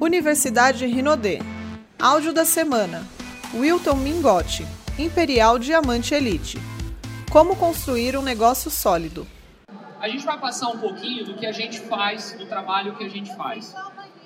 Universidade 0.00 0.86
Rinodê. 0.86 1.40
Áudio 2.00 2.32
da 2.32 2.46
semana. 2.46 3.06
Wilton 3.52 3.96
Mingotti, 3.96 4.66
Imperial 4.98 5.58
Diamante 5.58 6.14
Elite. 6.14 6.58
Como 7.30 7.54
construir 7.54 8.16
um 8.16 8.22
negócio 8.22 8.70
sólido. 8.70 9.26
A 10.00 10.08
gente 10.08 10.24
vai 10.24 10.40
passar 10.40 10.68
um 10.68 10.78
pouquinho 10.78 11.26
do 11.26 11.34
que 11.34 11.44
a 11.44 11.52
gente 11.52 11.80
faz, 11.80 12.32
do 12.32 12.46
trabalho 12.46 12.96
que 12.96 13.04
a 13.04 13.10
gente 13.10 13.36
faz. 13.36 13.74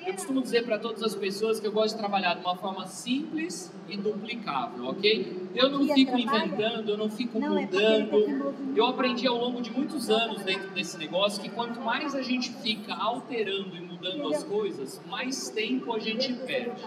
Eu 0.06 0.12
costumo 0.12 0.42
dizer 0.42 0.64
para 0.64 0.78
todas 0.78 1.02
as 1.02 1.14
pessoas 1.14 1.58
que 1.58 1.66
eu 1.66 1.72
gosto 1.72 1.94
de 1.94 2.00
trabalhar 2.00 2.34
de 2.34 2.40
uma 2.40 2.54
forma 2.56 2.86
simples 2.86 3.72
e 3.88 3.96
duplicável, 3.96 4.86
ok? 4.86 5.48
Eu 5.54 5.70
não 5.70 5.86
fico 5.86 6.18
inventando, 6.18 6.90
eu 6.90 6.98
não 6.98 7.08
fico 7.08 7.42
é 7.42 7.48
mudando. 7.48 8.54
Eu 8.76 8.86
aprendi 8.86 9.26
ao 9.26 9.38
longo 9.38 9.62
de 9.62 9.70
muitos 9.70 10.10
anos 10.10 10.42
dentro 10.42 10.70
desse 10.70 10.98
negócio 10.98 11.42
que 11.42 11.48
quanto 11.48 11.80
mais 11.80 12.14
a 12.14 12.20
gente 12.20 12.52
fica 12.52 12.94
alterando 12.94 13.74
e 13.76 13.80
mudando 13.80 14.28
as 14.28 14.44
coisas, 14.44 15.00
mais 15.08 15.48
tempo 15.48 15.94
a 15.94 15.98
gente 15.98 16.34
perde. 16.34 16.82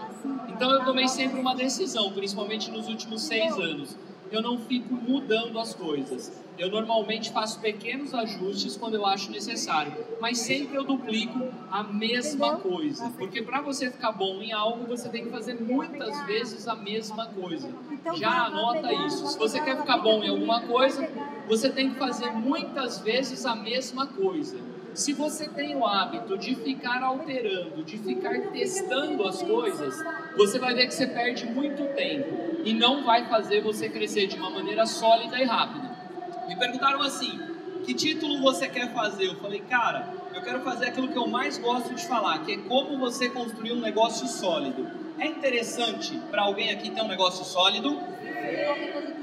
Então 0.48 0.70
eu 0.70 0.84
tomei 0.84 1.08
sempre 1.08 1.40
uma 1.40 1.56
decisão, 1.56 2.12
principalmente 2.12 2.70
nos 2.70 2.88
últimos 2.88 3.22
seis 3.22 3.52
anos 3.58 3.96
eu 4.30 4.42
não 4.42 4.58
fico 4.58 4.94
mudando 4.94 5.58
as 5.58 5.74
coisas. 5.74 6.32
Eu 6.58 6.70
normalmente 6.70 7.30
faço 7.30 7.60
pequenos 7.60 8.12
ajustes 8.12 8.76
quando 8.76 8.94
eu 8.94 9.06
acho 9.06 9.30
necessário, 9.30 9.92
mas 10.20 10.38
sempre 10.38 10.76
eu 10.76 10.82
duplico 10.82 11.38
a 11.70 11.84
mesma 11.84 12.56
coisa. 12.56 13.10
Porque 13.16 13.42
para 13.42 13.60
você 13.62 13.90
ficar 13.90 14.10
bom 14.10 14.42
em 14.42 14.52
algo, 14.52 14.84
você 14.84 15.08
tem 15.08 15.24
que 15.24 15.30
fazer 15.30 15.54
muitas 15.54 16.20
vezes 16.26 16.66
a 16.66 16.74
mesma 16.74 17.26
coisa. 17.26 17.72
Então, 17.92 18.16
Já 18.16 18.46
anota 18.46 18.92
isso. 18.92 19.26
Se 19.28 19.38
você 19.38 19.60
quer 19.60 19.78
ficar 19.78 19.98
bom 19.98 20.22
em 20.22 20.30
alguma 20.30 20.60
coisa, 20.62 21.08
você 21.46 21.70
tem 21.70 21.90
que 21.90 21.98
fazer 21.98 22.32
muitas 22.32 22.98
vezes 22.98 23.46
a 23.46 23.54
mesma 23.54 24.08
coisa. 24.08 24.58
Se 24.98 25.12
você 25.12 25.48
tem 25.48 25.76
o 25.76 25.86
hábito 25.86 26.36
de 26.36 26.56
ficar 26.56 27.00
alterando, 27.04 27.84
de 27.84 27.96
ficar 27.98 28.36
testando 28.50 29.28
as 29.28 29.40
coisas, 29.40 29.94
você 30.36 30.58
vai 30.58 30.74
ver 30.74 30.88
que 30.88 30.94
você 30.94 31.06
perde 31.06 31.46
muito 31.46 31.84
tempo 31.94 32.60
e 32.64 32.74
não 32.74 33.04
vai 33.04 33.24
fazer 33.28 33.60
você 33.60 33.88
crescer 33.88 34.26
de 34.26 34.34
uma 34.34 34.50
maneira 34.50 34.84
sólida 34.86 35.38
e 35.38 35.44
rápida. 35.44 35.88
Me 36.48 36.56
perguntaram 36.56 37.00
assim: 37.00 37.40
que 37.84 37.94
título 37.94 38.40
você 38.40 38.66
quer 38.66 38.92
fazer? 38.92 39.28
Eu 39.28 39.36
falei, 39.36 39.60
cara, 39.60 40.12
eu 40.34 40.42
quero 40.42 40.62
fazer 40.62 40.86
aquilo 40.86 41.06
que 41.06 41.16
eu 41.16 41.28
mais 41.28 41.58
gosto 41.58 41.94
de 41.94 42.04
falar, 42.04 42.44
que 42.44 42.54
é 42.54 42.56
como 42.56 42.98
você 42.98 43.28
construir 43.28 43.70
um 43.70 43.80
negócio 43.80 44.26
sólido. 44.26 44.84
É 45.16 45.28
interessante 45.28 46.18
para 46.28 46.42
alguém 46.42 46.72
aqui 46.72 46.90
ter 46.90 47.02
um 47.02 47.08
negócio 47.08 47.44
sólido? 47.44 47.96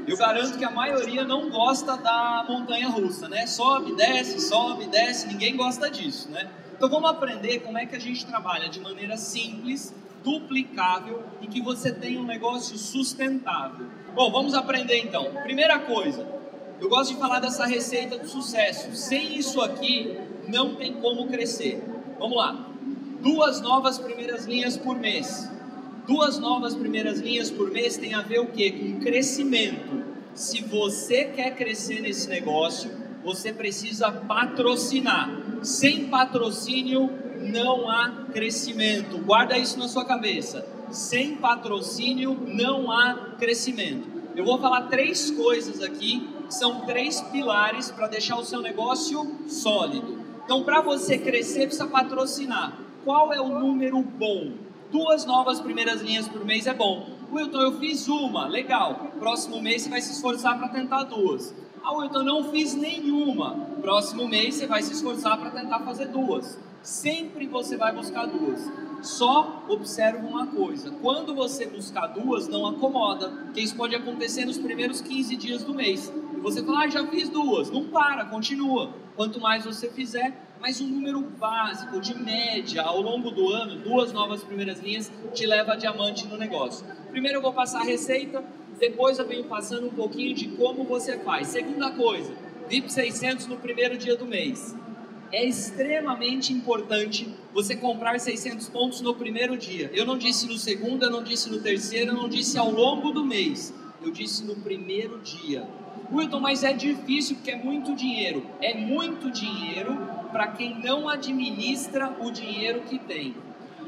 Eu 0.08 0.18
garanto 0.18 0.58
que 0.58 0.64
a 0.64 0.70
maioria 0.70 1.24
não 1.24 1.50
gosta 1.50 1.98
da 1.98 2.46
montanha 2.48 2.88
russa, 2.90 3.28
né? 3.28 3.48
Sobe, 3.48 3.96
desce, 3.96 4.40
sobe, 4.40 4.86
desce, 4.86 5.28
ninguém 5.28 5.56
gosta 5.56 5.90
disso, 5.90 6.30
né? 6.30 6.50
Então 6.76 6.90
vamos 6.90 7.10
aprender 7.10 7.60
como 7.60 7.78
é 7.78 7.86
que 7.86 7.96
a 7.96 8.00
gente 8.00 8.26
trabalha 8.26 8.70
de 8.70 8.80
maneira 8.80 9.18
simples, 9.18 9.94
duplicável 10.24 11.24
e 11.42 11.48
que 11.48 11.62
você 11.62 11.92
tenha 11.92 12.20
um 12.20 12.26
negócio 12.26 12.78
sustentável. 12.78 13.88
Bom, 14.14 14.32
vamos 14.32 14.54
aprender 14.54 15.00
então. 15.00 15.32
Primeira 15.44 15.80
coisa, 15.80 16.28
eu 16.80 16.90
gosto 16.90 17.14
de 17.14 17.20
falar 17.20 17.40
dessa 17.40 17.66
receita 17.66 18.18
do 18.18 18.28
sucesso. 18.28 18.96
Sem 18.96 19.38
isso 19.38 19.62
aqui, 19.62 20.20
não 20.48 20.76
tem 20.76 20.94
como 20.94 21.28
crescer. 21.28 21.84
Vamos 22.20 22.38
lá. 22.38 22.68
Duas 23.22 23.62
novas 23.62 23.98
primeiras 23.98 24.46
linhas 24.46 24.78
por 24.78 24.98
mês. 24.98 25.50
Duas 26.08 26.38
novas 26.38 26.76
primeiras 26.76 27.20
linhas 27.20 27.50
por 27.50 27.72
mês 27.72 27.98
tem 27.98 28.14
a 28.14 28.22
ver 28.22 28.40
o 28.40 28.48
quê? 28.48 28.72
Com 28.72 29.00
crescimento. 29.00 30.04
Se 30.36 30.62
você 30.62 31.24
quer 31.26 31.56
crescer 31.56 32.00
nesse 32.00 32.30
negócio, 32.30 32.92
você 33.24 33.52
precisa 33.52 34.12
patrocinar. 34.12 35.32
Sem 35.64 36.06
patrocínio 36.06 37.10
não 37.40 37.90
há 37.90 38.28
crescimento. 38.32 39.18
Guarda 39.18 39.58
isso 39.58 39.80
na 39.80 39.88
sua 39.88 40.06
cabeça. 40.06 40.68
Sem 40.92 41.38
patrocínio 41.38 42.38
não 42.46 42.92
há 42.92 43.36
crescimento. 43.40 44.08
Eu 44.36 44.46
vou 44.46 44.60
falar 44.60 44.84
três 44.84 45.32
coisas 45.32 45.82
aqui, 45.82 46.30
são 46.50 46.82
três 46.82 47.20
pilares 47.20 47.90
para 47.90 48.08
deixar 48.08 48.38
o 48.38 48.46
seu 48.46 48.62
negócio 48.62 49.40
sólido. 49.48 50.20
Então, 50.44 50.64
para 50.64 50.82
você 50.82 51.18
crescer, 51.18 51.62
precisa 51.62 51.88
patrocinar. 51.88 52.78
Qual 53.04 53.34
é 53.34 53.42
o 53.42 53.60
número 53.60 54.00
bom? 54.02 54.65
Duas 54.96 55.26
novas 55.26 55.60
primeiras 55.60 56.02
linhas 56.02 56.26
por 56.26 56.46
mês 56.46 56.66
é 56.68 56.74
bom. 56.74 57.10
Wilton, 57.30 57.60
eu 57.60 57.78
fiz 57.80 58.08
uma, 58.08 58.48
legal. 58.48 59.12
Próximo 59.20 59.62
mês 59.62 59.82
você 59.82 59.90
vai 59.90 60.00
se 60.00 60.14
esforçar 60.14 60.58
para 60.58 60.70
tentar 60.70 61.04
duas. 61.04 61.54
Ah, 61.84 61.92
Wilton, 61.98 62.24
não 62.24 62.50
fiz 62.50 62.74
nenhuma. 62.74 63.56
Próximo 63.82 64.26
mês 64.26 64.56
você 64.56 64.66
vai 64.66 64.82
se 64.82 64.94
esforçar 64.94 65.38
para 65.38 65.50
tentar 65.50 65.82
fazer 65.82 66.06
duas. 66.06 66.58
Sempre 66.82 67.46
você 67.46 67.76
vai 67.76 67.94
buscar 67.94 68.26
duas. 68.26 68.72
Só 69.02 69.66
observa 69.68 70.26
uma 70.26 70.48
coisa: 70.48 70.92
quando 71.02 71.36
você 71.36 71.66
buscar 71.66 72.08
duas, 72.08 72.48
não 72.48 72.66
acomoda, 72.66 73.28
porque 73.28 73.60
isso 73.60 73.76
pode 73.76 73.94
acontecer 73.94 74.46
nos 74.46 74.58
primeiros 74.58 75.02
15 75.02 75.36
dias 75.36 75.62
do 75.62 75.74
mês. 75.74 76.10
E 76.34 76.40
você 76.40 76.64
fala, 76.64 76.84
ah, 76.84 76.88
já 76.88 77.06
fiz 77.08 77.28
duas. 77.28 77.70
Não 77.70 77.84
para, 77.84 78.24
continua. 78.24 78.94
Quanto 79.14 79.42
mais 79.42 79.66
você 79.66 79.90
fizer, 79.90 80.55
mas 80.66 80.82
um 80.82 80.88
número 80.88 81.22
básico, 81.22 82.02
de 82.02 82.18
média, 82.18 82.82
ao 82.82 83.00
longo 83.00 83.30
do 83.30 83.50
ano, 83.50 83.76
duas 83.84 84.12
novas 84.12 84.44
primeiras 84.44 84.80
linhas 84.80 85.12
te 85.32 85.46
leva 85.46 85.74
a 85.74 85.76
diamante 85.76 86.26
no 86.26 86.40
negócio. 86.40 86.84
Primeiro 87.12 87.38
eu 87.38 87.42
vou 87.44 87.54
passar 87.54 87.82
a 87.82 87.84
receita, 87.84 88.44
depois 88.80 89.20
eu 89.20 89.28
venho 89.28 89.44
passando 89.44 89.86
um 89.86 89.92
pouquinho 89.92 90.34
de 90.34 90.48
como 90.48 90.84
você 90.84 91.20
faz. 91.20 91.50
Segunda 91.50 91.92
coisa, 91.92 92.34
VIP 92.68 92.92
600 92.92 93.46
no 93.46 93.58
primeiro 93.58 93.96
dia 93.96 94.16
do 94.16 94.26
mês. 94.26 94.76
É 95.32 95.46
extremamente 95.46 96.52
importante 96.52 97.32
você 97.54 97.76
comprar 97.76 98.20
600 98.20 98.68
pontos 98.70 99.02
no 99.02 99.14
primeiro 99.14 99.56
dia. 99.56 99.92
Eu 99.94 100.04
não 100.04 100.18
disse 100.18 100.48
no 100.48 100.58
segundo, 100.58 101.04
eu 101.04 101.12
não 101.12 101.22
disse 101.22 101.48
no 101.48 101.62
terceiro, 101.62 102.10
eu 102.10 102.16
não 102.16 102.28
disse 102.28 102.58
ao 102.58 102.72
longo 102.72 103.12
do 103.12 103.24
mês. 103.24 103.72
Eu 104.04 104.10
disse 104.10 104.44
no 104.44 104.56
primeiro 104.56 105.20
dia. 105.20 105.64
Wilton, 106.12 106.40
mas 106.40 106.64
é 106.64 106.74
difícil 106.74 107.36
porque 107.38 107.52
é 107.52 107.56
muito 107.56 107.96
dinheiro. 107.96 108.46
É 108.62 108.74
muito 108.74 109.32
dinheiro 109.32 109.98
para 110.32 110.48
quem 110.48 110.80
não 110.80 111.10
administra 111.10 112.16
o 112.20 112.32
dinheiro 112.32 112.82
que 112.82 113.00
tem. 113.00 113.36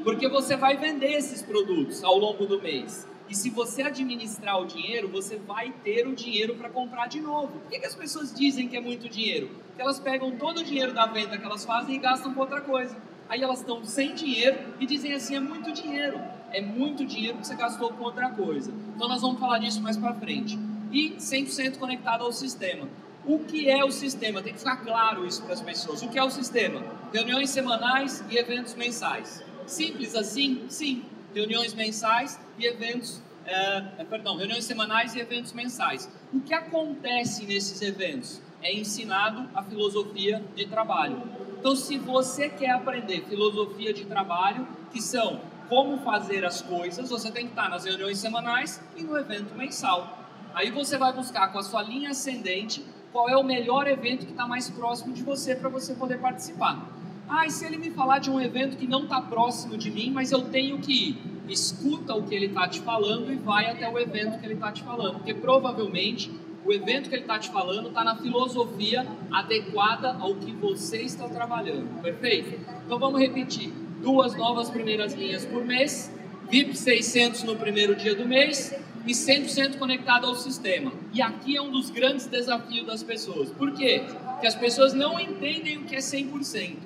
Porque 0.02 0.28
você 0.28 0.56
vai 0.56 0.76
vender 0.76 1.12
esses 1.12 1.42
produtos 1.42 2.02
ao 2.02 2.18
longo 2.18 2.46
do 2.46 2.60
mês. 2.60 3.06
E 3.28 3.34
se 3.34 3.50
você 3.50 3.82
administrar 3.82 4.58
o 4.60 4.64
dinheiro, 4.64 5.08
você 5.08 5.36
vai 5.36 5.70
ter 5.84 6.06
o 6.06 6.14
dinheiro 6.14 6.54
para 6.54 6.70
comprar 6.70 7.08
de 7.08 7.20
novo. 7.20 7.58
Por 7.60 7.70
que, 7.70 7.78
que, 7.78 7.86
as 7.86 7.94
pessoas 7.94 8.32
dizem 8.32 8.68
que 8.68 8.76
é 8.76 8.80
muito 8.80 9.08
dinheiro? 9.08 9.50
Porque 9.68 9.82
elas 9.82 10.00
pegam 10.00 10.30
todo 10.32 10.60
o 10.60 10.64
dinheiro 10.64 10.94
da 10.94 11.04
venda 11.04 11.36
que 11.36 11.44
elas 11.44 11.64
fazem 11.64 11.96
e 11.96 11.98
gastam 11.98 12.32
com 12.32 12.40
outra 12.40 12.62
coisa. 12.62 12.96
Aí 13.28 13.42
elas 13.42 13.58
estão 13.58 13.84
sem 13.84 14.14
dinheiro 14.14 14.56
e 14.80 14.86
dizem 14.86 15.12
assim: 15.12 15.36
é 15.36 15.40
muito 15.40 15.70
dinheiro. 15.72 16.18
É 16.50 16.62
muito 16.62 17.04
dinheiro 17.04 17.36
que 17.36 17.46
você 17.46 17.54
gastou 17.54 17.92
com 17.92 18.04
outra 18.04 18.30
coisa. 18.30 18.72
Então 18.96 19.06
nós 19.06 19.20
vamos 19.20 19.38
falar 19.38 19.58
disso 19.58 19.82
mais 19.82 19.98
para 19.98 20.14
frente. 20.14 20.58
E 20.90 21.16
100% 21.18 21.78
conectado 21.78 22.24
ao 22.24 22.32
sistema. 22.32 22.88
O 23.24 23.40
que 23.40 23.68
é 23.68 23.84
o 23.84 23.90
sistema? 23.90 24.40
Tem 24.40 24.52
que 24.52 24.58
ficar 24.58 24.76
claro 24.76 25.26
isso 25.26 25.42
para 25.42 25.52
as 25.52 25.60
pessoas. 25.60 26.02
O 26.02 26.08
que 26.08 26.18
é 26.18 26.24
o 26.24 26.30
sistema? 26.30 26.82
Reuniões 27.12 27.50
semanais 27.50 28.24
e 28.30 28.38
eventos 28.38 28.74
mensais. 28.74 29.44
Simples 29.66 30.14
assim? 30.14 30.64
Sim. 30.68 31.04
Reuniões 31.34 31.74
mensais 31.74 32.40
e 32.58 32.64
eventos, 32.64 33.20
é, 33.44 34.04
perdão, 34.08 34.36
reuniões 34.36 34.64
semanais 34.64 35.14
e 35.14 35.20
eventos 35.20 35.52
mensais. 35.52 36.10
O 36.32 36.40
que 36.40 36.54
acontece 36.54 37.44
nesses 37.44 37.82
eventos? 37.82 38.40
É 38.62 38.74
ensinado 38.74 39.48
a 39.54 39.62
filosofia 39.62 40.42
de 40.56 40.66
trabalho. 40.66 41.22
Então, 41.58 41.76
se 41.76 41.98
você 41.98 42.48
quer 42.48 42.70
aprender 42.70 43.24
filosofia 43.28 43.92
de 43.92 44.04
trabalho, 44.04 44.66
que 44.90 45.02
são 45.02 45.40
como 45.68 45.98
fazer 45.98 46.44
as 46.44 46.62
coisas, 46.62 47.10
você 47.10 47.30
tem 47.30 47.44
que 47.44 47.50
estar 47.50 47.68
nas 47.68 47.84
reuniões 47.84 48.18
semanais 48.18 48.80
e 48.96 49.02
no 49.02 49.16
evento 49.18 49.54
mensal. 49.54 50.17
Aí 50.58 50.72
você 50.72 50.98
vai 50.98 51.12
buscar 51.12 51.52
com 51.52 51.60
a 51.60 51.62
sua 51.62 51.80
linha 51.84 52.10
ascendente 52.10 52.84
qual 53.12 53.28
é 53.28 53.36
o 53.36 53.44
melhor 53.44 53.86
evento 53.86 54.26
que 54.26 54.32
está 54.32 54.44
mais 54.44 54.68
próximo 54.68 55.14
de 55.14 55.22
você 55.22 55.54
para 55.54 55.68
você 55.68 55.94
poder 55.94 56.18
participar. 56.18 56.84
Ah, 57.28 57.46
e 57.46 57.50
se 57.50 57.64
ele 57.64 57.76
me 57.76 57.90
falar 57.90 58.18
de 58.18 58.28
um 58.28 58.40
evento 58.40 58.76
que 58.76 58.84
não 58.84 59.04
está 59.04 59.20
próximo 59.20 59.78
de 59.78 59.88
mim, 59.88 60.10
mas 60.10 60.32
eu 60.32 60.42
tenho 60.42 60.80
que 60.80 61.10
ir? 61.10 61.18
Escuta 61.48 62.12
o 62.12 62.24
que 62.24 62.34
ele 62.34 62.46
está 62.46 62.66
te 62.66 62.80
falando 62.80 63.32
e 63.32 63.36
vai 63.36 63.70
até 63.70 63.88
o 63.88 63.96
evento 64.00 64.40
que 64.40 64.46
ele 64.46 64.54
está 64.54 64.72
te 64.72 64.82
falando, 64.82 65.18
porque 65.18 65.32
provavelmente 65.32 66.28
o 66.64 66.72
evento 66.72 67.08
que 67.08 67.14
ele 67.14 67.22
está 67.22 67.38
te 67.38 67.50
falando 67.50 67.90
está 67.90 68.02
na 68.02 68.16
filosofia 68.16 69.06
adequada 69.30 70.16
ao 70.18 70.34
que 70.34 70.50
você 70.50 71.02
está 71.02 71.28
trabalhando, 71.28 72.02
perfeito? 72.02 72.58
Então 72.84 72.98
vamos 72.98 73.20
repetir: 73.20 73.72
duas 74.02 74.34
novas 74.34 74.68
primeiras 74.68 75.14
linhas 75.14 75.46
por 75.46 75.64
mês, 75.64 76.12
VIP 76.50 76.76
600 76.76 77.44
no 77.44 77.54
primeiro 77.54 77.94
dia 77.94 78.16
do 78.16 78.26
mês, 78.26 78.74
e 79.06 79.12
100% 79.12 79.78
conectado 79.78 80.26
ao 80.26 80.34
sistema. 80.34 80.92
E 81.12 81.22
aqui 81.22 81.56
é 81.56 81.62
um 81.62 81.70
dos 81.70 81.90
grandes 81.90 82.26
desafios 82.26 82.86
das 82.86 83.02
pessoas. 83.02 83.50
Por 83.50 83.72
quê? 83.72 84.04
Porque 84.32 84.46
as 84.46 84.54
pessoas 84.54 84.92
não 84.92 85.18
entendem 85.18 85.78
o 85.78 85.84
que 85.84 85.94
é 85.94 85.98
100%. 85.98 86.76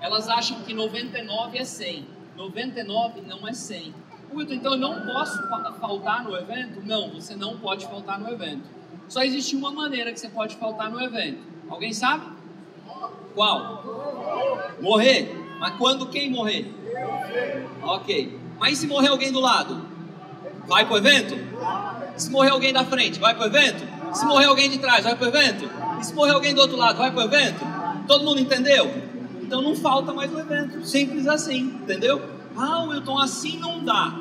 Elas 0.00 0.28
acham 0.28 0.60
que 0.62 0.74
99 0.74 1.58
é 1.58 1.64
100. 1.64 2.06
99 2.36 3.20
não 3.22 3.46
é 3.46 3.52
100. 3.52 3.94
Wilton, 4.34 4.54
então 4.54 4.72
eu 4.72 4.78
não 4.78 5.06
posso 5.06 5.38
faltar 5.78 6.24
no 6.24 6.34
evento? 6.36 6.80
Não, 6.84 7.10
você 7.10 7.34
não 7.34 7.58
pode 7.58 7.86
faltar 7.86 8.18
no 8.18 8.28
evento. 8.30 8.62
Só 9.08 9.22
existe 9.22 9.54
uma 9.54 9.70
maneira 9.70 10.12
que 10.12 10.18
você 10.18 10.28
pode 10.28 10.56
faltar 10.56 10.90
no 10.90 11.00
evento. 11.00 11.38
Alguém 11.68 11.92
sabe? 11.92 12.26
Qual? 13.34 13.84
Morrer. 14.80 15.30
Mas 15.58 15.76
quando 15.76 16.06
quem 16.06 16.30
morrer? 16.30 16.66
Ok. 17.82 18.38
Mas 18.58 18.78
se 18.78 18.86
morrer 18.86 19.08
alguém 19.08 19.30
do 19.30 19.40
lado? 19.40 19.91
Vai 20.66 20.86
pro 20.86 20.96
evento? 20.96 21.36
Se 22.16 22.30
morrer 22.30 22.50
alguém 22.50 22.72
da 22.72 22.84
frente, 22.84 23.18
vai 23.18 23.34
pro 23.34 23.46
evento? 23.46 23.86
Se 24.14 24.24
morrer 24.26 24.46
alguém 24.46 24.70
de 24.70 24.78
trás, 24.78 25.04
vai 25.04 25.16
pro 25.16 25.26
evento? 25.26 25.68
E 26.00 26.04
se 26.04 26.14
morrer 26.14 26.32
alguém 26.32 26.54
do 26.54 26.60
outro 26.60 26.76
lado, 26.76 26.98
vai 26.98 27.10
pro 27.10 27.22
evento? 27.22 27.64
Todo 28.06 28.24
mundo 28.24 28.40
entendeu? 28.40 28.90
Então 29.42 29.60
não 29.60 29.74
falta 29.74 30.12
mais 30.12 30.32
o 30.32 30.38
evento. 30.38 30.84
Simples 30.86 31.26
assim, 31.26 31.60
entendeu? 31.82 32.22
Ah, 32.56 32.84
Wilton, 32.84 33.18
assim 33.18 33.58
não 33.58 33.84
dá. 33.84 34.18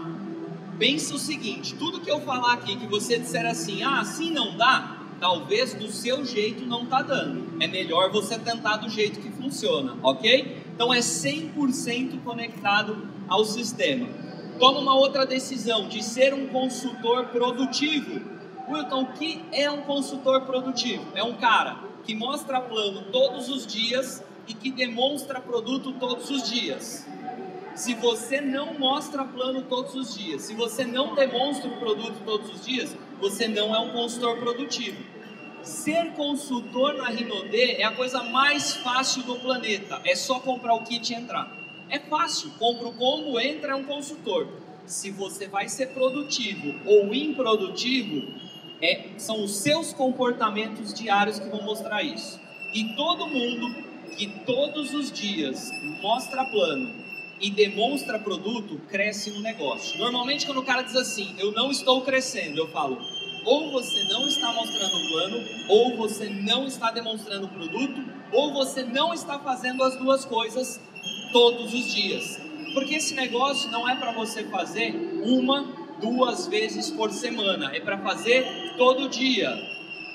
Pensa 0.80 1.14
o 1.14 1.20
seguinte: 1.20 1.76
tudo 1.76 2.00
que 2.00 2.10
eu 2.10 2.22
falar 2.22 2.54
aqui, 2.54 2.76
que 2.76 2.88
você 2.88 3.20
disser 3.20 3.46
assim, 3.46 3.84
ah, 3.84 4.00
assim 4.00 4.32
não 4.32 4.58
dá, 4.58 4.98
talvez 5.20 5.74
do 5.74 5.88
seu 5.90 6.26
jeito 6.26 6.66
não 6.66 6.86
tá 6.86 7.02
dando. 7.02 7.62
É 7.62 7.68
melhor 7.68 8.12
você 8.12 8.40
tentar 8.40 8.78
do 8.78 8.90
jeito 8.90 9.20
que 9.20 9.30
funciona, 9.30 9.96
ok? 10.02 10.64
Então 10.74 10.94
é 10.94 11.00
100% 11.00 12.24
conectado 12.24 13.08
ao 13.28 13.46
sistema. 13.46 14.08
Toma 14.62 14.80
uma 14.80 14.94
outra 14.94 15.26
decisão 15.26 15.88
de 15.88 16.04
ser 16.04 16.36
um 16.36 16.46
consultor 16.50 17.30
produtivo. 17.30 18.22
Wilton, 18.70 19.02
o 19.02 19.14
que 19.14 19.44
é 19.52 19.72
um 19.72 19.82
consultor 19.82 20.42
produtivo? 20.42 21.04
É 21.16 21.24
um 21.24 21.34
cara 21.34 21.80
que 22.04 22.14
mostra 22.14 22.62
plano 22.62 23.06
todos 23.12 23.50
os 23.50 23.66
dias 23.66 24.24
e 24.48 24.54
que 24.54 24.70
demonstra 24.70 25.42
produto 25.42 25.94
todos 25.94 26.30
os 26.30 26.48
dias. 26.48 27.08
Se 27.74 27.96
você 27.96 28.40
não 28.40 28.78
mostra 28.78 29.24
plano 29.24 29.64
todos 29.64 29.96
os 29.96 30.16
dias, 30.16 30.44
se 30.44 30.54
você 30.54 30.86
não 30.86 31.16
demonstra 31.16 31.68
o 31.68 31.78
produto 31.78 32.22
todos 32.24 32.54
os 32.54 32.64
dias, 32.64 32.96
você 33.20 33.48
não 33.48 33.76
é 33.76 33.80
um 33.80 33.90
consultor 33.90 34.38
produtivo. 34.38 35.04
Ser 35.64 36.12
consultor 36.12 36.94
na 36.94 37.08
Rinode 37.08 37.82
é 37.82 37.84
a 37.84 37.96
coisa 37.96 38.22
mais 38.26 38.76
fácil 38.76 39.24
do 39.24 39.40
planeta. 39.40 40.00
É 40.06 40.14
só 40.16 40.40
comprar 40.40 40.76
o 40.76 40.84
kit 40.84 41.12
e 41.12 41.16
entrar. 41.16 41.61
É 41.92 42.00
fácil. 42.00 42.50
Compra 42.58 42.88
o 42.88 42.94
combo, 42.94 43.38
entra, 43.38 43.74
é 43.74 43.76
um 43.76 43.84
consultor. 43.84 44.48
Se 44.86 45.12
você 45.12 45.48
vai 45.48 45.68
ser 45.68 45.88
produtivo 45.88 46.74
ou 46.86 47.14
improdutivo, 47.14 48.34
é, 48.82 49.10
são 49.18 49.44
os 49.44 49.58
seus 49.58 49.92
comportamentos 49.92 50.94
diários 50.94 51.38
que 51.38 51.50
vão 51.50 51.62
mostrar 51.62 52.02
isso. 52.02 52.40
E 52.74 52.96
todo 52.96 53.28
mundo 53.28 53.92
que 54.18 54.28
todos 54.46 54.94
os 54.94 55.12
dias 55.12 55.70
mostra 56.02 56.46
plano 56.46 57.02
e 57.42 57.50
demonstra 57.50 58.20
produto, 58.20 58.80
cresce 58.88 59.30
no 59.32 59.42
negócio. 59.42 60.00
Normalmente, 60.00 60.46
quando 60.46 60.60
o 60.60 60.66
cara 60.66 60.84
diz 60.84 60.96
assim, 60.96 61.36
eu 61.40 61.52
não 61.52 61.72
estou 61.72 62.02
crescendo, 62.04 62.58
eu 62.58 62.68
falo, 62.70 63.02
ou 63.44 63.72
você 63.72 64.04
não 64.06 64.28
está 64.28 64.54
mostrando 64.54 64.96
o 64.96 65.10
plano, 65.10 65.38
ou 65.68 65.98
você 65.98 66.30
não 66.30 66.68
está 66.68 66.92
demonstrando 66.92 67.48
o 67.48 67.50
produto, 67.50 68.06
ou 68.32 68.54
você 68.54 68.84
não 68.84 69.14
está 69.14 69.40
fazendo 69.40 69.84
as 69.84 69.98
duas 69.98 70.24
coisas 70.24 70.80
todos 71.32 71.74
os 71.74 71.94
dias. 71.94 72.40
Porque 72.74 72.96
esse 72.96 73.14
negócio 73.14 73.70
não 73.72 73.88
é 73.90 73.96
para 73.96 74.12
você 74.12 74.44
fazer 74.46 74.94
uma, 75.24 75.96
duas 76.02 76.48
vezes 76.48 76.90
por 76.90 77.12
semana, 77.12 77.76
é 77.76 77.80
para 77.80 77.98
fazer 77.98 78.76
todo 78.78 79.10
dia, 79.10 79.52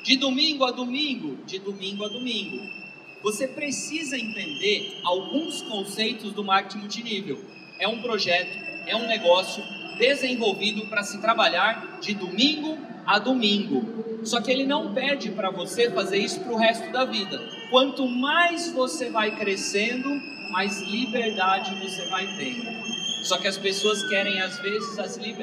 de 0.02 0.16
domingo 0.16 0.64
a 0.64 0.70
domingo, 0.70 1.38
de 1.44 1.58
domingo 1.58 2.04
a 2.04 2.08
domingo 2.08 2.86
você 3.26 3.48
precisa 3.48 4.16
entender 4.16 5.00
alguns 5.02 5.60
conceitos 5.62 6.32
do 6.32 6.44
marketing 6.44 6.78
multinível. 6.78 7.44
É 7.76 7.88
um 7.88 8.00
projeto, 8.00 8.56
é 8.86 8.94
um 8.94 9.08
negócio 9.08 9.64
desenvolvido 9.98 10.86
para 10.86 11.02
se 11.02 11.20
trabalhar 11.20 11.98
de 12.00 12.14
domingo 12.14 12.78
a 13.04 13.19
domingo. 13.19 14.22
Só 14.22 14.40
que 14.40 14.48
ele 14.48 14.64
não 14.64 14.94
pede 14.94 15.30
para 15.30 15.50
você 15.50 15.90
fazer 15.90 16.19
isso 16.19 16.38
para 16.38 16.52
o 16.52 16.56
resto 16.56 16.92
da 16.92 17.04
vida. 17.04 17.36
Quanto 17.69 18.06
mais 18.06 18.70
você 18.70 19.10
vai 19.10 19.36
crescendo, 19.36 20.08
mais 20.50 20.81
liberdade 20.82 21.75
você 21.82 22.06
vai 22.08 22.26
tendo. 22.37 22.87
Só 23.22 23.38
que 23.38 23.48
as 23.48 23.58
pessoas 23.58 24.06
querem, 24.08 24.40
às 24.40 24.58
vezes, 24.60 24.98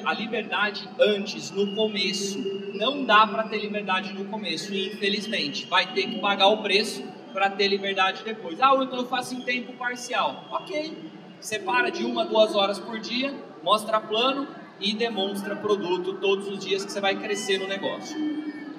a 0.06 0.14
liberdade 0.14 0.88
antes, 1.00 1.52
no 1.52 1.76
começo. 1.76 2.40
Não 2.76 3.04
dá 3.04 3.28
para 3.28 3.44
ter 3.44 3.60
liberdade 3.60 4.14
no 4.14 4.26
começo, 4.26 4.74
infelizmente. 4.74 5.66
Vai 5.66 5.94
ter 5.94 6.04
que 6.04 6.20
pagar 6.20 6.48
o 6.48 6.64
preço 6.64 7.04
para 7.34 7.50
ter 7.50 7.68
liberdade 7.68 8.24
depois. 8.24 8.62
Ah, 8.62 8.72
então 8.82 9.00
eu 9.00 9.08
faço 9.08 9.36
em 9.36 9.42
tempo 9.42 9.74
parcial. 9.74 10.46
Ok, 10.52 11.12
separa 11.42 11.92
de 11.92 12.06
uma 12.06 12.22
a 12.22 12.26
duas 12.26 12.56
horas 12.56 12.80
por 12.80 13.00
dia, 13.00 13.34
mostra 13.62 14.00
plano 14.00 14.48
e 14.80 14.94
demonstra 14.94 15.56
produto 15.56 16.14
todos 16.16 16.48
os 16.48 16.64
dias 16.64 16.86
que 16.86 16.92
você 16.92 17.02
vai 17.02 17.16
crescer 17.20 17.58
no 17.58 17.68
negócio. 17.68 18.16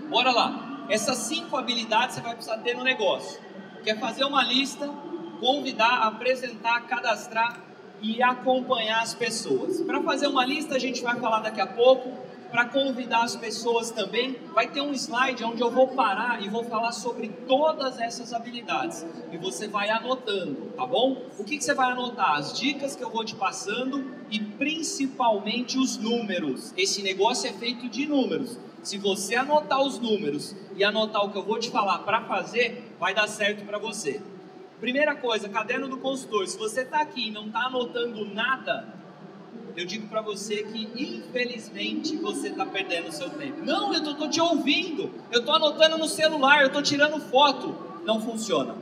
Bora 0.08 0.30
lá. 0.30 0.86
Essas 0.88 1.18
cinco 1.18 1.56
habilidades 1.56 2.14
você 2.14 2.20
vai 2.20 2.34
precisar 2.34 2.58
ter 2.58 2.74
no 2.74 2.84
negócio. 2.84 3.40
Quer 3.82 3.98
fazer 3.98 4.24
uma 4.24 4.42
lista, 4.42 4.90
convidar, 5.44 6.06
apresentar, 6.06 6.86
cadastrar 6.86 7.60
e 8.00 8.22
acompanhar 8.22 9.02
as 9.02 9.12
pessoas. 9.12 9.78
Para 9.82 10.02
fazer 10.02 10.26
uma 10.26 10.42
lista, 10.42 10.74
a 10.74 10.78
gente 10.78 11.02
vai 11.02 11.20
falar 11.20 11.40
daqui 11.40 11.60
a 11.60 11.66
pouco 11.66 12.10
para 12.50 12.64
convidar 12.64 13.24
as 13.24 13.36
pessoas 13.36 13.90
também, 13.90 14.38
vai 14.54 14.68
ter 14.68 14.80
um 14.80 14.94
slide 14.94 15.44
onde 15.44 15.60
eu 15.60 15.70
vou 15.70 15.88
parar 15.88 16.42
e 16.42 16.48
vou 16.48 16.64
falar 16.64 16.92
sobre 16.92 17.28
todas 17.46 18.00
essas 18.00 18.32
habilidades. 18.32 19.04
E 19.32 19.36
você 19.36 19.68
vai 19.68 19.90
anotando, 19.90 20.72
tá 20.76 20.86
bom? 20.86 21.20
O 21.38 21.44
que, 21.44 21.58
que 21.58 21.64
você 21.64 21.74
vai 21.74 21.92
anotar? 21.92 22.36
As 22.36 22.58
dicas 22.58 22.96
que 22.96 23.04
eu 23.04 23.10
vou 23.10 23.24
te 23.24 23.34
passando 23.34 24.02
e 24.30 24.40
principalmente 24.40 25.76
os 25.76 25.98
números. 25.98 26.72
Esse 26.74 27.02
negócio 27.02 27.50
é 27.50 27.52
feito 27.52 27.86
de 27.88 28.06
números. 28.06 28.56
Se 28.82 28.96
você 28.96 29.34
anotar 29.34 29.82
os 29.82 29.98
números 29.98 30.56
e 30.74 30.82
anotar 30.84 31.22
o 31.22 31.30
que 31.30 31.36
eu 31.36 31.44
vou 31.44 31.58
te 31.58 31.70
falar 31.70 31.98
para 31.98 32.22
fazer, 32.22 32.94
vai 32.98 33.12
dar 33.12 33.26
certo 33.26 33.66
para 33.66 33.76
você. 33.76 34.22
Primeira 34.80 35.14
coisa, 35.14 35.48
caderno 35.48 35.88
do 35.88 35.98
consultor. 35.98 36.46
Se 36.46 36.58
você 36.58 36.82
está 36.82 37.00
aqui 37.00 37.28
e 37.28 37.30
não 37.30 37.46
está 37.46 37.66
anotando 37.66 38.24
nada, 38.26 38.86
eu 39.76 39.84
digo 39.84 40.06
para 40.08 40.20
você 40.20 40.62
que 40.62 40.88
infelizmente 40.96 42.16
você 42.16 42.48
está 42.48 42.64
perdendo 42.66 43.08
o 43.08 43.12
seu 43.12 43.30
tempo. 43.30 43.64
Não, 43.64 43.92
eu 43.92 44.02
estou 44.02 44.28
te 44.28 44.40
ouvindo, 44.40 45.10
eu 45.32 45.40
estou 45.40 45.54
anotando 45.54 45.98
no 45.98 46.06
celular, 46.06 46.60
eu 46.60 46.68
estou 46.68 46.82
tirando 46.82 47.20
foto. 47.20 47.74
Não 48.04 48.20
funciona. 48.20 48.76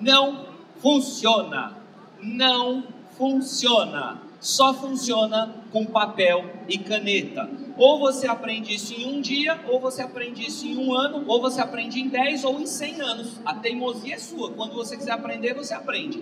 Não 0.00 0.46
funciona. 0.78 1.76
Não 2.20 2.84
funciona. 3.16 4.18
Só 4.40 4.72
funciona 4.72 5.54
com 5.70 5.84
papel 5.84 6.50
e 6.68 6.78
caneta. 6.78 7.48
Ou 7.80 7.98
você 7.98 8.26
aprende 8.26 8.74
isso 8.74 8.92
em 8.92 9.06
um 9.06 9.22
dia, 9.22 9.58
ou 9.66 9.80
você 9.80 10.02
aprende 10.02 10.46
isso 10.46 10.66
em 10.66 10.76
um 10.76 10.94
ano, 10.94 11.24
ou 11.26 11.40
você 11.40 11.62
aprende 11.62 11.98
em 11.98 12.08
10 12.08 12.44
ou 12.44 12.60
em 12.60 12.66
100 12.66 13.00
anos. 13.00 13.40
A 13.42 13.54
teimosia 13.54 14.16
é 14.16 14.18
sua. 14.18 14.50
Quando 14.50 14.74
você 14.74 14.98
quiser 14.98 15.12
aprender, 15.12 15.54
você 15.54 15.72
aprende. 15.72 16.18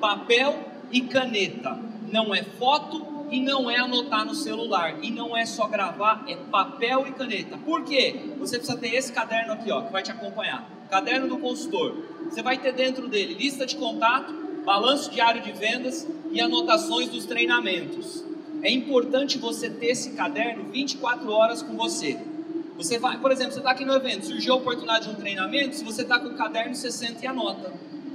Papel 0.00 0.56
e 0.92 1.00
caneta. 1.00 1.76
Não 2.12 2.32
é 2.32 2.44
foto, 2.44 3.04
e 3.28 3.40
não 3.40 3.68
é 3.68 3.76
anotar 3.76 4.24
no 4.24 4.36
celular, 4.36 5.02
e 5.02 5.10
não 5.10 5.36
é 5.36 5.44
só 5.44 5.66
gravar, 5.66 6.24
é 6.28 6.36
papel 6.36 7.04
e 7.08 7.12
caneta. 7.12 7.58
Por 7.58 7.82
quê? 7.82 8.30
Você 8.38 8.58
precisa 8.58 8.78
ter 8.78 8.94
esse 8.94 9.12
caderno 9.12 9.54
aqui, 9.54 9.70
ó, 9.72 9.82
que 9.82 9.92
vai 9.92 10.04
te 10.04 10.12
acompanhar. 10.12 10.68
Caderno 10.88 11.26
do 11.26 11.38
consultor. 11.38 11.96
Você 12.28 12.40
vai 12.40 12.56
ter 12.56 12.72
dentro 12.72 13.08
dele 13.08 13.34
lista 13.34 13.66
de 13.66 13.74
contato, 13.74 14.32
balanço 14.64 15.10
diário 15.10 15.42
de 15.42 15.50
vendas 15.50 16.06
e 16.30 16.40
anotações 16.40 17.08
dos 17.08 17.26
treinamentos. 17.26 18.29
É 18.62 18.70
importante 18.70 19.38
você 19.38 19.70
ter 19.70 19.86
esse 19.86 20.10
caderno 20.10 20.64
24 20.70 21.30
horas 21.30 21.62
com 21.62 21.76
você. 21.76 22.18
Você 22.76 22.98
vai, 22.98 23.18
por 23.18 23.30
exemplo, 23.30 23.52
você 23.52 23.58
está 23.58 23.70
aqui 23.70 23.84
no 23.84 23.94
evento, 23.94 24.26
surgiu 24.26 24.54
a 24.54 24.56
oportunidade 24.56 25.06
de 25.06 25.10
um 25.10 25.14
treinamento, 25.14 25.76
se 25.76 25.84
você 25.84 26.02
está 26.02 26.18
com 26.18 26.28
o 26.28 26.34
caderno, 26.34 26.74
você 26.74 26.90
senta 26.90 27.24
e 27.24 27.26
anota. 27.26 27.72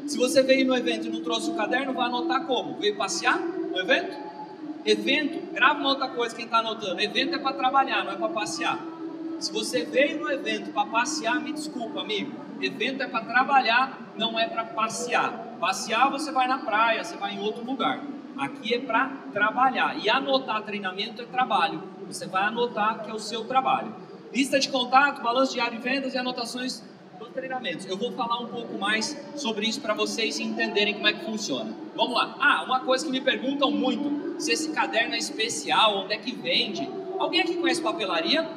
Se 0.07 0.17
você 0.17 0.43
veio 0.43 0.67
no 0.67 0.75
evento 0.75 1.07
e 1.07 1.09
não 1.09 1.21
trouxe 1.21 1.49
o 1.49 1.55
caderno, 1.55 1.93
vai 1.93 2.05
anotar 2.05 2.45
como? 2.45 2.77
Veio 2.77 2.95
passear 2.95 3.39
no 3.39 3.77
evento? 3.77 4.15
Evento, 4.85 5.53
grava 5.53 5.79
uma 5.79 5.89
outra 5.89 6.09
coisa 6.09 6.35
quem 6.35 6.45
está 6.45 6.59
anotando. 6.59 7.01
Evento 7.01 7.35
é 7.35 7.39
para 7.39 7.53
trabalhar, 7.53 8.05
não 8.05 8.11
é 8.11 8.15
para 8.15 8.29
passear. 8.29 8.79
Se 9.39 9.51
você 9.51 9.83
veio 9.83 10.19
no 10.19 10.31
evento 10.31 10.71
para 10.71 10.87
passear, 10.87 11.41
me 11.41 11.51
desculpa, 11.51 12.01
amigo. 12.01 12.31
Evento 12.61 13.01
é 13.01 13.07
para 13.07 13.25
trabalhar, 13.25 14.13
não 14.15 14.39
é 14.39 14.47
para 14.47 14.63
passear. 14.63 15.57
Passear 15.59 16.09
você 16.11 16.31
vai 16.31 16.47
na 16.47 16.59
praia, 16.59 17.03
você 17.03 17.17
vai 17.17 17.33
em 17.33 17.39
outro 17.39 17.63
lugar. 17.63 18.01
Aqui 18.37 18.73
é 18.73 18.79
para 18.79 19.09
trabalhar. 19.31 19.97
E 19.97 20.09
anotar 20.09 20.61
treinamento 20.63 21.21
é 21.21 21.25
trabalho. 21.25 21.81
Você 22.07 22.27
vai 22.27 22.43
anotar 22.43 23.03
que 23.03 23.09
é 23.09 23.13
o 23.13 23.19
seu 23.19 23.45
trabalho. 23.45 23.95
Lista 24.33 24.59
de 24.59 24.69
contato, 24.69 25.21
balanço 25.21 25.53
diário 25.53 25.77
de 25.77 25.83
vendas 25.83 26.13
e 26.13 26.17
anotações 26.17 26.83
dos 27.17 27.29
treinamentos. 27.29 27.85
Eu 27.85 27.97
vou 27.97 28.11
falar 28.11 28.39
um 28.39 28.47
pouco 28.47 28.77
mais 28.77 29.17
sobre 29.35 29.67
isso 29.67 29.79
para 29.79 29.93
vocês 29.93 30.39
entenderem 30.39 30.95
como 30.95 31.07
é 31.07 31.13
que 31.13 31.23
funciona. 31.23 31.73
Vamos 31.95 32.13
lá. 32.13 32.35
Ah, 32.39 32.63
uma 32.63 32.81
coisa 32.81 33.05
que 33.05 33.11
me 33.11 33.21
perguntam 33.21 33.71
muito: 33.71 34.39
se 34.39 34.51
esse 34.51 34.71
caderno 34.71 35.15
é 35.15 35.17
especial, 35.17 36.03
onde 36.03 36.13
é 36.13 36.17
que 36.17 36.35
vende? 36.35 36.87
Alguém 37.17 37.41
aqui 37.41 37.55
conhece 37.55 37.81
papelaria? 37.81 38.49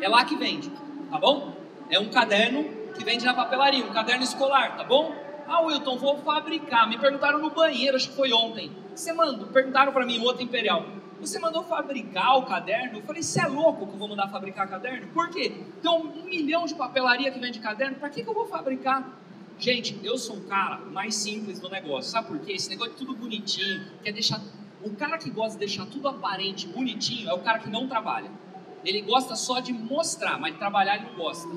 É 0.00 0.08
lá 0.08 0.24
que 0.24 0.36
vende, 0.36 0.70
tá 1.10 1.18
bom? 1.18 1.52
É 1.90 1.98
um 1.98 2.08
caderno 2.08 2.64
que 2.96 3.04
vende 3.04 3.24
na 3.24 3.34
papelaria, 3.34 3.84
um 3.84 3.92
caderno 3.92 4.24
escolar, 4.24 4.76
tá 4.76 4.84
bom? 4.84 5.14
Ah, 5.48 5.62
Wilton, 5.62 5.96
vou 5.96 6.18
fabricar. 6.18 6.86
Me 6.86 6.98
perguntaram 6.98 7.38
no 7.38 7.50
banheiro, 7.50 7.96
acho 7.96 8.10
que 8.10 8.16
foi 8.16 8.30
ontem. 8.32 8.70
Você 8.94 9.14
manda? 9.14 9.46
Perguntaram 9.46 9.92
para 9.92 10.04
mim, 10.04 10.20
outro 10.20 10.42
imperial. 10.42 10.84
Você 11.20 11.38
mandou 11.38 11.64
fabricar 11.64 12.36
o 12.36 12.42
caderno? 12.42 12.98
Eu 12.98 13.02
falei, 13.02 13.22
você 13.22 13.40
é 13.40 13.46
louco 13.46 13.86
que 13.86 13.94
eu 13.94 13.98
vou 13.98 14.08
mandar 14.08 14.28
fabricar 14.28 14.68
caderno? 14.68 15.08
Por 15.08 15.30
quê? 15.30 15.64
Tem 15.80 15.90
um 15.90 16.24
milhão 16.24 16.66
de 16.66 16.74
papelaria 16.74 17.30
que 17.32 17.40
vende 17.40 17.58
caderno, 17.60 17.96
para 17.96 18.10
que, 18.10 18.22
que 18.22 18.28
eu 18.28 18.34
vou 18.34 18.46
fabricar? 18.46 19.18
Gente, 19.58 19.98
eu 20.04 20.18
sou 20.18 20.36
um 20.36 20.46
cara 20.46 20.76
mais 20.84 21.16
simples 21.16 21.58
do 21.58 21.68
negócio, 21.68 22.12
sabe 22.12 22.28
por 22.28 22.38
quê? 22.38 22.52
Esse 22.52 22.68
negócio 22.70 22.92
é 22.92 22.96
tudo 22.96 23.16
bonitinho, 23.16 23.84
quer 24.04 24.12
deixar 24.12 24.40
O 24.84 24.94
cara 24.94 25.18
que 25.18 25.28
gosta 25.30 25.54
de 25.54 25.66
deixar 25.66 25.86
tudo 25.86 26.06
aparente, 26.06 26.68
bonitinho, 26.68 27.28
é 27.28 27.34
o 27.34 27.40
cara 27.40 27.58
que 27.58 27.68
não 27.68 27.88
trabalha. 27.88 28.30
Ele 28.84 29.00
gosta 29.00 29.34
só 29.34 29.58
de 29.58 29.72
mostrar, 29.72 30.38
mas 30.38 30.56
trabalhar 30.56 30.96
ele 30.96 31.06
não 31.06 31.16
gosta. 31.16 31.48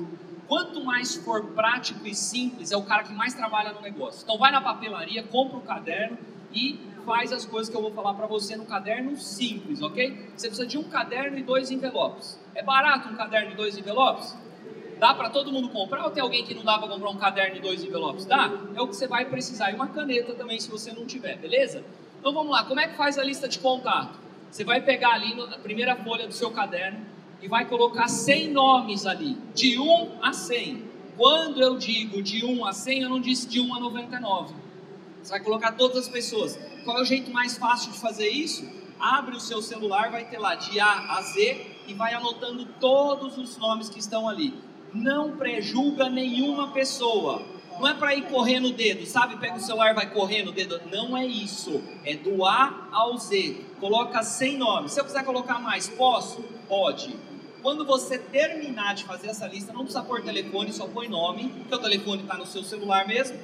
Quanto 0.48 0.84
mais 0.84 1.14
for 1.16 1.44
prático 1.46 2.06
e 2.06 2.14
simples, 2.14 2.72
é 2.72 2.76
o 2.76 2.82
cara 2.82 3.04
que 3.04 3.12
mais 3.12 3.34
trabalha 3.34 3.72
no 3.72 3.80
negócio. 3.80 4.22
Então 4.22 4.38
vai 4.38 4.50
na 4.50 4.60
papelaria, 4.60 5.22
compra 5.22 5.56
o 5.56 5.60
um 5.60 5.62
caderno 5.62 6.18
e 6.52 6.78
faz 7.04 7.32
as 7.32 7.44
coisas 7.44 7.68
que 7.68 7.76
eu 7.76 7.82
vou 7.82 7.92
falar 7.92 8.14
para 8.14 8.26
você 8.26 8.56
no 8.56 8.64
caderno 8.64 9.16
simples, 9.16 9.82
ok? 9.82 10.30
Você 10.36 10.48
precisa 10.48 10.66
de 10.66 10.78
um 10.78 10.84
caderno 10.84 11.38
e 11.38 11.42
dois 11.42 11.70
envelopes. 11.70 12.38
É 12.54 12.62
barato 12.62 13.08
um 13.08 13.16
caderno 13.16 13.52
e 13.52 13.54
dois 13.54 13.76
envelopes? 13.76 14.36
Dá 14.98 15.14
para 15.14 15.30
todo 15.30 15.50
mundo 15.50 15.68
comprar 15.70 16.04
ou 16.04 16.10
tem 16.10 16.22
alguém 16.22 16.44
que 16.44 16.54
não 16.54 16.62
dá 16.62 16.78
para 16.78 16.86
comprar 16.88 17.10
um 17.10 17.16
caderno 17.16 17.56
e 17.56 17.60
dois 17.60 17.82
envelopes? 17.82 18.24
Dá? 18.24 18.50
É 18.74 18.80
o 18.80 18.86
que 18.86 18.94
você 18.94 19.08
vai 19.08 19.24
precisar. 19.24 19.72
E 19.72 19.74
uma 19.74 19.88
caneta 19.88 20.32
também, 20.34 20.60
se 20.60 20.70
você 20.70 20.92
não 20.92 21.04
tiver, 21.06 21.36
beleza? 21.38 21.84
Então 22.20 22.32
vamos 22.32 22.52
lá, 22.52 22.64
como 22.64 22.78
é 22.78 22.86
que 22.86 22.96
faz 22.96 23.18
a 23.18 23.24
lista 23.24 23.48
de 23.48 23.58
contato? 23.58 24.16
Você 24.48 24.62
vai 24.62 24.80
pegar 24.80 25.14
ali 25.14 25.34
na 25.34 25.58
primeira 25.58 25.96
folha 25.96 26.26
do 26.26 26.32
seu 26.32 26.50
caderno 26.50 27.04
e 27.42 27.48
vai 27.48 27.64
colocar 27.66 28.06
100 28.06 28.52
nomes 28.52 29.04
ali, 29.04 29.36
de 29.52 29.78
1 29.78 30.22
a 30.22 30.32
100. 30.32 30.84
Quando 31.16 31.60
eu 31.60 31.76
digo 31.76 32.22
de 32.22 32.44
1 32.44 32.64
a 32.64 32.72
100, 32.72 33.02
eu 33.02 33.08
não 33.08 33.20
disse 33.20 33.48
de 33.48 33.60
1 33.60 33.74
a 33.74 33.80
99. 33.80 34.54
Você 35.20 35.30
vai 35.30 35.40
colocar 35.40 35.72
todas 35.72 35.98
as 35.98 36.08
pessoas. 36.08 36.58
Qual 36.84 36.98
é 36.98 37.02
o 37.02 37.04
jeito 37.04 37.32
mais 37.32 37.58
fácil 37.58 37.92
de 37.92 37.98
fazer 37.98 38.28
isso? 38.28 38.66
Abre 38.98 39.36
o 39.36 39.40
seu 39.40 39.60
celular, 39.60 40.10
vai 40.10 40.24
ter 40.24 40.38
lá 40.38 40.54
de 40.54 40.78
A 40.78 41.16
a 41.16 41.22
Z 41.22 41.66
e 41.88 41.94
vai 41.94 42.14
anotando 42.14 42.64
todos 42.80 43.36
os 43.36 43.56
nomes 43.56 43.88
que 43.88 43.98
estão 43.98 44.28
ali. 44.28 44.54
Não 44.94 45.36
prejulga 45.36 46.08
nenhuma 46.08 46.68
pessoa. 46.68 47.42
Não 47.78 47.88
é 47.88 47.94
para 47.94 48.14
ir 48.14 48.28
correndo 48.28 48.68
o 48.68 48.72
dedo, 48.72 49.04
sabe? 49.06 49.36
Pega 49.38 49.56
o 49.56 49.60
celular 49.60 49.90
e 49.90 49.94
vai 49.94 50.10
correndo 50.10 50.48
o 50.48 50.52
dedo. 50.52 50.80
Não 50.92 51.16
é 51.16 51.26
isso. 51.26 51.82
É 52.04 52.14
do 52.14 52.44
A 52.44 52.88
ao 52.92 53.16
Z. 53.16 53.56
Coloca 53.80 54.22
100 54.22 54.58
nomes. 54.58 54.92
Se 54.92 55.00
eu 55.00 55.04
quiser 55.04 55.24
colocar 55.24 55.58
mais, 55.58 55.88
posso? 55.88 56.42
Pode. 56.68 57.16
Quando 57.62 57.84
você 57.86 58.18
terminar 58.18 58.94
de 58.94 59.04
fazer 59.04 59.28
essa 59.28 59.46
lista, 59.46 59.72
não 59.72 59.84
precisa 59.84 60.02
pôr 60.02 60.22
telefone, 60.22 60.72
só 60.72 60.86
põe 60.86 61.08
nome, 61.08 61.48
porque 61.48 61.74
o 61.74 61.78
telefone 61.78 62.22
está 62.22 62.36
no 62.36 62.44
seu 62.44 62.62
celular 62.62 63.06
mesmo 63.06 63.38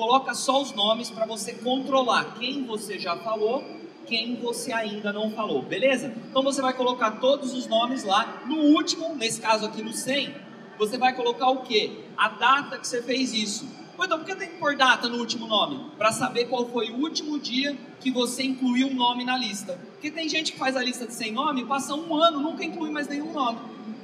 coloca 0.00 0.32
só 0.32 0.62
os 0.62 0.72
nomes 0.72 1.10
para 1.10 1.26
você 1.26 1.52
controlar 1.52 2.36
quem 2.38 2.64
você 2.64 2.98
já 2.98 3.18
falou, 3.18 3.62
quem 4.06 4.34
você 4.36 4.72
ainda 4.72 5.12
não 5.12 5.30
falou, 5.30 5.60
beleza? 5.60 6.14
Então 6.30 6.42
você 6.42 6.62
vai 6.62 6.72
colocar 6.72 7.20
todos 7.20 7.52
os 7.52 7.66
nomes 7.66 8.02
lá. 8.02 8.42
No 8.46 8.56
último, 8.56 9.14
nesse 9.14 9.42
caso 9.42 9.66
aqui 9.66 9.82
no 9.82 9.92
100, 9.92 10.34
você 10.78 10.96
vai 10.96 11.14
colocar 11.14 11.50
o 11.50 11.58
quê? 11.58 12.00
A 12.16 12.30
data 12.30 12.78
que 12.78 12.88
você 12.88 13.02
fez 13.02 13.34
isso. 13.34 13.68
Então, 14.02 14.18
por 14.18 14.26
que 14.26 14.34
tem 14.34 14.48
que 14.48 14.56
pôr 14.56 14.76
data 14.76 15.08
no 15.08 15.18
último 15.18 15.46
nome? 15.46 15.90
Para 15.98 16.10
saber 16.10 16.46
qual 16.46 16.66
foi 16.66 16.90
o 16.90 16.96
último 16.96 17.38
dia 17.38 17.76
que 18.00 18.10
você 18.10 18.42
incluiu 18.42 18.88
um 18.88 18.94
nome 18.94 19.24
na 19.24 19.36
lista. 19.36 19.78
Porque 19.92 20.10
tem 20.10 20.28
gente 20.28 20.52
que 20.52 20.58
faz 20.58 20.74
a 20.74 20.82
lista 20.82 21.06
de 21.06 21.12
100 21.12 21.32
nomes, 21.32 21.66
passa 21.66 21.94
um 21.94 22.14
ano, 22.14 22.40
nunca 22.40 22.64
inclui 22.64 22.90
mais 22.90 23.06
nenhum 23.06 23.32
nome. 23.32 23.58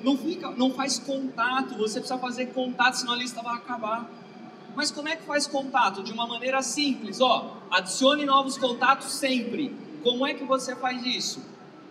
Não, 0.05 0.17
fica, 0.17 0.50
não 0.50 0.71
faz 0.71 0.99
contato, 0.99 1.75
você 1.76 1.99
precisa 1.99 2.19
fazer 2.19 2.47
contato, 2.53 2.95
senão 2.95 3.15
a 3.15 3.17
lista 3.17 3.43
vai 3.43 3.55
acabar. 3.55 4.09
Mas 4.76 4.91
como 4.91 5.09
é 5.09 5.17
que 5.17 5.23
faz 5.23 5.47
contato? 5.47 6.03
De 6.03 6.12
uma 6.12 6.26
maneira 6.26 6.61
simples, 6.61 7.21
ó. 7.21 7.57
Adicione 7.71 8.26
novos 8.26 8.59
contatos 8.59 9.11
sempre. 9.12 9.75
Como 10.03 10.26
é 10.26 10.35
que 10.35 10.45
você 10.45 10.76
faz 10.76 11.05
isso? 11.07 11.43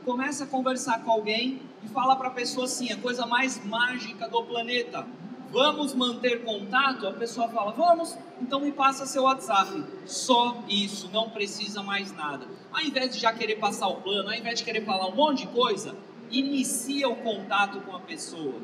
Começa 0.06 0.44
a 0.44 0.48
conversar 0.48 1.04
com 1.04 1.12
alguém 1.12 1.60
e 1.84 1.88
fala 1.88 2.16
para 2.16 2.28
a 2.28 2.32
pessoa 2.32 2.66
assim, 2.66 2.92
a 2.92 2.98
coisa 2.98 3.26
mais 3.26 3.66
mágica 3.66 4.30
do 4.30 4.44
planeta. 4.44 5.08
Vamos 5.52 5.94
manter 5.94 6.44
contato? 6.44 7.08
A 7.08 7.14
pessoa 7.14 7.48
fala, 7.50 7.72
vamos, 7.72 8.18
então 8.42 8.60
me 8.60 8.72
passa 8.72 9.06
seu 9.06 9.24
WhatsApp. 9.24 9.84
Só 10.06 10.64
isso, 10.68 11.10
não 11.12 11.30
precisa 11.30 11.82
mais 11.82 12.12
nada. 12.12 12.46
Ao 12.72 12.82
invés 12.82 13.14
de 13.14 13.22
já 13.22 13.32
querer 13.34 13.56
passar 13.56 13.88
o 13.88 14.02
plano, 14.02 14.30
ao 14.30 14.36
invés 14.36 14.60
de 14.60 14.66
querer 14.66 14.84
falar 14.84 15.08
um 15.08 15.16
monte 15.16 15.46
de 15.46 15.54
coisa, 15.54 15.96
inicia 16.30 17.08
o 17.08 17.16
contato 17.18 17.80
com 17.82 17.96
a 17.96 18.00
pessoa 18.00 18.56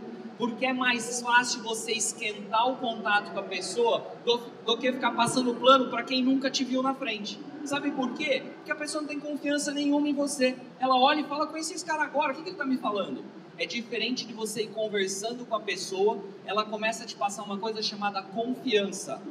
porque 0.41 0.65
é 0.65 0.73
mais 0.73 1.21
fácil 1.21 1.61
você 1.61 1.91
esquentar 1.91 2.67
o 2.67 2.75
contato 2.77 3.31
com 3.31 3.39
a 3.39 3.43
pessoa 3.43 4.03
do, 4.25 4.39
do 4.65 4.75
que 4.75 4.91
ficar 4.91 5.11
passando 5.11 5.53
plano 5.53 5.91
para 5.91 6.01
quem 6.01 6.23
nunca 6.23 6.49
te 6.49 6.63
viu 6.63 6.81
na 6.81 6.95
frente. 6.95 7.39
Sabe 7.63 7.91
por 7.91 8.13
quê? 8.13 8.41
Porque 8.55 8.71
a 8.71 8.75
pessoa 8.75 9.03
não 9.03 9.07
tem 9.07 9.19
confiança 9.19 9.71
nenhuma 9.71 10.09
em 10.09 10.15
você. 10.15 10.55
Ela 10.79 10.95
olha 10.95 11.19
e 11.19 11.25
fala: 11.25 11.45
Conheci 11.45 11.75
esse 11.75 11.85
cara 11.85 12.01
agora, 12.01 12.33
o 12.33 12.35
que, 12.35 12.41
que 12.41 12.49
ele 12.49 12.55
está 12.55 12.65
me 12.65 12.77
falando? 12.77 13.23
É 13.61 13.65
diferente 13.67 14.25
de 14.25 14.33
você 14.33 14.63
ir 14.63 14.69
conversando 14.69 15.45
com 15.45 15.53
a 15.53 15.59
pessoa, 15.59 16.17
ela 16.47 16.65
começa 16.65 17.03
a 17.03 17.05
te 17.05 17.15
passar 17.15 17.43
uma 17.43 17.59
coisa 17.59 17.79
chamada 17.79 18.19
confiança. 18.23 19.21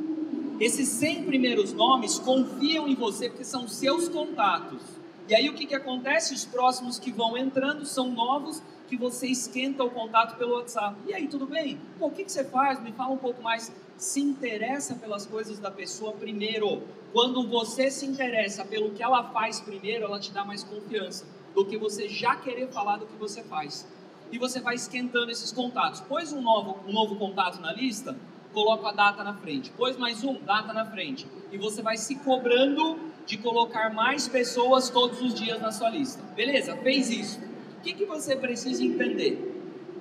Esses 0.61 0.89
100 0.89 1.25
primeiros 1.25 1.73
nomes 1.73 2.17
confiam 2.17 2.87
em 2.87 2.95
você 2.95 3.29
porque 3.29 3.43
são 3.43 3.67
seus 3.67 4.09
contatos. 4.09 4.81
E 5.29 5.35
aí 5.35 5.49
o 5.49 5.55
que, 5.55 5.67
que 5.67 5.75
acontece? 5.75 6.33
Os 6.33 6.45
próximos 6.45 6.97
que 6.97 7.11
vão 7.11 7.37
entrando 7.37 7.85
são 7.85 8.09
novos 8.09 8.63
que 8.87 8.97
você 8.97 9.27
esquenta 9.27 9.83
o 9.83 9.91
contato 9.91 10.39
pelo 10.39 10.55
WhatsApp. 10.55 10.95
E 11.09 11.13
aí, 11.13 11.27
tudo 11.27 11.47
bem? 11.47 11.81
Pô, 11.99 12.07
o 12.07 12.13
que, 12.13 12.23
que 12.23 12.31
você 12.31 12.45
faz? 12.45 12.81
Me 12.81 12.93
fala 12.93 13.11
um 13.11 13.19
pouco 13.19 13.43
mais. 13.43 13.73
Se 13.97 14.21
interessa 14.21 14.95
pelas 14.95 15.27
coisas 15.27 15.59
da 15.59 15.73
pessoa 15.73 16.13
primeiro. 16.13 16.85
Quando 17.13 17.45
você 17.49 17.91
se 17.91 18.07
interessa 18.07 18.65
pelo 18.65 18.93
que 18.93 19.03
ela 19.03 19.25
faz 19.33 19.59
primeiro, 19.61 20.05
ela 20.05 20.21
te 20.21 20.31
dá 20.31 20.45
mais 20.45 20.63
confiança 20.63 21.27
do 21.53 21.67
que 21.67 21.77
você 21.77 22.09
já 22.09 22.37
querer 22.37 22.69
falar 22.69 22.99
do 22.99 23.07
que 23.07 23.17
você 23.17 23.43
faz. 23.43 23.85
E 24.33 24.39
você 24.39 24.61
vai 24.61 24.75
esquentando 24.75 25.31
esses 25.31 25.53
contatos. 25.53 26.01
Pôs 26.01 26.33
um 26.33 26.41
novo, 26.41 26.79
um 26.87 26.93
novo 26.93 27.17
contato 27.17 27.61
na 27.61 27.73
lista, 27.73 28.17
coloca 28.53 28.89
a 28.89 28.93
data 28.93 29.25
na 29.25 29.35
frente. 29.35 29.71
Pôs 29.71 29.97
mais 29.97 30.23
um, 30.23 30.35
data 30.41 30.73
na 30.73 30.87
frente. 30.87 31.27
E 31.51 31.59
você 31.59 31.83
vai 31.83 31.97
se 31.97 32.17
cobrando 32.17 32.99
de 33.27 33.37
colocar 33.39 33.93
mais 33.93 34.29
pessoas 34.29 34.89
todos 34.89 35.21
os 35.21 35.35
dias 35.35 35.61
na 35.61 35.73
sua 35.73 35.91
lista. 35.91 36.23
Beleza? 36.35 36.77
Fez 36.77 37.11
isso. 37.11 37.41
O 37.79 37.83
que, 37.83 37.93
que 37.93 38.05
você 38.05 38.37
precisa 38.37 38.85
entender? 38.85 39.49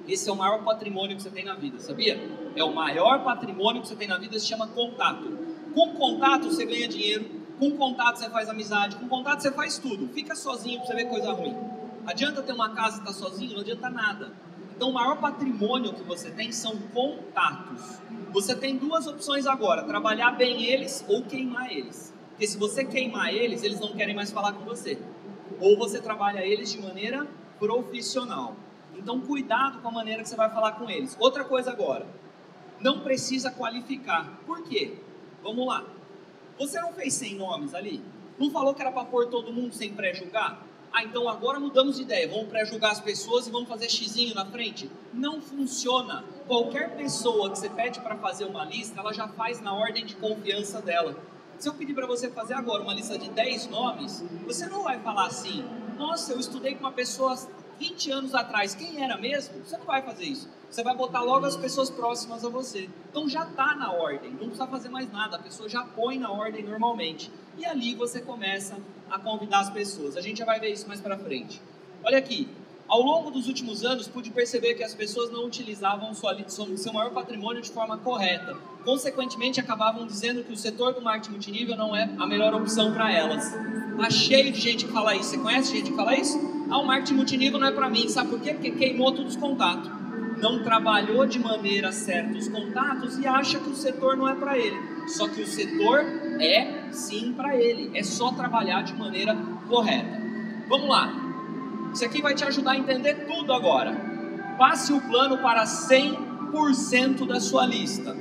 Esse 0.08 0.30
é 0.30 0.34
o 0.34 0.36
maior 0.36 0.64
patrimônio 0.64 1.16
que 1.16 1.22
você 1.22 1.30
tem 1.30 1.46
na 1.46 1.54
vida, 1.54 1.80
sabia? 1.80 2.20
É 2.56 2.64
o 2.64 2.74
maior 2.74 3.24
patrimônio 3.24 3.82
que 3.82 3.88
você 3.88 3.96
tem 3.96 4.08
na 4.08 4.18
vida, 4.18 4.40
se 4.40 4.48
chama 4.48 4.68
contato. 4.68 5.38
Com 5.74 5.94
contato 5.94 6.46
você 6.46 6.66
ganha 6.66 6.88
dinheiro, 6.88 7.26
com 7.60 7.72
contato 7.78 8.18
você 8.18 8.30
faz 8.30 8.50
amizade, 8.50 8.96
com 8.96 9.08
contato 9.08 9.42
você 9.42 9.52
faz 9.52 9.78
tudo. 9.78 10.08
Fica 10.10 10.36
sozinho 10.36 10.80
para 10.80 10.88
você 10.88 10.96
ver 10.96 11.06
coisa 11.06 11.32
ruim. 11.32 11.56
Adianta 12.06 12.42
ter 12.42 12.54
uma 12.54 12.70
casa 12.70 12.98
e 12.98 13.00
estar 13.00 13.14
tá 13.14 13.14
sozinho? 13.14 13.54
Não 13.54 13.62
adianta 13.62 13.90
nada. 13.90 14.32
Então, 14.76 14.90
o 14.90 14.94
maior 14.94 15.20
patrimônio 15.20 15.94
que 15.94 16.04
você 16.04 16.32
tem 16.32 16.52
são 16.52 16.78
contatos. 16.94 18.00
Você 18.32 18.56
tem 18.56 18.78
duas 18.78 19.08
opções 19.08 19.46
agora: 19.46 19.84
trabalhar 19.84 20.32
bem 20.32 20.64
eles 20.64 21.04
ou 21.08 21.24
queimar 21.24 21.72
eles. 21.72 22.14
Porque 22.30 22.48
se 22.48 22.58
você 22.58 22.86
queimar 22.86 23.34
eles, 23.34 23.64
eles 23.64 23.80
não 23.80 23.94
querem 23.94 24.16
mais 24.16 24.32
falar 24.32 24.54
com 24.54 24.64
você. 24.64 24.98
Ou 25.60 25.78
você 25.78 26.00
trabalha 26.00 26.46
eles 26.46 26.72
de 26.72 26.82
maneira 26.82 27.28
profissional. 27.60 28.56
Então, 28.96 29.20
cuidado 29.20 29.82
com 29.82 29.90
a 29.90 29.92
maneira 29.92 30.24
que 30.24 30.30
você 30.30 30.36
vai 30.36 30.50
falar 30.50 30.74
com 30.74 30.90
eles. 30.90 31.18
Outra 31.20 31.44
coisa 31.44 31.72
agora, 31.72 32.08
não 32.80 33.02
precisa 33.02 33.52
qualificar. 33.52 34.40
Por 34.46 34.64
quê? 34.64 34.94
Vamos 35.44 35.68
lá. 35.68 35.84
Você 36.58 36.80
não 36.80 36.94
fez 36.94 37.14
100 37.16 37.36
nomes 37.36 37.74
ali? 37.74 38.02
Não 38.38 38.50
falou 38.52 38.74
que 38.74 38.82
era 38.82 38.92
para 38.92 39.06
pôr 39.06 39.28
todo 39.28 39.52
mundo 39.52 39.74
sem 39.74 39.94
pré-julgar? 39.94 40.69
Ah, 40.92 41.04
então 41.04 41.30
agora 41.30 41.60
mudamos 41.60 41.98
de 41.98 42.02
ideia, 42.02 42.28
vamos 42.28 42.48
pré-julgar 42.48 42.92
as 42.92 43.00
pessoas 43.00 43.48
e 43.48 43.52
vamos 43.52 43.70
fazer 43.70 43.90
xizinho 43.90 44.34
na 44.34 44.46
frente? 44.46 44.90
Não 45.14 45.40
funciona. 45.40 46.26
Qualquer 46.48 46.96
pessoa 46.96 47.52
que 47.52 47.60
você 47.60 47.70
pede 47.70 48.00
para 48.00 48.18
fazer 48.18 48.46
uma 48.46 48.66
lista, 48.66 49.00
ela 49.00 49.14
já 49.14 49.28
faz 49.28 49.62
na 49.62 49.74
ordem 49.74 50.04
de 50.04 50.16
confiança 50.16 50.82
dela. 50.82 51.16
Se 51.60 51.70
eu 51.70 51.74
pedir 51.76 51.94
para 51.94 52.08
você 52.08 52.32
fazer 52.32 52.56
agora 52.56 52.82
uma 52.82 52.94
lista 52.94 53.20
de 53.20 53.30
10 53.30 53.68
nomes, 53.68 54.24
você 54.46 54.66
não 54.66 54.82
vai 54.82 55.00
falar 55.00 55.28
assim, 55.28 55.64
nossa, 55.98 56.34
eu 56.34 56.40
estudei 56.40 56.74
com 56.74 56.80
uma 56.80 56.92
pessoa 56.92 57.38
20 57.78 58.12
anos 58.12 58.34
atrás, 58.36 58.74
quem 58.74 59.04
era 59.04 59.18
mesmo? 59.18 59.64
Você 59.64 59.78
não 59.78 59.86
vai 59.86 60.02
fazer 60.02 60.26
isso. 60.26 60.50
Você 60.70 60.84
vai 60.84 60.96
botar 60.96 61.22
logo 61.22 61.46
as 61.46 61.56
pessoas 61.56 61.90
próximas 61.90 62.44
a 62.44 62.50
você. 62.50 62.90
Então 63.10 63.28
já 63.28 63.44
está 63.44 63.76
na 63.76 63.92
ordem, 63.92 64.32
não 64.32 64.48
precisa 64.48 64.68
fazer 64.68 64.90
mais 64.90 65.12
nada, 65.12 65.38
a 65.38 65.40
pessoa 65.40 65.70
já 65.70 65.84
põe 65.84 66.18
na 66.18 66.32
ordem 66.32 66.64
normalmente. 66.64 67.32
E 67.58 67.66
ali 67.66 67.94
você 67.94 68.22
começa 68.22 68.78
a 69.12 69.20
convidar 69.20 69.60
as 69.60 69.70
pessoas. 69.70 70.18
A 70.18 70.22
gente 70.22 70.40
já 70.40 70.46
vai 70.46 70.60
ver 70.60 70.70
isso 70.70 70.88
mais 70.88 71.00
para 71.00 71.18
frente. 71.18 71.62
Olha 72.04 72.18
aqui, 72.18 72.48
ao 72.90 73.04
longo 73.04 73.30
dos 73.30 73.48
últimos 73.48 73.86
anos, 73.86 74.08
pude 74.08 74.32
perceber 74.32 74.74
que 74.74 74.84
as 74.84 74.96
pessoas 74.96 75.30
não 75.32 75.46
utilizavam 75.46 76.12
sua, 76.16 76.36
seu 76.48 76.92
maior 76.92 77.12
patrimônio 77.12 77.62
de 77.62 77.70
forma 77.70 77.98
correta. 78.00 78.58
Consequentemente, 78.84 79.60
acabavam 79.60 80.08
dizendo 80.08 80.44
que 80.44 80.52
o 80.52 80.58
setor 80.58 80.94
do 80.94 81.02
marketing 81.02 81.34
multinível 81.34 81.78
não 81.78 81.96
é 81.96 82.10
a 82.18 82.26
melhor 82.26 82.52
opção 82.56 82.92
para 82.92 83.14
elas. 83.14 83.54
Tá 83.96 84.10
cheio 84.10 84.52
de 84.52 84.60
gente 84.60 84.86
que 84.86 84.92
fala 84.92 85.16
isso. 85.16 85.30
Você 85.30 85.38
conhece 85.38 85.72
gente 85.72 85.92
que 85.92 85.96
fala 85.96 86.16
isso? 86.16 86.40
Ah, 86.72 86.80
o 86.80 86.86
marketing 86.88 87.14
multinível 87.14 87.60
não 87.60 87.68
é 87.68 87.72
para 87.72 87.88
mim. 87.90 88.10
Sabe 88.10 88.30
por 88.30 88.42
quê? 88.42 88.54
Porque 88.54 88.72
queimou 88.72 89.12
todos 89.12 89.36
os 89.36 89.40
contatos. 89.40 89.92
Não 90.42 90.64
trabalhou 90.64 91.28
de 91.28 91.38
maneira 91.38 91.92
certa 91.92 92.38
os 92.38 92.48
contatos 92.48 93.20
e 93.20 93.28
acha 93.28 93.60
que 93.60 93.70
o 93.70 93.76
setor 93.76 94.18
não 94.18 94.28
é 94.28 94.34
para 94.34 94.58
ele. 94.58 94.78
Só 95.10 95.28
que 95.28 95.44
o 95.44 95.48
setor 95.48 96.06
é 96.40 96.92
sim 96.92 97.34
para 97.34 97.56
ele. 97.56 97.92
É 97.98 98.04
só 98.04 98.32
trabalhar 98.32 98.84
de 98.84 98.94
maneira 98.94 99.36
correta. 99.68 100.22
Vamos 100.68 100.90
lá. 100.90 101.12
Isso 101.94 102.06
aqui 102.06 102.22
vai 102.22 102.34
te 102.34 102.44
ajudar 102.44 102.72
a 102.72 102.78
entender 102.78 103.26
tudo 103.26 103.54
agora. 103.54 103.96
Passe 104.58 104.94
o 104.94 105.02
plano 105.02 105.38
para 105.40 105.64
100% 105.64 107.26
da 107.26 107.40
sua 107.40 107.66
lista. 107.66 108.16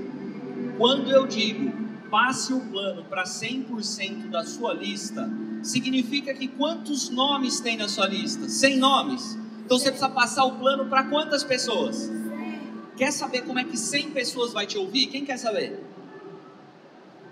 Quando 0.77 1.11
eu 1.11 1.27
digo 1.27 1.89
passe 2.11 2.53
o 2.53 2.61
plano 2.61 3.05
para 3.05 3.25
100% 3.25 4.31
da 4.31 4.45
sua 4.45 4.73
lista, 4.73 5.31
significa 5.63 6.33
que 6.35 6.49
quantos 6.49 7.11
nomes 7.11 7.61
tem 7.61 7.77
na 7.77 7.89
sua 7.89 8.07
lista? 8.07 8.49
100 8.49 8.79
nomes. 8.79 9.39
Então 9.65 9.79
você 9.79 9.91
precisa 9.91 10.09
passar 10.09 10.45
o 10.45 10.53
plano 10.53 10.87
para 10.87 11.05
quantas 11.05 11.45
pessoas? 11.45 12.11
Quer 12.97 13.13
saber 13.13 13.43
como 13.43 13.59
é 13.59 13.65
que 13.65 13.77
100 13.77 14.11
pessoas 14.11 14.53
vai 14.53 14.67
te 14.67 14.79
ouvir? 14.79 15.07
Quem 15.07 15.25
quer 15.25 15.37
saber? 15.37 15.88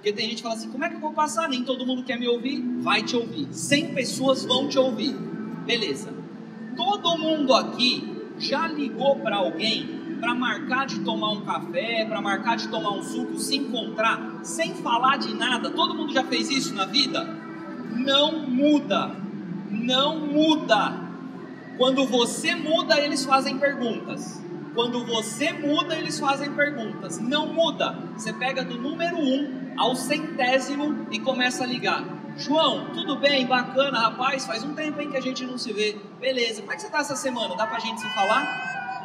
Porque 0.07 0.21
tem 0.21 0.29
gente 0.29 0.37
que 0.37 0.43
fala 0.45 0.55
assim: 0.55 0.71
como 0.71 0.85
é 0.85 0.89
que 0.89 0.95
eu 0.95 1.01
vou 1.01 1.13
passar? 1.13 1.49
Nem 1.49 1.65
todo 1.65 1.85
mundo 1.85 2.05
quer 2.05 2.17
me 2.17 2.29
ouvir? 2.29 2.61
Vai 2.79 3.03
te 3.03 3.17
ouvir. 3.17 3.49
100 3.51 3.93
pessoas 3.93 4.45
vão 4.45 4.69
te 4.69 4.79
ouvir. 4.79 5.13
Beleza. 5.67 6.15
Todo 6.77 7.19
mundo 7.19 7.53
aqui 7.53 8.17
já 8.39 8.69
ligou 8.69 9.17
para 9.17 9.35
alguém 9.35 10.17
para 10.21 10.33
marcar 10.33 10.87
de 10.87 11.01
tomar 11.01 11.33
um 11.33 11.41
café, 11.41 12.05
para 12.05 12.21
marcar 12.21 12.57
de 12.57 12.69
tomar 12.69 12.93
um 12.93 13.03
suco, 13.03 13.37
se 13.41 13.57
encontrar, 13.57 14.43
sem 14.45 14.77
falar 14.77 15.17
de 15.17 15.35
nada? 15.35 15.71
Todo 15.71 15.93
mundo 15.93 16.13
já 16.13 16.23
fez 16.23 16.51
isso 16.51 16.73
na 16.73 16.87
vida? 16.87 17.25
Não 17.97 18.47
muda. 18.47 19.11
Não 19.69 20.21
muda. 20.21 21.01
Quando 21.77 22.07
você 22.07 22.55
muda, 22.55 23.01
eles 23.01 23.25
fazem 23.25 23.59
perguntas. 23.59 24.41
Quando 24.76 25.06
você 25.06 25.54
muda, 25.54 25.97
eles 25.97 26.21
fazem 26.21 26.52
perguntas. 26.52 27.18
Não 27.18 27.47
muda. 27.47 27.99
Você 28.14 28.30
pega 28.30 28.62
do 28.62 28.76
número 28.76 29.16
1 29.16 29.21
um 29.21 29.75
ao 29.78 29.97
centésimo 29.97 31.06
e 31.11 31.18
começa 31.18 31.64
a 31.64 31.66
ligar. 31.66 32.04
João, 32.37 32.90
tudo 32.92 33.16
bem? 33.16 33.47
Bacana, 33.47 33.99
rapaz. 33.99 34.45
Faz 34.45 34.62
um 34.62 34.75
tempo 34.75 35.00
hein, 35.00 35.11
que 35.11 35.16
a 35.16 35.23
gente 35.23 35.47
não 35.47 35.56
se 35.56 35.73
vê. 35.73 35.97
Beleza. 36.21 36.61
Como 36.61 36.73
é 36.73 36.75
que 36.75 36.83
você 36.83 36.88
está 36.88 36.99
essa 36.99 37.16
semana? 37.16 37.56
Dá 37.56 37.66
pra 37.66 37.78
gente 37.78 38.02
se 38.02 38.09
falar? 38.11 38.42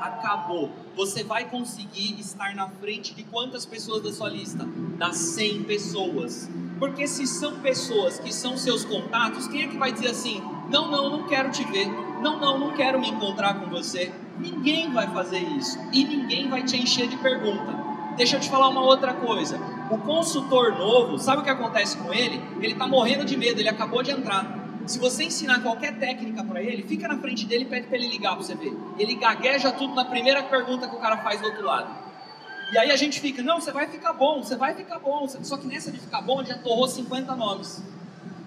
Acabou. 0.02 0.70
Você 0.98 1.24
vai 1.24 1.46
conseguir 1.46 2.20
estar 2.20 2.54
na 2.54 2.68
frente 2.68 3.16
de 3.16 3.24
quantas 3.24 3.66
pessoas 3.66 4.04
da 4.04 4.12
sua 4.12 4.28
lista? 4.28 4.68
Das 4.98 5.16
100 5.16 5.64
pessoas. 5.64 6.50
Porque 6.80 7.08
se 7.08 7.26
são 7.26 7.62
pessoas 7.62 8.20
que 8.20 8.34
são 8.34 8.58
seus 8.58 8.84
contatos, 8.84 9.48
quem 9.48 9.64
é 9.64 9.68
que 9.68 9.78
vai 9.78 9.94
dizer 9.94 10.10
assim: 10.10 10.44
não, 10.70 10.92
não, 10.92 11.10
não 11.10 11.28
quero 11.28 11.50
te 11.50 11.64
ver, 11.64 11.88
não, 12.22 12.42
não, 12.42 12.60
não 12.60 12.72
quero 12.74 13.00
me 13.00 13.08
encontrar 13.08 13.54
com 13.54 13.70
você? 13.70 14.12
Ninguém 14.42 14.92
vai 14.92 15.08
fazer 15.08 15.38
isso 15.38 15.78
e 15.94 16.04
ninguém 16.04 16.50
vai 16.50 16.64
te 16.64 16.76
encher 16.76 17.08
de 17.08 17.16
pergunta. 17.18 17.92
Deixa 18.18 18.38
eu 18.38 18.40
te 18.40 18.50
falar 18.50 18.70
uma 18.70 18.82
outra 18.82 19.14
coisa. 19.14 19.60
O 19.92 20.00
consultor 20.00 20.72
novo, 20.78 21.20
sabe 21.20 21.42
o 21.42 21.44
que 21.44 21.50
acontece 21.50 21.96
com 21.98 22.12
ele? 22.12 22.42
Ele 22.60 22.74
está 22.74 22.88
morrendo 22.88 23.24
de 23.24 23.38
medo, 23.38 23.60
ele 23.60 23.70
acabou 23.70 24.02
de 24.02 24.10
entrar. 24.10 24.60
Se 24.88 24.98
você 24.98 25.26
ensinar 25.26 25.62
qualquer 25.62 26.00
técnica 26.00 26.44
para 26.44 26.60
ele, 26.60 26.82
fica 26.82 27.08
na 27.08 27.20
frente 27.20 27.46
dele 27.46 27.66
e 27.66 27.68
pede 27.68 27.86
para 27.86 27.98
ele 27.98 28.08
ligar 28.08 28.36
para 28.36 28.44
você 28.44 28.56
ver. 28.56 28.76
Ele 28.98 29.14
gagueja 29.14 29.72
tudo 29.72 29.94
na 29.94 30.06
primeira 30.06 30.42
pergunta 30.42 30.88
que 30.88 30.96
o 30.96 31.00
cara 31.00 31.18
faz 31.18 31.40
do 31.40 31.46
outro 31.46 31.64
lado. 31.64 31.94
E 32.74 32.78
aí 32.80 32.90
a 32.90 32.96
gente 32.96 33.20
fica, 33.20 33.44
não, 33.44 33.62
você 33.62 33.72
vai 33.72 33.88
ficar 33.88 34.14
bom, 34.14 34.42
você 34.42 34.56
vai 34.56 34.74
ficar 34.74 34.98
bom. 34.98 35.28
Só 35.28 35.56
que 35.56 35.68
nessa 35.68 35.92
de 35.92 36.00
ficar 36.00 36.22
bom, 36.22 36.44
já 36.44 36.58
torrou 36.58 36.88
50 36.88 37.36
nomes. 37.36 37.84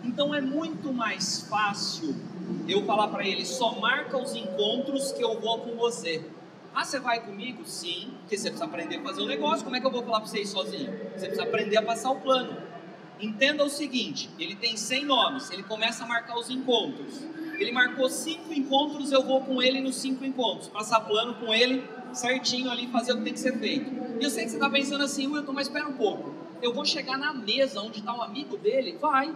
Então 0.03 0.35
é 0.35 0.41
muito 0.41 0.93
mais 0.93 1.43
fácil 1.49 2.17
eu 2.69 2.85
falar 2.85 3.09
para 3.09 3.27
ele, 3.27 3.45
só 3.45 3.79
marca 3.79 4.17
os 4.17 4.35
encontros 4.35 5.13
que 5.13 5.23
eu 5.23 5.41
vou 5.41 5.59
com 5.59 5.77
você. 5.77 6.25
Ah, 6.75 6.85
você 6.85 6.99
vai 6.99 7.21
comigo? 7.21 7.65
Sim, 7.65 8.13
porque 8.21 8.37
você 8.37 8.49
precisa 8.49 8.65
aprender 8.65 8.97
a 8.97 9.03
fazer 9.03 9.21
o 9.21 9.25
um 9.25 9.29
negócio. 9.29 9.65
Como 9.65 9.77
é 9.77 9.81
que 9.81 9.87
eu 9.87 9.91
vou 9.91 10.03
falar 10.03 10.21
para 10.21 10.29
você 10.29 10.41
ir 10.41 10.47
sozinho? 10.47 10.91
Você 11.17 11.27
precisa 11.27 11.43
aprender 11.45 11.77
a 11.77 11.83
passar 11.83 12.11
o 12.11 12.21
plano. 12.21 12.57
Entenda 13.21 13.65
o 13.65 13.71
seguinte: 13.71 14.29
ele 14.39 14.57
tem 14.57 14.77
100 14.77 15.05
nomes, 15.05 15.51
ele 15.51 15.63
começa 15.63 16.05
a 16.05 16.07
marcar 16.07 16.37
os 16.37 16.51
encontros. 16.51 17.23
Ele 17.59 17.71
marcou 17.71 18.11
cinco 18.11 18.53
encontros, 18.53 19.13
eu 19.13 19.23
vou 19.23 19.41
com 19.43 19.63
ele 19.63 19.81
nos 19.81 19.95
cinco 19.97 20.25
encontros, 20.25 20.67
passar 20.67 21.01
plano 21.01 21.35
com 21.35 21.55
ele 21.55 21.85
certinho 22.15 22.71
ali, 22.71 22.87
fazer 22.89 23.13
o 23.13 23.19
que 23.19 23.25
tem 23.25 23.33
que 23.33 23.41
ser 23.41 23.59
feito. 23.59 23.91
E 24.21 24.25
eu 24.25 24.31
sei 24.31 24.45
que 24.45 24.51
você 24.51 24.57
está 24.57 24.71
pensando 24.71 25.05
assim, 25.05 25.27
Wilton, 25.27 25.53
mas 25.53 25.67
espera 25.67 25.89
um 25.89 25.95
pouco. 25.95 26.35
Eu 26.63 26.73
vou 26.73 26.85
chegar 26.85 27.19
na 27.19 27.33
mesa 27.33 27.81
onde 27.81 27.99
está 27.99 28.15
o 28.15 28.19
um 28.19 28.23
amigo 28.23 28.57
dele? 28.57 28.97
Vai. 29.01 29.35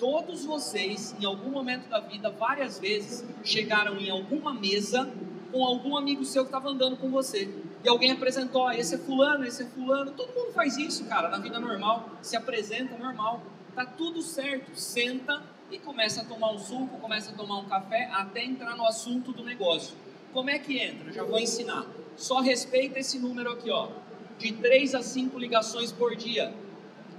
Todos 0.00 0.46
vocês, 0.46 1.14
em 1.20 1.26
algum 1.26 1.50
momento 1.50 1.86
da 1.90 2.00
vida, 2.00 2.30
várias 2.30 2.78
vezes, 2.78 3.22
chegaram 3.44 3.98
em 3.98 4.08
alguma 4.08 4.54
mesa 4.54 5.12
com 5.52 5.62
algum 5.62 5.94
amigo 5.94 6.24
seu 6.24 6.42
que 6.42 6.48
estava 6.48 6.70
andando 6.70 6.96
com 6.96 7.10
você. 7.10 7.52
E 7.84 7.88
alguém 7.88 8.10
apresentou, 8.10 8.66
ah, 8.66 8.74
esse 8.74 8.94
é 8.94 8.98
fulano, 8.98 9.44
esse 9.44 9.62
é 9.62 9.66
fulano. 9.66 10.12
Todo 10.12 10.32
mundo 10.32 10.52
faz 10.54 10.78
isso, 10.78 11.04
cara, 11.04 11.28
na 11.28 11.36
vida 11.36 11.60
normal. 11.60 12.08
Se 12.22 12.34
apresenta 12.34 12.96
normal. 12.96 13.42
Tá 13.74 13.84
tudo 13.84 14.22
certo. 14.22 14.74
Senta 14.74 15.42
e 15.70 15.78
começa 15.78 16.22
a 16.22 16.24
tomar 16.24 16.50
um 16.50 16.58
suco, 16.58 16.98
começa 16.98 17.32
a 17.32 17.34
tomar 17.34 17.58
um 17.58 17.66
café, 17.66 18.08
até 18.10 18.42
entrar 18.42 18.74
no 18.76 18.86
assunto 18.86 19.32
do 19.32 19.44
negócio. 19.44 19.94
Como 20.32 20.48
é 20.48 20.58
que 20.58 20.78
entra? 20.78 21.12
Já 21.12 21.24
vou 21.24 21.38
ensinar. 21.38 21.86
Só 22.16 22.40
respeita 22.40 22.98
esse 22.98 23.18
número 23.18 23.52
aqui, 23.52 23.70
ó. 23.70 23.88
De 24.38 24.50
3 24.50 24.94
a 24.94 25.02
5 25.02 25.38
ligações 25.38 25.92
por 25.92 26.16
dia. 26.16 26.54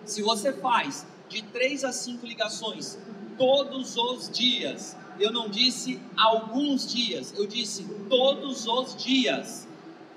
Se 0.04 0.24
você 0.24 0.52
faz 0.52 1.06
de 1.32 1.42
3 1.44 1.86
a 1.86 1.92
5 1.92 2.26
ligações 2.26 2.98
todos 3.38 3.98
os 3.98 4.30
dias, 4.30 4.96
eu 5.20 5.32
não 5.32 5.50
disse 5.50 6.00
alguns 6.16 6.92
dias, 6.92 7.34
eu 7.36 7.48
disse 7.48 7.84
todos 8.08 8.68
os 8.68 8.96
dias. 8.96 9.68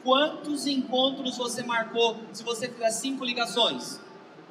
Quantos 0.02 0.66
encontros 0.66 1.38
você 1.38 1.62
marcou 1.62 2.18
se 2.32 2.42
você 2.42 2.68
fizer 2.68 2.90
cinco 2.90 3.24
ligações? 3.24 3.98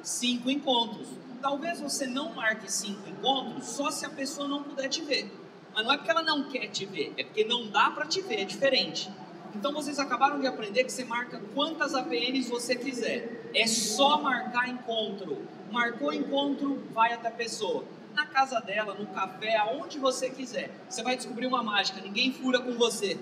Cinco 0.02 0.50
encontros. 0.50 1.06
Talvez 1.40 1.80
você 1.80 2.06
não 2.06 2.34
marque 2.34 2.70
cinco 2.70 3.08
encontros 3.08 3.66
só 3.66 3.90
se 3.92 4.04
a 4.04 4.10
pessoa 4.10 4.48
não 4.48 4.64
puder 4.64 4.88
te 4.88 5.02
ver. 5.02 5.32
Mas 5.72 5.84
não 5.84 5.92
é 5.92 5.96
porque 5.96 6.10
ela 6.10 6.22
não 6.22 6.48
quer 6.48 6.66
te 6.68 6.84
ver, 6.86 7.12
é 7.16 7.22
porque 7.22 7.44
não 7.44 7.68
dá 7.68 7.90
para 7.90 8.06
te 8.06 8.20
ver, 8.22 8.40
é 8.40 8.44
diferente. 8.44 9.08
Então 9.54 9.72
vocês 9.72 10.00
acabaram 10.00 10.40
de 10.40 10.48
aprender 10.48 10.82
que 10.82 10.92
você 10.92 11.04
marca 11.04 11.40
quantas 11.54 11.94
APNs 11.94 12.48
você 12.50 12.74
quiser. 12.74 13.50
É 13.54 13.68
só 13.68 14.20
marcar 14.20 14.68
encontro. 14.68 15.46
Marcou 15.70 16.12
encontro, 16.12 16.82
vai 16.92 17.12
até 17.12 17.28
a 17.28 17.32
pessoa 17.32 17.84
na 18.14 18.26
casa 18.26 18.60
dela, 18.60 18.94
no 18.94 19.06
café, 19.06 19.56
aonde 19.56 19.98
você 19.98 20.30
quiser. 20.30 20.70
Você 20.88 21.02
vai 21.02 21.16
descobrir 21.16 21.46
uma 21.46 21.62
mágica, 21.62 22.00
ninguém 22.00 22.32
fura 22.32 22.60
com 22.60 22.72
você. 22.72 23.18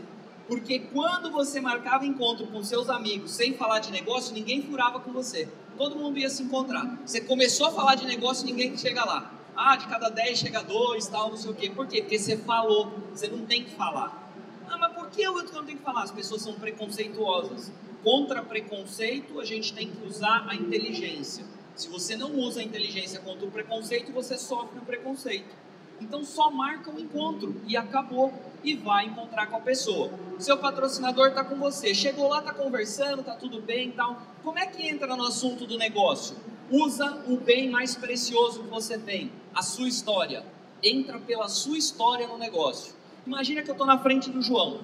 Porque 0.46 0.81
quando 0.81 1.31
você 1.31 1.61
marcava 1.61 2.05
encontro 2.05 2.46
com 2.46 2.62
seus 2.62 2.90
amigos 2.90 3.33
sem 3.33 3.55
falar 3.55 3.78
de 3.78 3.90
negócio, 3.90 4.35
ninguém 4.35 4.62
furava 4.62 5.00
com 5.00 5.12
você. 5.12 5.48
Todo 5.78 5.96
mundo 5.96 6.18
ia 6.18 6.28
se 6.28 6.42
encontrar. 6.42 6.98
Você 7.07 7.20
começou 7.22 7.68
a 7.68 7.72
falar 7.72 7.94
de 7.94 8.07
negócio, 8.07 8.44
ninguém 8.44 8.76
chega 8.76 9.05
lá. 9.05 9.33
Ah, 9.57 9.76
de 9.76 9.87
cada 9.87 10.09
10 10.09 10.38
chega 10.38 10.62
dois, 10.62 11.07
tal, 11.07 11.31
não 11.31 11.37
sei 11.37 11.50
o 11.50 11.55
quê. 11.55 11.70
Por 11.70 11.87
quê? 11.87 12.02
Porque 12.02 12.18
você 12.18 12.37
falou, 12.37 12.92
você 13.11 13.28
não 13.28 13.46
tem 13.46 13.64
que 13.64 13.70
falar. 13.70 14.31
Ah, 14.68 14.76
mas 14.76 14.92
por 14.92 15.09
que 15.11 15.22
eu 15.22 15.35
não 15.35 15.64
tenho 15.64 15.78
que 15.78 15.85
falar? 15.85 16.02
As 16.02 16.11
pessoas 16.11 16.42
são 16.42 16.55
preconceituosas. 16.55 17.72
Contra 18.02 18.42
preconceito, 18.42 19.38
a 19.40 19.44
gente 19.44 19.72
tem 19.72 19.90
que 19.90 20.07
usar 20.07 20.46
a 20.48 20.55
inteligência. 20.55 21.44
Se 21.75 21.89
você 21.89 22.17
não 22.17 22.35
usa 22.37 22.61
a 22.61 22.63
inteligência 22.63 23.21
contra 23.21 23.47
o 23.47 23.51
preconceito, 23.51 24.13
você 24.13 24.37
sofre 24.37 24.79
o 24.79 24.83
preconceito. 24.83 25.55
Então 26.01 26.25
só 26.25 26.51
marca 26.51 26.91
o 26.91 26.95
um 26.95 26.99
encontro 26.99 27.55
e 27.67 27.77
acabou 27.77 28.33
e 28.65 28.75
vai 28.75 29.07
encontrar 29.07 29.47
com 29.47 29.57
a 29.57 29.61
pessoa. 29.61 30.11
Seu 30.39 30.59
patrocinador 30.59 31.29
está 31.29 31.45
com 31.45 31.57
você, 31.57 31.95
chegou 31.95 32.29
lá, 32.29 32.41
está 32.41 32.53
conversando, 32.53 33.21
está 33.21 33.35
tudo 33.35 33.61
bem, 33.61 33.93
tal. 33.93 34.21
Como 34.43 34.59
é 34.59 34.67
que 34.67 34.87
entra 34.87 35.17
no 35.17 35.25
assunto 35.25 35.65
do 35.65 35.79
negócio? 35.79 36.37
Usa 36.71 37.23
o 37.29 37.37
bem 37.37 37.71
mais 37.71 37.95
precioso 37.95 38.65
que 38.65 38.69
você 38.69 38.99
tem, 38.99 39.31
a 39.55 39.63
sua 39.63 39.89
história. 39.89 40.45
Entra 40.83 41.21
pela 41.21 41.49
sua 41.49 41.79
história 41.79 42.27
no 42.27 42.37
negócio. 42.37 42.95
Imagina 43.27 43.63
que 43.63 43.71
eu 43.71 43.75
estou 43.75 43.87
na 43.87 43.99
frente 43.99 44.31
do 44.31 44.43
João. 44.43 44.81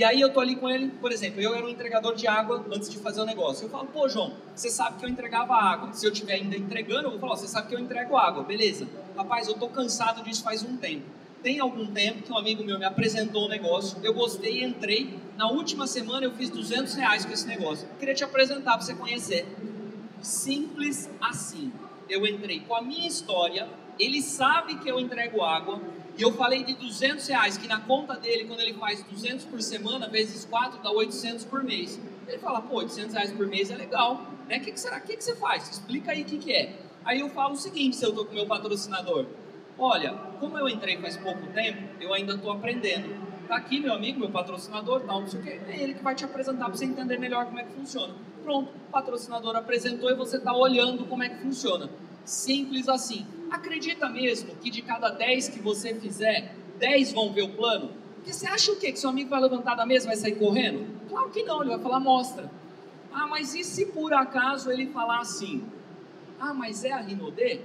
E 0.00 0.04
aí 0.04 0.18
eu 0.18 0.32
tô 0.32 0.40
ali 0.40 0.56
com 0.56 0.66
ele, 0.66 0.88
por 0.98 1.12
exemplo, 1.12 1.42
eu 1.42 1.54
era 1.54 1.62
um 1.62 1.68
entregador 1.68 2.14
de 2.14 2.26
água 2.26 2.64
antes 2.72 2.88
de 2.88 2.96
fazer 2.96 3.20
o 3.20 3.26
negócio. 3.26 3.66
Eu 3.66 3.68
falo, 3.68 3.86
pô, 3.88 4.08
João, 4.08 4.32
você 4.56 4.70
sabe 4.70 4.98
que 4.98 5.04
eu 5.04 5.10
entregava 5.10 5.52
água. 5.52 5.92
Se 5.92 6.06
eu 6.06 6.10
estiver 6.10 6.36
ainda 6.36 6.56
entregando, 6.56 7.08
eu 7.08 7.10
vou 7.10 7.20
falar, 7.20 7.36
você 7.36 7.46
sabe 7.46 7.68
que 7.68 7.74
eu 7.74 7.78
entrego 7.78 8.16
água, 8.16 8.42
beleza. 8.42 8.88
Rapaz, 9.14 9.46
eu 9.46 9.58
tô 9.58 9.68
cansado 9.68 10.24
disso 10.24 10.42
faz 10.42 10.62
um 10.62 10.74
tempo. 10.78 11.04
Tem 11.42 11.60
algum 11.60 11.84
tempo 11.84 12.22
que 12.22 12.32
um 12.32 12.38
amigo 12.38 12.64
meu 12.64 12.78
me 12.78 12.86
apresentou 12.86 13.44
o 13.44 13.48
negócio, 13.50 13.98
eu 14.02 14.14
gostei, 14.14 14.64
entrei. 14.64 15.18
Na 15.36 15.50
última 15.50 15.86
semana 15.86 16.24
eu 16.24 16.32
fiz 16.32 16.48
200 16.48 16.94
reais 16.94 17.26
com 17.26 17.32
esse 17.34 17.46
negócio. 17.46 17.86
Eu 17.86 17.98
queria 17.98 18.14
te 18.14 18.24
apresentar 18.24 18.78
para 18.78 18.80
você 18.80 18.94
conhecer. 18.94 19.46
Simples 20.22 21.10
assim. 21.20 21.70
Eu 22.08 22.26
entrei 22.26 22.60
com 22.60 22.74
a 22.74 22.80
minha 22.80 23.06
história, 23.06 23.68
ele 23.98 24.22
sabe 24.22 24.76
que 24.76 24.90
eu 24.90 24.98
entrego 24.98 25.42
água, 25.42 25.78
e 26.16 26.22
eu 26.22 26.32
falei 26.32 26.64
de 26.64 26.74
200 26.74 27.26
reais, 27.28 27.56
que 27.56 27.66
na 27.66 27.80
conta 27.80 28.14
dele, 28.14 28.44
quando 28.44 28.60
ele 28.60 28.74
faz 28.74 29.02
200 29.02 29.44
por 29.46 29.60
semana, 29.62 30.08
vezes 30.08 30.44
4, 30.44 30.82
dá 30.82 30.90
800 30.90 31.44
por 31.44 31.62
mês. 31.62 32.00
Ele 32.26 32.38
fala, 32.38 32.60
pô, 32.60 32.76
800 32.76 33.14
reais 33.14 33.32
por 33.32 33.46
mês 33.46 33.70
é 33.70 33.76
legal, 33.76 34.26
né? 34.48 34.58
O 34.58 34.60
que, 34.60 34.72
que 34.72 34.80
será? 34.80 34.98
O 34.98 35.00
que, 35.00 35.16
que 35.16 35.24
você 35.24 35.34
faz? 35.36 35.70
Explica 35.70 36.12
aí 36.12 36.22
o 36.22 36.24
que, 36.24 36.38
que 36.38 36.52
é. 36.52 36.78
Aí 37.04 37.20
eu 37.20 37.30
falo 37.30 37.54
o 37.54 37.56
seguinte, 37.56 37.96
se 37.96 38.04
eu 38.04 38.10
estou 38.10 38.26
com 38.26 38.34
meu 38.34 38.46
patrocinador. 38.46 39.26
Olha, 39.78 40.12
como 40.38 40.58
eu 40.58 40.68
entrei 40.68 40.98
faz 40.98 41.16
pouco 41.16 41.46
tempo, 41.54 41.82
eu 42.00 42.12
ainda 42.12 42.34
estou 42.34 42.52
aprendendo. 42.52 43.30
Tá 43.48 43.56
aqui 43.56 43.80
meu 43.80 43.94
amigo, 43.94 44.20
meu 44.20 44.30
patrocinador, 44.30 45.00
tal, 45.00 45.22
não 45.22 45.28
sei 45.28 45.40
o 45.40 45.42
quê. 45.42 45.60
É 45.66 45.82
ele 45.82 45.94
que 45.94 46.04
vai 46.04 46.14
te 46.14 46.24
apresentar 46.24 46.66
para 46.66 46.76
você 46.76 46.84
entender 46.84 47.18
melhor 47.18 47.46
como 47.46 47.58
é 47.58 47.64
que 47.64 47.72
funciona. 47.72 48.14
Pronto, 48.44 48.70
o 48.70 48.92
patrocinador 48.92 49.56
apresentou 49.56 50.10
e 50.10 50.14
você 50.14 50.36
está 50.36 50.54
olhando 50.54 51.04
como 51.06 51.22
é 51.22 51.30
que 51.30 51.38
funciona. 51.38 51.88
Simples 52.24 52.88
assim. 52.88 53.26
Acredita 53.50 54.08
mesmo 54.08 54.54
que 54.56 54.70
de 54.70 54.80
cada 54.82 55.10
10 55.10 55.48
que 55.48 55.60
você 55.60 55.94
fizer, 55.94 56.54
10 56.78 57.12
vão 57.12 57.32
ver 57.32 57.42
o 57.42 57.48
plano? 57.50 57.92
Porque 58.16 58.32
você 58.32 58.46
acha 58.46 58.70
o 58.72 58.76
quê? 58.76 58.92
Que 58.92 58.98
seu 58.98 59.10
amigo 59.10 59.30
vai 59.30 59.40
levantar 59.40 59.74
da 59.74 59.84
mesa 59.84 60.04
e 60.04 60.08
vai 60.08 60.16
sair 60.16 60.36
correndo? 60.36 60.86
Claro 61.08 61.30
que 61.30 61.42
não, 61.42 61.62
ele 61.62 61.70
vai 61.70 61.80
falar, 61.80 61.98
mostra. 61.98 62.50
Ah, 63.12 63.26
mas 63.26 63.54
e 63.54 63.64
se 63.64 63.86
por 63.86 64.12
acaso 64.14 64.70
ele 64.70 64.86
falar 64.86 65.20
assim? 65.20 65.64
Ah, 66.38 66.54
mas 66.54 66.84
é 66.84 66.92
a 66.92 67.00
Rinodê? 67.00 67.60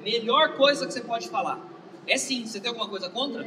Melhor 0.00 0.56
coisa 0.56 0.86
que 0.86 0.92
você 0.92 1.00
pode 1.00 1.28
falar. 1.28 1.60
É 2.06 2.16
sim, 2.16 2.46
você 2.46 2.58
tem 2.58 2.68
alguma 2.70 2.88
coisa 2.88 3.10
contra? 3.10 3.44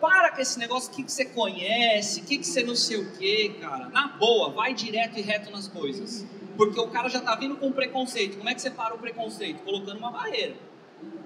Para 0.00 0.30
com 0.30 0.40
esse 0.40 0.58
negócio, 0.60 0.92
o 0.92 0.94
que, 0.94 1.02
que 1.02 1.10
você 1.10 1.24
conhece, 1.24 2.20
o 2.20 2.24
que, 2.24 2.38
que 2.38 2.46
você 2.46 2.62
não 2.62 2.76
sei 2.76 2.98
o 2.98 3.10
que, 3.12 3.48
cara. 3.60 3.88
Na 3.88 4.06
boa, 4.06 4.50
vai 4.50 4.72
direto 4.72 5.18
e 5.18 5.22
reto 5.22 5.50
nas 5.50 5.66
coisas. 5.66 6.24
Porque 6.58 6.80
o 6.80 6.88
cara 6.88 7.08
já 7.08 7.20
tá 7.20 7.36
vindo 7.36 7.54
com 7.54 7.70
preconceito. 7.70 8.36
Como 8.36 8.50
é 8.50 8.54
que 8.54 8.60
você 8.60 8.68
para 8.68 8.92
o 8.92 8.98
preconceito? 8.98 9.62
Colocando 9.62 9.98
uma 9.98 10.10
barreira. 10.10 10.56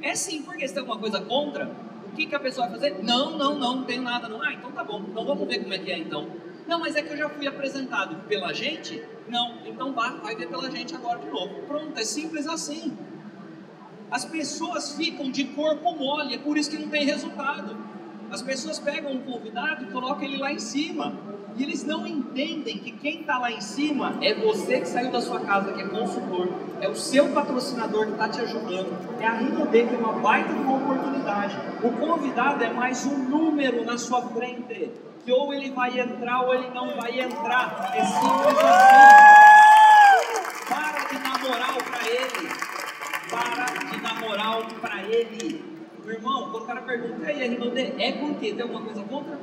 É 0.03 0.15
sim, 0.15 0.43
porque 0.43 0.69
você 0.69 0.75
tem 0.75 0.83
alguma 0.83 0.99
coisa 0.99 1.23
contra, 1.23 1.75
o 2.07 2.15
que, 2.15 2.27
que 2.27 2.35
a 2.35 2.39
pessoa 2.39 2.69
vai 2.69 2.79
fazer? 2.79 3.03
Não, 3.03 3.31
não, 3.31 3.59
não, 3.59 3.77
não 3.77 3.85
tenho 3.85 4.03
nada. 4.03 4.29
Não. 4.29 4.43
Ah, 4.43 4.53
então 4.53 4.71
tá 4.71 4.85
bom. 4.85 5.03
Então 5.09 5.25
vamos 5.25 5.49
ver 5.49 5.61
como 5.61 5.73
é 5.73 5.79
que 5.79 5.91
é 5.91 5.97
então. 5.97 6.29
Não, 6.69 6.79
mas 6.79 6.95
é 6.97 7.03
que 7.03 7.15
eu 7.15 7.17
já 7.17 7.31
fui 7.31 7.47
apresentado 7.47 8.29
pela 8.29 8.53
gente? 8.53 9.03
Não, 9.27 9.57
então 9.65 9.95
vá, 9.95 10.11
vai 10.11 10.37
ver 10.37 10.49
pela 10.49 10.71
gente 10.71 10.95
agora 10.95 11.19
de 11.19 11.31
novo. 11.31 11.63
Pronto, 11.63 11.99
é 11.99 12.05
simples 12.05 12.47
assim. 12.47 12.97
As 14.11 14.27
pessoas 14.27 14.95
ficam 14.95 15.31
de 15.31 15.45
corpo 15.45 15.95
mole, 15.95 16.35
é 16.35 16.39
por 16.39 16.59
isso 16.59 16.71
que 16.71 16.77
não 16.77 16.91
tem 16.91 17.07
resultado. 17.07 17.75
As 18.31 18.43
pessoas 18.43 18.79
pegam 18.79 19.13
um 19.13 19.23
convidado 19.23 19.85
e 19.85 19.91
colocam 19.91 20.25
ele 20.25 20.37
lá 20.37 20.53
em 20.53 20.59
cima. 20.59 21.32
E 21.57 21.63
eles 21.63 21.85
não 21.85 22.07
entendem 22.07 22.79
que 22.79 22.93
quem 22.93 23.21
está 23.21 23.39
lá 23.39 23.51
em 23.51 23.61
cima 23.61 24.15
é 24.23 24.35
você 24.35 24.81
que 24.81 24.89
saiu 24.89 25.11
da 25.11 25.21
sua 25.21 25.41
casa, 25.41 25.73
que 25.73 25.83
é 25.83 25.87
consultor, 25.87 26.49
é 26.81 26.89
o 26.89 26.97
seu 26.97 27.29
patrocinador 27.29 28.07
que 28.07 28.13
está 28.13 28.29
te 28.29 28.41
ajudando, 28.41 29.21
é 29.21 29.27
a 29.27 29.33
Rinode 29.33 29.71
que 29.71 29.95
é 29.95 29.99
uma 29.99 30.15
baita 30.15 30.53
de 30.53 30.61
uma 30.61 30.77
oportunidade. 30.77 31.57
O 31.83 31.91
convidado 31.91 32.65
é 32.65 32.73
mais 32.73 33.05
um 33.05 33.19
número 33.19 33.85
na 33.85 33.99
sua 33.99 34.23
frente, 34.23 34.91
que 35.25 35.33
ou 35.33 35.53
ele 35.53 35.71
vai 35.71 36.01
entrar 36.01 36.43
ou 36.43 36.55
ele 36.55 36.71
não 36.71 36.97
vai 36.97 37.21
entrar. 37.21 37.93
É 37.95 38.05
simples 38.05 38.59
assim. 38.59 39.13
Para 40.69 41.05
de 41.05 41.19
dar 41.19 41.39
moral 41.39 41.79
para 41.91 42.09
ele. 42.09 42.49
Para 43.31 43.67
de 43.91 44.01
dar 44.01 44.21
moral 44.21 44.63
para 44.81 45.03
ele. 45.03 45.72
Meu 46.05 46.17
irmão, 46.17 46.51
quando 46.51 46.65
o 46.65 46.67
cara 46.67 46.81
pergunta, 46.83 47.27
aí, 47.27 47.49
Rinode, 47.49 47.81
é 47.81 48.13
porque 48.13 48.53
tem 48.53 48.63
alguma 48.63 48.83
coisa 48.83 49.03
contra? 49.03 49.39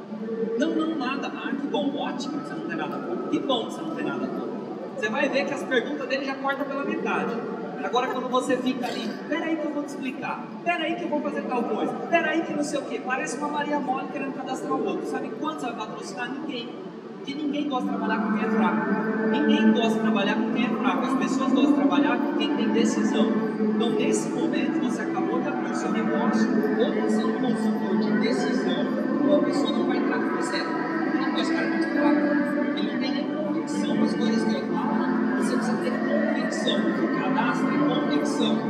Não, 0.57 0.69
não, 0.75 0.95
nada. 0.97 1.31
Ah, 1.33 1.51
que 1.51 1.67
bom, 1.67 1.95
ótimo 1.95 2.39
que 2.39 2.47
você 2.47 2.53
não 2.53 2.67
tem 2.67 2.77
nada 2.77 2.97
contra. 2.97 3.29
Que 3.29 3.39
bom 3.39 3.65
que 3.65 3.73
você 3.73 3.81
não 3.81 3.95
tem 3.95 4.05
nada 4.05 4.27
contra. 4.27 4.59
Você 4.97 5.09
vai 5.09 5.29
ver 5.29 5.45
que 5.45 5.53
as 5.53 5.63
perguntas 5.63 6.07
dele 6.09 6.25
já 6.25 6.35
cortam 6.35 6.65
pela 6.65 6.83
metade. 6.83 7.33
Agora 7.81 8.07
quando 8.07 8.27
você 8.29 8.57
fica 8.57 8.87
ali, 8.87 9.09
peraí 9.29 9.55
que 9.55 9.65
eu 9.65 9.73
vou 9.73 9.83
te 9.83 9.89
explicar, 9.89 10.45
peraí 10.65 10.95
que 10.95 11.03
eu 11.03 11.07
vou 11.07 11.21
fazer 11.21 11.43
tal 11.43 11.63
coisa, 11.63 11.93
peraí 12.09 12.41
que 12.41 12.51
não 12.51 12.63
sei 12.63 12.77
o 12.77 12.81
que, 12.81 12.99
parece 12.99 13.37
uma 13.37 13.47
Maria 13.47 13.79
Mole 13.79 14.09
querendo 14.11 14.35
cadastrar 14.35 14.73
o 14.73 14.85
outro. 14.85 15.07
Sabe 15.07 15.29
quantos 15.39 15.63
vai 15.63 15.73
patrocinar? 15.73 16.29
Ninguém. 16.29 16.67
Porque 17.15 17.33
ninguém 17.33 17.69
gosta 17.69 17.89
de 17.89 17.97
trabalhar 17.97 18.21
com 18.21 18.33
quem 18.33 18.45
é 18.45 18.49
fraco. 18.49 19.29
Ninguém 19.31 19.71
gosta 19.71 19.93
de 19.93 19.99
trabalhar 19.99 20.35
com 20.35 20.53
quem 20.53 20.65
é 20.65 20.69
fraco. 20.69 21.05
As 21.05 21.13
pessoas 21.19 21.53
gostam 21.53 21.71
de 21.71 21.73
trabalhar 21.73 22.17
com 22.17 22.33
quem 22.33 22.55
tem 22.55 22.69
decisão. 22.69 23.25
Então, 23.59 23.89
nesse 23.91 24.29
momento, 24.29 24.79
você 24.81 25.01
acabou 25.01 25.28
seu 25.75 25.91
negócio, 25.91 26.49
ou 26.77 26.83
é 26.83 26.89
um 26.89 27.41
consultor 27.41 27.97
de 27.97 28.19
decisão, 28.19 28.85
ou 29.27 29.39
a 29.39 29.43
pessoa 29.43 29.71
não 29.71 29.87
vai 29.87 29.97
entrar 29.97 30.19
com 30.19 30.35
você. 30.35 30.57
Porque 30.59 31.41
esse 31.41 31.53
cara 31.53 31.65
é 31.65 31.69
muito 31.69 31.87
fraco. 31.89 32.77
Ele 32.77 32.97
tem 32.97 33.11
nem 33.11 33.35
convicção 33.35 33.95
nas 33.95 34.13
coisas 34.13 34.43
que 34.43 34.55
ele 34.55 34.67
fala. 34.67 35.37
Você 35.37 35.55
precisa 35.55 35.77
ter 35.77 35.91
convicção. 35.91 36.79
O 36.79 36.93
que 36.93 37.19
cadastra 37.19 37.69
é 37.69 37.77
convicção. 37.77 38.68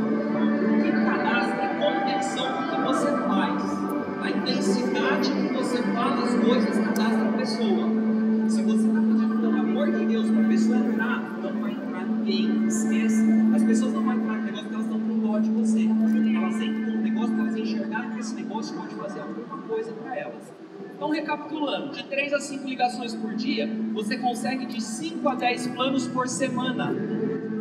De 21.90 22.04
3 22.04 22.32
a 22.32 22.40
5 22.40 22.68
ligações 22.68 23.14
por 23.14 23.34
dia, 23.34 23.68
você 23.92 24.16
consegue 24.16 24.66
de 24.66 24.80
5 24.80 25.28
a 25.28 25.34
10 25.34 25.68
planos 25.68 26.06
por 26.08 26.28
semana. 26.28 26.94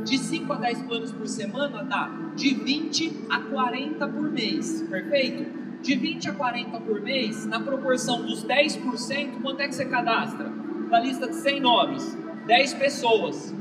De 0.03 0.17
5 0.17 0.53
a 0.53 0.55
10 0.55 0.81
planos 0.83 1.11
por 1.11 1.27
semana 1.27 1.83
dá 1.83 2.09
de 2.35 2.53
20 2.53 3.25
a 3.29 3.39
40 3.41 4.07
por 4.07 4.31
mês, 4.31 4.81
perfeito? 4.89 5.81
De 5.81 5.95
20 5.95 6.29
a 6.29 6.33
40 6.33 6.79
por 6.81 7.01
mês, 7.01 7.45
na 7.45 7.59
proporção 7.59 8.21
dos 8.25 8.43
10%, 8.45 9.41
quanto 9.41 9.61
é 9.61 9.67
que 9.67 9.75
você 9.75 9.85
cadastra? 9.85 10.49
Da 10.89 10.99
lista 10.99 11.27
de 11.27 11.35
100 11.35 11.59
nomes, 11.59 12.17
10 12.47 12.73
pessoas. 12.75 13.53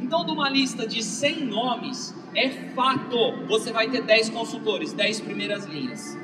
Então, 0.00 0.24
de 0.24 0.30
uma 0.30 0.48
lista 0.48 0.86
de 0.86 1.02
100 1.02 1.46
nomes, 1.46 2.14
é 2.34 2.48
fato, 2.74 3.16
você 3.48 3.72
vai 3.72 3.88
ter 3.88 4.02
10 4.02 4.30
consultores, 4.30 4.92
10 4.92 5.20
primeiras 5.20 5.64
linhas. 5.66 6.16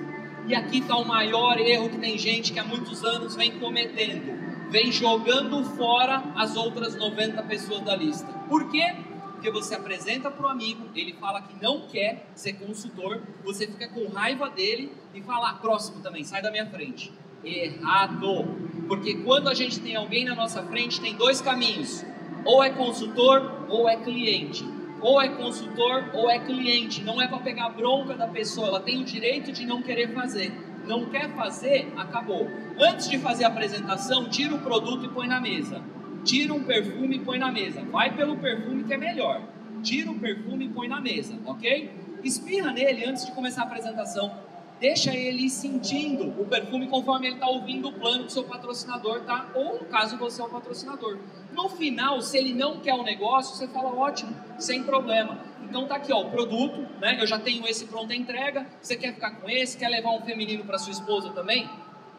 E 0.46 0.54
aqui 0.54 0.78
está 0.78 0.96
o 0.96 1.07
maior 1.07 1.59
erro 1.59 1.88
que 1.88 1.98
tem 1.98 2.18
gente 2.18 2.52
que 2.52 2.59
há 2.59 2.64
muitos 2.64 3.02
anos 3.02 3.35
vem 3.35 3.59
cometendo. 3.59 4.70
Vem 4.70 4.92
jogando 4.92 5.64
fora 5.76 6.22
as 6.37 6.54
outras 6.54 6.96
90 6.96 7.42
pessoas 7.44 7.80
da 7.80 7.96
lista. 7.96 8.26
Por 8.48 8.70
quê? 8.70 8.94
Porque 9.33 9.50
você 9.50 9.74
apresenta 9.74 10.30
para 10.30 10.46
o 10.46 10.48
amigo, 10.48 10.88
ele 10.94 11.14
fala 11.14 11.40
que 11.40 11.62
não 11.62 11.87
quer 11.88 12.26
ser 12.35 12.54
consultor, 12.54 13.22
você 13.42 13.66
fica 13.66 13.88
com 13.88 14.07
raiva 14.09 14.50
dele 14.50 14.92
e 15.14 15.22
fala, 15.22 15.50
ah, 15.50 15.54
próximo 15.54 16.02
também, 16.02 16.24
sai 16.24 16.42
da 16.42 16.50
minha 16.50 16.66
frente. 16.66 17.12
Errado! 17.42 18.46
Porque 18.87 19.14
quando 19.16 19.48
a 19.48 19.54
gente 19.54 19.80
tem 19.80 19.96
alguém 19.96 20.24
na 20.24 20.35
nossa 20.35 20.62
frente, 20.62 21.00
tem 21.00 21.14
dois 21.14 21.40
caminhos: 21.40 22.04
ou 22.44 22.62
é 22.62 22.70
consultor 22.70 23.66
ou 23.68 23.88
é 23.88 23.96
cliente 23.96 24.64
ou 25.04 25.20
é 25.20 25.28
consultor 25.28 26.10
ou 26.14 26.30
é 26.30 26.38
cliente. 26.38 27.04
Não 27.04 27.20
é 27.20 27.28
para 27.28 27.38
pegar 27.38 27.68
bronca 27.68 28.14
da 28.14 28.26
pessoa, 28.26 28.68
ela 28.68 28.80
tem 28.80 29.02
o 29.02 29.04
direito 29.04 29.52
de 29.52 29.66
não 29.66 29.82
querer 29.82 30.14
fazer. 30.14 30.50
Não 30.86 31.04
quer 31.06 31.30
fazer, 31.34 31.92
acabou. 31.94 32.48
Antes 32.80 33.10
de 33.10 33.18
fazer 33.18 33.44
a 33.44 33.48
apresentação, 33.48 34.28
tira 34.30 34.54
o 34.54 34.60
produto 34.60 35.04
e 35.04 35.08
põe 35.08 35.28
na 35.28 35.40
mesa. 35.40 35.82
Tira 36.24 36.54
um 36.54 36.64
perfume 36.64 37.16
e 37.16 37.18
põe 37.18 37.38
na 37.38 37.52
mesa. 37.52 37.82
Vai 37.82 38.16
pelo 38.16 38.38
perfume 38.38 38.84
que 38.84 38.94
é 38.94 38.96
melhor. 38.96 39.42
Tira 39.82 40.10
o 40.10 40.18
perfume 40.18 40.64
e 40.64 40.68
põe 40.70 40.88
na 40.88 41.02
mesa, 41.02 41.38
ok? 41.44 41.90
Espirra 42.22 42.72
nele 42.72 43.04
antes 43.04 43.26
de 43.26 43.32
começar 43.32 43.62
a 43.62 43.64
apresentação. 43.66 44.32
Deixa 44.80 45.14
ele 45.14 45.50
sentindo 45.50 46.28
o 46.40 46.46
perfume 46.46 46.86
conforme 46.86 47.26
ele 47.26 47.34
está 47.34 47.46
ouvindo 47.46 47.88
o 47.88 47.92
plano 47.92 48.24
que 48.24 48.32
seu 48.32 48.44
patrocinador 48.44 49.20
tá, 49.20 49.50
ou 49.54 49.80
no 49.80 49.84
caso 49.84 50.16
você 50.16 50.40
é 50.40 50.44
o 50.44 50.48
patrocinador. 50.48 51.18
No 51.54 51.68
final, 51.68 52.20
se 52.20 52.36
ele 52.36 52.52
não 52.52 52.80
quer 52.80 52.94
o 52.94 53.04
negócio, 53.04 53.54
você 53.54 53.68
fala 53.68 53.94
ótimo, 53.94 54.34
sem 54.58 54.82
problema. 54.82 55.38
Então 55.62 55.86
tá 55.86 55.96
aqui 55.96 56.12
ó, 56.12 56.22
o 56.22 56.30
produto, 56.30 56.86
né? 57.00 57.16
Eu 57.20 57.26
já 57.26 57.38
tenho 57.38 57.66
esse 57.66 57.86
pronta 57.86 58.14
entrega. 58.14 58.66
Você 58.82 58.96
quer 58.96 59.14
ficar 59.14 59.30
com 59.36 59.48
esse? 59.48 59.78
Quer 59.78 59.88
levar 59.88 60.10
um 60.10 60.20
feminino 60.20 60.64
para 60.64 60.78
sua 60.78 60.92
esposa 60.92 61.30
também? 61.30 61.70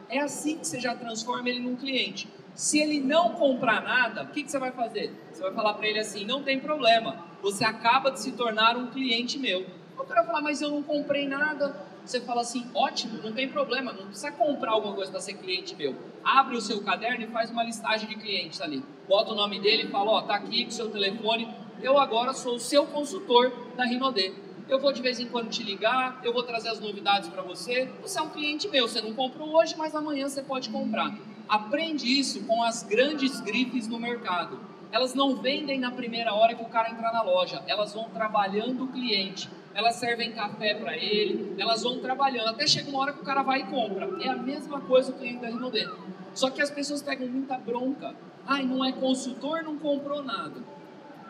É 0.10 0.20
assim 0.20 0.58
que 0.58 0.66
você 0.66 0.80
já 0.80 0.96
transforma 0.96 1.50
ele 1.50 1.60
num 1.60 1.76
cliente. 1.76 2.30
Se 2.54 2.80
ele 2.80 3.02
não 3.02 3.32
comprar 3.32 3.82
nada, 3.82 4.24
o 4.24 4.28
que, 4.28 4.44
que 4.44 4.50
você 4.50 4.58
vai 4.58 4.72
fazer? 4.72 5.14
Você 5.32 5.42
vai 5.42 5.54
falar 5.54 5.74
para 5.74 5.88
ele 5.88 6.00
assim: 6.00 6.24
não 6.26 6.42
tem 6.42 6.58
problema, 6.58 7.26
você 7.42 7.66
acaba 7.66 8.12
de 8.12 8.22
se 8.22 8.32
tornar 8.32 8.78
um 8.78 8.88
cliente 8.88 9.38
meu. 9.38 9.66
O 9.98 10.04
cara 10.06 10.22
vai 10.22 10.28
falar, 10.28 10.42
mas 10.42 10.62
eu 10.62 10.70
não 10.70 10.82
comprei 10.82 11.28
nada. 11.28 11.85
Você 12.06 12.22
fala 12.22 12.42
assim: 12.42 12.70
ótimo, 12.74 13.20
não 13.24 13.34
tem 13.34 13.50
problema, 13.50 13.92
não 13.92 14.06
precisa 14.06 14.32
comprar 14.32 14.72
alguma 14.72 14.94
coisa 14.94 15.12
para 15.12 15.20
ser 15.20 15.34
cliente 15.34 15.76
meu. 15.76 15.96
Abre 16.24 16.56
o 16.56 16.62
seu 16.62 16.82
caderno 16.84 17.24
e 17.24 17.28
faz 17.28 17.50
uma 17.50 17.64
listagem 17.64 18.08
de 18.08 18.16
clientes 18.16 18.62
ali. 18.62 18.84
Bota 19.08 19.32
o 19.32 19.36
nome 19.36 19.60
dele 19.60 19.84
e 19.84 19.88
fala: 19.88 20.12
ó, 20.12 20.22
tá 20.22 20.36
aqui 20.36 20.64
com 20.64 20.70
o 20.70 20.74
seu 20.74 20.90
telefone. 20.92 21.50
Eu 21.82 21.98
agora 21.98 22.34
sou 22.34 22.56
o 22.56 22.60
seu 22.60 22.86
consultor 22.86 23.52
da 23.76 23.86
Rinode. 23.86 24.34
Eu 24.70 24.80
vou 24.80 24.92
de 24.92 25.02
vez 25.02 25.20
em 25.20 25.28
quando 25.28 25.50
te 25.50 25.62
ligar, 25.62 26.20
eu 26.24 26.34
vou 26.34 26.42
trazer 26.42 26.70
as 26.70 26.80
novidades 26.80 27.30
para 27.30 27.42
você. 27.42 27.90
Você 28.02 28.18
é 28.18 28.22
um 28.22 28.30
cliente 28.30 28.68
meu, 28.68 28.88
você 28.88 29.02
não 29.02 29.14
comprou 29.14 29.56
hoje, 29.56 29.76
mas 29.78 29.94
amanhã 29.94 30.28
você 30.28 30.42
pode 30.42 30.70
comprar. 30.70 31.16
Aprende 31.48 32.08
isso 32.08 32.44
com 32.46 32.64
as 32.64 32.82
grandes 32.82 33.40
grifes 33.42 33.88
no 33.88 34.00
mercado. 34.00 34.60
Elas 34.92 35.14
não 35.14 35.36
vendem 35.36 35.80
na 35.80 35.92
primeira 35.92 36.34
hora 36.34 36.56
que 36.56 36.64
o 36.64 36.70
cara 36.70 36.90
entrar 36.90 37.12
na 37.12 37.22
loja, 37.22 37.62
elas 37.68 37.94
vão 37.94 38.06
trabalhando 38.10 38.86
o 38.86 38.88
cliente 38.88 39.50
elas 39.76 39.98
servem 39.98 40.32
café 40.32 40.74
para 40.74 40.96
ele, 40.96 41.54
elas 41.60 41.84
vão 41.84 42.00
trabalhando, 42.00 42.48
até 42.48 42.66
chega 42.66 42.90
uma 42.90 43.00
hora 43.00 43.14
que 43.14 43.20
o 43.20 43.26
cara 43.26 43.44
vai 43.44 43.60
e 43.60 43.64
compra. 43.66 44.10
É 44.22 44.30
a 44.30 44.38
mesma 44.38 44.80
coisa 44.80 45.12
o 45.12 45.16
cliente 45.16 45.42
da 45.42 45.50
Rinode. 45.50 45.86
Só 46.34 46.50
que 46.50 46.62
as 46.62 46.72
pessoas 46.72 47.02
pegam 47.02 47.28
muita 47.28 47.58
bronca. 47.58 48.16
Ai, 48.48 48.64
não 48.64 48.84
é 48.86 48.94
consultor, 48.94 49.64
não 49.64 49.78
comprou 49.78 50.24
nada. 50.24 50.62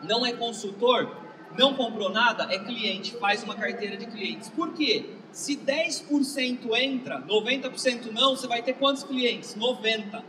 Não 0.04 0.24
é 0.24 0.32
consultor, 0.32 1.10
não 1.58 1.74
comprou 1.74 2.08
nada, 2.08 2.46
é 2.48 2.58
cliente, 2.60 3.16
faz 3.16 3.42
uma 3.42 3.56
carteira 3.56 3.96
de 3.96 4.06
clientes. 4.06 4.48
Por 4.48 4.72
quê? 4.74 5.10
Se 5.32 5.56
10% 5.56 6.72
entra, 6.76 7.20
90% 7.22 8.12
não, 8.12 8.36
você 8.36 8.46
vai 8.46 8.62
ter 8.62 8.74
quantos 8.74 9.02
clientes? 9.02 9.56
90. 9.56 10.22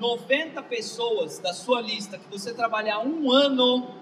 90 0.00 0.62
pessoas 0.62 1.38
da 1.38 1.52
sua 1.52 1.82
lista 1.82 2.16
que 2.16 2.26
você 2.30 2.54
trabalhar 2.54 3.00
um 3.00 3.30
ano 3.30 3.99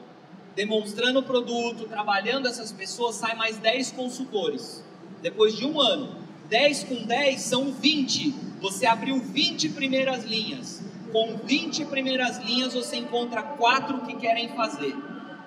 demonstrando 0.59 1.21
o 1.21 1.23
produto, 1.23 1.87
trabalhando 1.87 2.49
essas 2.49 2.73
pessoas, 2.73 3.15
sai 3.15 3.37
mais 3.37 3.59
10 3.59 3.93
consultores. 3.93 4.83
Depois 5.23 5.57
de 5.57 5.65
um 5.65 5.81
ano, 5.81 6.17
10 6.49 6.83
com 6.83 7.05
10 7.05 7.41
são 7.41 7.71
20. 7.71 8.35
Você 8.61 8.85
abriu 8.85 9.21
20 9.21 9.69
primeiras 9.69 10.25
linhas. 10.25 10.83
Com 11.13 11.37
20 11.37 11.85
primeiras 11.85 12.39
linhas, 12.39 12.75
você 12.75 12.97
encontra 12.97 13.41
quatro 13.41 14.01
que 14.01 14.17
querem 14.17 14.49
fazer. 14.49 14.97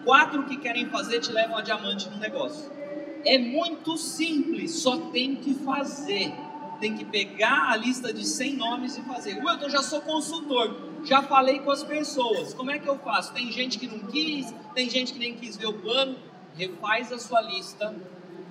Quatro 0.05 0.45
que 0.45 0.55
querem 0.55 0.85
fazer 0.85 1.19
te 1.19 1.29
levam 1.33 1.57
a 1.57 1.61
diamante 1.61 2.09
no 2.09 2.15
negócio. 2.17 2.71
É 3.25 3.37
muito 3.37 3.97
simples, 3.97 4.75
só 4.75 4.97
tem 5.11 5.35
que 5.35 5.53
fazer. 5.55 6.31
Tem 6.79 6.95
que 6.95 7.03
pegar 7.03 7.69
a 7.69 7.75
lista 7.75 8.13
de 8.13 8.25
100 8.25 8.53
nomes 8.53 8.97
e 8.97 9.01
fazer. 9.01 9.43
Wilton, 9.45 9.67
já 9.67 9.83
sou 9.83 9.99
consultor, 9.99 10.73
já 11.03 11.21
falei 11.21 11.59
com 11.59 11.71
as 11.71 11.83
pessoas. 11.83 12.53
Como 12.53 12.71
é 12.71 12.79
que 12.79 12.87
eu 12.87 12.97
faço? 12.99 13.33
Tem 13.33 13.51
gente 13.51 13.77
que 13.77 13.87
não 13.87 13.99
quis, 13.99 14.53
tem 14.73 14.89
gente 14.89 15.13
que 15.13 15.19
nem 15.19 15.35
quis 15.35 15.57
ver 15.57 15.67
o 15.67 15.73
plano. 15.73 16.15
Refaz 16.55 17.11
a 17.11 17.19
sua 17.19 17.41
lista. 17.41 17.95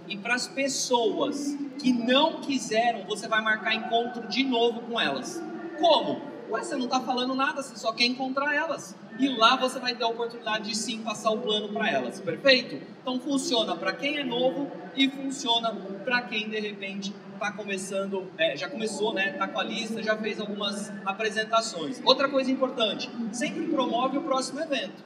E 0.08 0.16
para 0.16 0.34
as 0.34 0.48
pessoas 0.48 1.56
que 1.78 1.92
não 1.92 2.40
quiseram, 2.40 3.04
você 3.06 3.28
vai 3.28 3.40
marcar 3.40 3.74
encontro 3.74 4.26
de 4.28 4.42
novo 4.42 4.80
com 4.80 5.00
elas. 5.00 5.42
Como? 5.78 6.20
Ué, 6.50 6.62
você 6.62 6.74
não 6.74 6.86
está 6.86 7.00
falando 7.00 7.34
nada, 7.34 7.62
você 7.62 7.76
só 7.76 7.92
quer 7.92 8.06
encontrar 8.06 8.54
elas. 8.54 8.96
E 9.20 9.28
lá 9.28 9.54
você 9.54 9.78
vai 9.78 9.94
ter 9.94 10.02
a 10.02 10.08
oportunidade 10.08 10.68
de 10.68 10.76
sim 10.76 11.02
passar 11.02 11.30
o 11.30 11.38
plano 11.38 11.68
para 11.68 11.88
elas, 11.88 12.20
perfeito? 12.20 12.80
Então 13.00 13.20
funciona 13.20 13.76
para 13.76 13.92
quem 13.92 14.18
é 14.18 14.24
novo 14.24 14.70
e 14.96 15.08
funciona 15.08 15.72
para 16.04 16.22
quem 16.22 16.48
de 16.48 16.58
repente 16.58 17.14
está 17.40 17.50
começando, 17.50 18.30
é, 18.36 18.54
já 18.54 18.68
começou, 18.68 19.14
né? 19.14 19.30
Está 19.30 19.48
com 19.48 19.58
a 19.58 19.64
lista, 19.64 20.02
já 20.02 20.14
fez 20.16 20.38
algumas 20.38 20.92
apresentações. 21.06 22.00
Outra 22.04 22.28
coisa 22.28 22.50
importante, 22.50 23.10
sempre 23.32 23.66
promove 23.68 24.18
o 24.18 24.22
próximo 24.22 24.60
evento. 24.60 25.02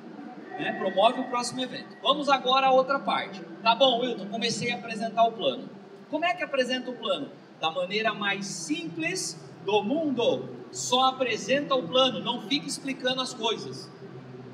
Né? 0.59 0.73
Promove 0.73 1.21
o 1.21 1.25
próximo 1.29 1.61
evento. 1.61 1.97
Vamos 2.03 2.29
agora 2.29 2.67
à 2.67 2.73
outra 2.73 2.99
parte. 2.99 3.41
Tá 3.63 3.75
bom, 3.77 4.01
Wilton, 4.01 4.27
comecei 4.27 4.73
a 4.73 4.77
apresentar 4.77 5.25
o 5.25 5.33
plano. 5.33 5.71
Como 6.11 6.25
é 6.25 6.35
que 6.35 6.43
apresenta 6.43 6.91
o 6.91 6.95
plano? 6.95 7.31
Da 7.61 7.71
maneira 7.71 8.13
mais 8.13 8.47
simples 8.47 9.41
do 9.65 9.83
mundo. 9.83 10.49
Só 10.73 11.11
apresenta 11.11 11.77
o 11.77 11.87
plano, 11.87 12.19
não 12.19 12.43
fica 12.43 12.67
explicando 12.67 13.21
as 13.21 13.33
coisas. 13.33 13.91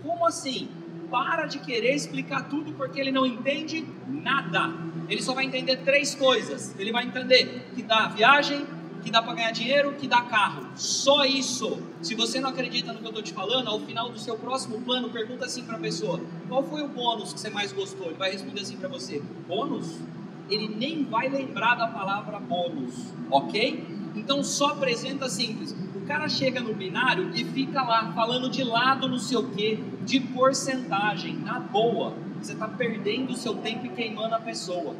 Como 0.03 0.27
assim? 0.27 0.69
Para 1.11 1.47
de 1.47 1.59
querer 1.59 1.95
explicar 1.95 2.49
tudo 2.49 2.73
porque 2.75 3.01
ele 3.01 3.11
não 3.11 3.25
entende 3.27 3.87
nada. 4.07 4.90
Ele 5.11 5.21
só 5.21 5.35
vai 5.35 5.45
entender 5.45 5.79
três 5.79 6.15
coisas. 6.15 6.73
Ele 6.79 6.93
vai 6.93 7.05
entender 7.05 7.69
que 7.75 7.83
dá 7.83 8.07
viagem, 8.07 8.65
que 9.03 9.11
dá 9.11 9.21
para 9.21 9.35
ganhar 9.35 9.51
dinheiro, 9.51 9.93
que 9.95 10.07
dá 10.07 10.23
carro. 10.23 10.69
Só 10.77 11.25
isso. 11.25 11.83
Se 12.01 12.15
você 12.15 12.41
não 12.41 12.51
acredita 12.51 12.93
no 12.93 13.01
que 13.01 13.05
eu 13.05 13.09
estou 13.09 13.23
te 13.23 13.33
falando, 13.33 13.69
ao 13.69 13.81
final 13.81 14.11
do 14.11 14.19
seu 14.21 14.39
próximo 14.39 14.81
plano, 14.83 15.11
pergunta 15.11 15.47
assim 15.47 15.65
para 15.65 15.77
a 15.77 15.81
pessoa: 15.81 16.21
qual 16.49 16.63
foi 16.63 16.83
o 16.83 16.89
bônus 16.89 17.33
que 17.33 17.41
você 17.41 17.51
mais 17.51 17.73
gostou? 17.73 18.07
Ele 18.07 18.17
vai 18.17 18.31
responder 18.31 18.61
assim 18.61 18.77
para 18.77 18.89
você: 18.89 19.21
bônus? 19.49 19.97
Ele 20.49 20.69
nem 20.69 21.05
vai 21.05 21.29
lembrar 21.29 21.75
da 21.75 21.89
palavra 21.89 22.39
bônus, 22.39 22.95
ok? 23.31 23.85
Então 24.15 24.43
só 24.45 24.71
apresenta 24.71 25.29
simples. 25.29 25.75
O 25.95 26.01
cara 26.07 26.29
chega 26.29 26.61
no 26.61 26.75
binário 26.75 27.31
e 27.35 27.45
fica 27.45 27.83
lá 27.83 28.13
falando 28.13 28.49
de 28.49 28.65
lado 28.65 29.09
não 29.09 29.19
sei 29.19 29.39
o 29.39 29.49
que, 29.51 29.77
de 30.05 30.19
porcentagem, 30.21 31.37
na 31.37 31.61
boa. 31.61 32.15
Você 32.41 32.53
está 32.53 32.67
perdendo 32.67 33.33
o 33.33 33.37
seu 33.37 33.55
tempo 33.57 33.87
e 33.87 33.91
queimando 33.91 34.35
a 34.35 34.41
pessoa. 34.41 34.95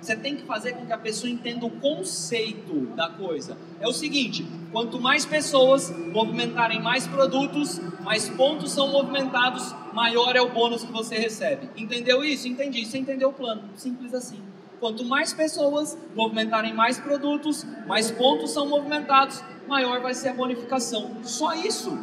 Você 0.00 0.16
tem 0.16 0.34
que 0.34 0.42
fazer 0.42 0.72
com 0.72 0.84
que 0.84 0.92
a 0.92 0.98
pessoa 0.98 1.30
entenda 1.30 1.64
o 1.64 1.70
conceito 1.70 2.86
da 2.96 3.08
coisa. 3.08 3.56
É 3.80 3.86
o 3.86 3.92
seguinte: 3.92 4.44
quanto 4.72 5.00
mais 5.00 5.24
pessoas 5.24 5.94
movimentarem 6.12 6.82
mais 6.82 7.06
produtos, 7.06 7.80
mais 8.00 8.28
pontos 8.28 8.72
são 8.72 8.88
movimentados, 8.88 9.72
maior 9.92 10.34
é 10.34 10.40
o 10.40 10.50
bônus 10.50 10.82
que 10.82 10.90
você 10.90 11.16
recebe. 11.16 11.70
Entendeu 11.76 12.24
isso? 12.24 12.48
Entendi. 12.48 12.84
Você 12.84 12.98
entendeu 12.98 13.28
o 13.28 13.32
plano. 13.32 13.62
Simples 13.76 14.12
assim. 14.12 14.40
Quanto 14.80 15.04
mais 15.04 15.32
pessoas 15.32 15.96
movimentarem 16.16 16.74
mais 16.74 16.98
produtos, 16.98 17.64
mais 17.86 18.10
pontos 18.10 18.50
são 18.50 18.68
movimentados, 18.68 19.40
maior 19.68 20.00
vai 20.00 20.12
ser 20.12 20.30
a 20.30 20.34
bonificação. 20.34 21.18
Só 21.22 21.54
isso. 21.54 21.96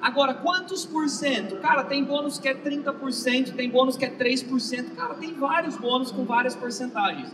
Agora, 0.00 0.32
quantos 0.32 0.86
por 0.86 1.08
cento? 1.08 1.56
Cara, 1.56 1.84
tem 1.84 2.02
bônus 2.02 2.38
que 2.38 2.48
é 2.48 2.54
30%, 2.54 3.54
tem 3.54 3.68
bônus 3.68 3.96
que 3.96 4.04
é 4.04 4.10
3%. 4.10 4.94
Cara, 4.94 5.14
tem 5.14 5.34
vários 5.34 5.76
bônus 5.76 6.10
com 6.10 6.24
várias 6.24 6.56
porcentagens. 6.56 7.30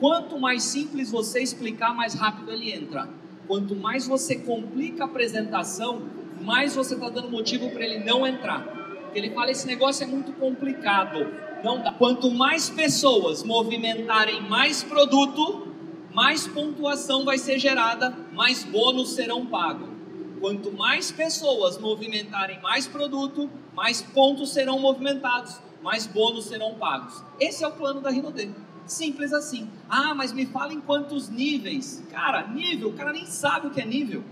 Quanto 0.00 0.38
mais 0.38 0.62
simples 0.62 1.10
você 1.10 1.42
explicar, 1.42 1.94
mais 1.94 2.14
rápido 2.14 2.50
ele 2.52 2.72
entra. 2.72 3.08
Quanto 3.46 3.76
mais 3.76 4.06
você 4.06 4.36
complica 4.36 5.04
a 5.04 5.06
apresentação, 5.06 6.02
mais 6.40 6.74
você 6.74 6.94
está 6.94 7.08
dando 7.10 7.30
motivo 7.30 7.70
para 7.70 7.84
ele 7.84 8.04
não 8.04 8.26
entrar. 8.26 8.66
Ele 9.14 9.30
fala: 9.30 9.50
esse 9.50 9.66
negócio 9.66 10.04
é 10.04 10.06
muito 10.06 10.32
complicado. 10.32 11.26
Não 11.62 11.82
dá. 11.82 11.92
Quanto 11.92 12.30
mais 12.30 12.68
pessoas 12.68 13.42
movimentarem 13.42 14.42
mais 14.48 14.82
produto, 14.82 15.68
mais 16.14 16.46
pontuação 16.46 17.24
vai 17.24 17.38
ser 17.38 17.58
gerada, 17.58 18.14
mais 18.32 18.64
bônus 18.64 19.12
serão 19.12 19.44
pagos. 19.46 19.95
Quanto 20.40 20.72
mais 20.72 21.10
pessoas 21.10 21.78
movimentarem 21.78 22.60
mais 22.60 22.86
produto, 22.86 23.50
mais 23.74 24.02
pontos 24.02 24.52
serão 24.52 24.78
movimentados, 24.78 25.58
mais 25.82 26.06
bônus 26.06 26.46
serão 26.46 26.74
pagos. 26.74 27.22
Esse 27.40 27.64
é 27.64 27.68
o 27.68 27.72
plano 27.72 28.00
da 28.00 28.10
Rinode. 28.10 28.54
Simples 28.86 29.32
assim. 29.32 29.68
Ah, 29.88 30.14
mas 30.14 30.32
me 30.32 30.46
fala 30.46 30.72
em 30.72 30.80
quantos 30.80 31.28
níveis. 31.28 32.02
Cara, 32.10 32.46
nível, 32.46 32.90
o 32.90 32.92
cara 32.92 33.12
nem 33.12 33.26
sabe 33.26 33.66
o 33.66 33.70
que 33.70 33.80
é 33.80 33.84
nível. 33.84 34.22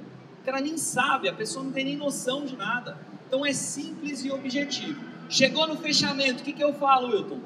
O 0.40 0.44
cara 0.44 0.60
nem 0.60 0.76
sabe, 0.76 1.28
a 1.28 1.32
pessoa 1.32 1.64
não 1.64 1.72
tem 1.72 1.84
nem 1.84 1.96
noção 1.96 2.44
de 2.44 2.56
nada. 2.56 2.98
Então 3.26 3.44
é 3.44 3.52
simples 3.52 4.24
e 4.24 4.30
objetivo. 4.30 5.02
Chegou 5.28 5.66
no 5.66 5.76
fechamento, 5.76 6.42
o 6.42 6.44
que, 6.44 6.52
que 6.52 6.62
eu 6.62 6.74
falo, 6.74 7.08
Wilton? 7.08 7.40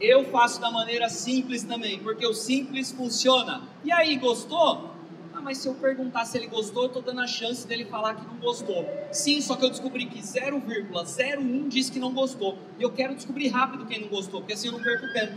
Eu 0.00 0.24
faço 0.30 0.60
da 0.60 0.70
maneira 0.70 1.08
simples 1.08 1.64
também, 1.64 1.98
porque 1.98 2.26
o 2.26 2.32
simples 2.32 2.92
funciona. 2.92 3.62
E 3.84 3.92
aí, 3.92 4.16
gostou? 4.16 4.93
Mas 5.44 5.58
se 5.58 5.68
eu 5.68 5.74
perguntar 5.74 6.24
se 6.24 6.38
ele 6.38 6.46
gostou, 6.46 6.84
eu 6.84 6.86
estou 6.86 7.02
dando 7.02 7.20
a 7.20 7.26
chance 7.26 7.66
dele 7.66 7.84
falar 7.84 8.14
que 8.14 8.26
não 8.26 8.36
gostou. 8.36 8.88
Sim, 9.12 9.42
só 9.42 9.54
que 9.54 9.64
eu 9.66 9.68
descobri 9.68 10.06
que 10.06 10.20
0,01 10.20 11.68
diz 11.68 11.90
que 11.90 11.98
não 11.98 12.14
gostou. 12.14 12.58
E 12.78 12.82
eu 12.82 12.90
quero 12.90 13.14
descobrir 13.14 13.48
rápido 13.48 13.84
quem 13.84 14.00
não 14.00 14.08
gostou, 14.08 14.40
porque 14.40 14.54
assim 14.54 14.68
eu 14.68 14.72
não 14.72 14.82
perco 14.82 15.12
tempo. 15.12 15.34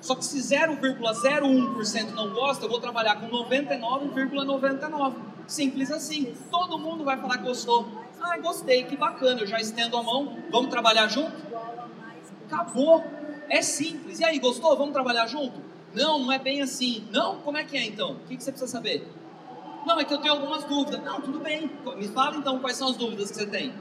Só 0.00 0.16
que 0.16 0.24
se 0.24 0.38
0,01% 0.38 2.10
não 2.10 2.34
gosta, 2.34 2.64
eu 2.64 2.68
vou 2.68 2.80
trabalhar 2.80 3.14
com 3.20 3.28
99,99. 3.28 4.44
,99. 4.44 5.14
Simples 5.46 5.92
assim. 5.92 6.34
Todo 6.50 6.76
mundo 6.76 7.04
vai 7.04 7.16
falar 7.16 7.38
que 7.38 7.44
gostou. 7.44 7.86
Ah, 8.20 8.36
gostei, 8.38 8.82
que 8.82 8.96
bacana, 8.96 9.42
eu 9.42 9.46
já 9.46 9.60
estendo 9.60 9.96
a 9.96 10.02
mão, 10.02 10.36
vamos 10.50 10.68
trabalhar 10.70 11.06
junto? 11.06 11.32
Acabou. 12.50 13.04
É 13.48 13.62
simples. 13.62 14.18
E 14.18 14.24
aí, 14.24 14.40
gostou? 14.40 14.76
Vamos 14.76 14.92
trabalhar 14.92 15.28
junto? 15.28 15.60
Não, 15.94 16.18
não 16.18 16.32
é 16.32 16.40
bem 16.40 16.60
assim. 16.60 17.06
Não? 17.12 17.40
Como 17.40 17.56
é 17.56 17.64
que 17.64 17.76
é 17.76 17.86
então? 17.86 18.12
O 18.12 18.18
que, 18.20 18.34
você 18.34 18.50
precisa 18.50 18.70
saber? 18.70 19.06
Não, 19.86 20.00
é 20.00 20.04
que 20.04 20.14
eu 20.14 20.18
tenho 20.18 20.32
algumas 20.34 20.64
dúvidas. 20.64 21.02
Não, 21.02 21.20
tudo 21.20 21.38
bem. 21.40 21.70
Me 21.96 22.08
fala 22.08 22.36
então 22.36 22.58
quais 22.58 22.76
são 22.76 22.88
as 22.88 22.96
dúvidas 22.96 23.30
que 23.30 23.36
você 23.36 23.46
tem. 23.46 23.72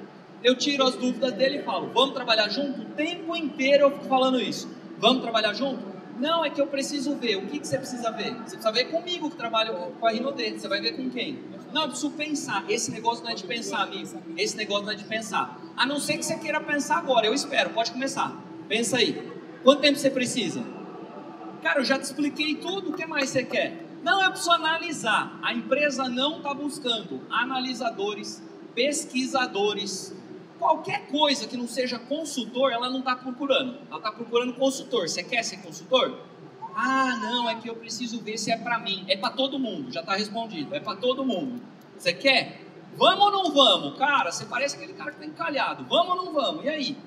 Eu 0.43 0.55
tiro 0.57 0.85
as 0.85 0.95
dúvidas 0.95 1.31
dele 1.33 1.59
e 1.59 1.63
falo, 1.63 1.89
vamos 1.93 2.13
trabalhar 2.13 2.49
junto? 2.49 2.81
O 2.81 2.85
tempo 2.85 3.35
inteiro 3.35 3.85
eu 3.85 3.91
fico 3.91 4.05
falando 4.05 4.39
isso. 4.41 4.69
Vamos 4.97 5.21
trabalhar 5.21 5.53
junto? 5.53 5.93
Não, 6.19 6.43
é 6.45 6.49
que 6.49 6.61
eu 6.61 6.67
preciso 6.67 7.15
ver. 7.15 7.37
O 7.37 7.47
que, 7.47 7.59
que 7.59 7.67
você 7.67 7.77
precisa 7.77 8.11
ver? 8.11 8.33
Você 8.33 8.57
precisa 8.57 8.71
ver 8.71 8.85
comigo 8.85 9.29
que 9.29 9.37
trabalho 9.37 9.73
com 9.99 10.05
a 10.05 10.11
Rinode. 10.11 10.59
Você 10.59 10.67
vai 10.67 10.81
ver 10.81 10.97
com 10.97 11.09
quem? 11.09 11.39
Não, 11.71 11.83
eu 11.83 11.87
preciso 11.87 12.11
pensar. 12.11 12.65
Esse 12.69 12.91
negócio 12.91 13.23
não 13.23 13.31
é 13.31 13.35
de 13.35 13.43
pensar, 13.45 13.81
amigo. 13.81 14.21
Esse 14.37 14.57
negócio 14.57 14.85
não 14.85 14.91
é 14.91 14.95
de 14.95 15.05
pensar. 15.05 15.59
A 15.75 15.85
não 15.85 15.99
ser 15.99 16.17
que 16.17 16.25
você 16.25 16.35
queira 16.37 16.59
pensar 16.59 16.97
agora. 16.97 17.25
Eu 17.25 17.33
espero, 17.33 17.69
pode 17.71 17.91
começar. 17.91 18.35
Pensa 18.67 18.97
aí. 18.97 19.31
Quanto 19.63 19.81
tempo 19.81 19.97
você 19.97 20.09
precisa? 20.09 20.63
Cara, 21.61 21.79
eu 21.79 21.85
já 21.85 21.97
te 21.97 22.03
expliquei 22.03 22.55
tudo. 22.55 22.89
O 22.89 22.93
que 22.93 23.05
mais 23.05 23.29
você 23.29 23.43
quer? 23.43 23.92
Não, 24.03 24.21
eu 24.21 24.29
preciso 24.31 24.51
analisar. 24.51 25.39
A 25.41 25.53
empresa 25.53 26.09
não 26.09 26.37
está 26.37 26.53
buscando 26.53 27.21
analisadores, 27.29 28.43
pesquisadores, 28.75 30.13
qualquer 30.59 31.07
coisa 31.07 31.47
que 31.47 31.55
não 31.55 31.67
seja 31.67 31.97
consultor, 31.97 32.71
ela 32.71 32.89
não 32.89 32.99
está 32.99 33.15
procurando. 33.15 33.79
Ela 33.89 33.97
está 33.97 34.11
procurando 34.11 34.53
consultor. 34.53 35.07
Você 35.07 35.23
quer 35.23 35.43
ser 35.43 35.57
consultor? 35.57 36.19
Ah, 36.75 37.15
não, 37.21 37.49
é 37.49 37.55
que 37.55 37.69
eu 37.69 37.75
preciso 37.75 38.19
ver 38.21 38.37
se 38.37 38.51
é 38.51 38.57
para 38.57 38.77
mim. 38.79 39.05
É 39.07 39.15
para 39.15 39.29
todo 39.29 39.57
mundo, 39.57 39.91
já 39.91 40.01
está 40.01 40.15
respondido. 40.15 40.75
É 40.75 40.79
para 40.79 40.97
todo 40.97 41.23
mundo. 41.23 41.61
Você 41.97 42.13
quer? 42.13 42.61
Vamos 42.95 43.25
ou 43.25 43.31
não 43.31 43.53
vamos? 43.53 43.97
Cara, 43.97 44.31
você 44.31 44.45
parece 44.45 44.75
aquele 44.75 44.93
cara 44.93 45.11
que 45.11 45.17
está 45.17 45.25
encalhado. 45.25 45.85
Vamos 45.85 46.17
ou 46.17 46.25
não 46.25 46.33
vamos? 46.33 46.65
E 46.65 46.69
aí? 46.69 46.97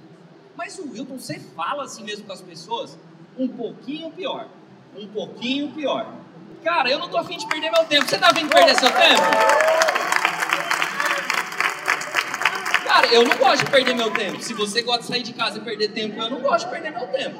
Mas 0.56 0.78
o 0.78 0.90
Wilton, 0.90 1.18
você 1.18 1.38
fala 1.38 1.84
assim 1.84 2.04
mesmo 2.04 2.26
com 2.26 2.32
as 2.32 2.40
pessoas? 2.40 2.98
Um 3.38 3.46
pouquinho 3.46 4.10
pior. 4.10 4.48
Um 4.96 5.06
pouquinho 5.08 5.72
pior. 5.72 6.25
Cara, 6.64 6.90
eu 6.90 6.98
não 6.98 7.08
tô 7.08 7.18
afim 7.18 7.36
de 7.36 7.46
perder 7.46 7.70
meu 7.70 7.84
tempo. 7.84 8.08
Você 8.08 8.18
tá 8.18 8.28
afim 8.28 8.46
de 8.46 8.54
perder 8.54 8.74
seu 8.76 8.90
tempo? 8.90 9.22
Cara, 12.84 13.06
eu 13.08 13.24
não 13.24 13.36
gosto 13.36 13.64
de 13.64 13.70
perder 13.70 13.94
meu 13.94 14.10
tempo. 14.10 14.42
Se 14.42 14.54
você 14.54 14.82
gosta 14.82 15.02
de 15.02 15.08
sair 15.08 15.22
de 15.22 15.32
casa 15.32 15.58
e 15.58 15.60
perder 15.60 15.88
tempo, 15.92 16.20
eu 16.20 16.30
não 16.30 16.40
gosto 16.40 16.66
de 16.66 16.72
perder 16.72 16.90
meu 16.92 17.06
tempo. 17.08 17.38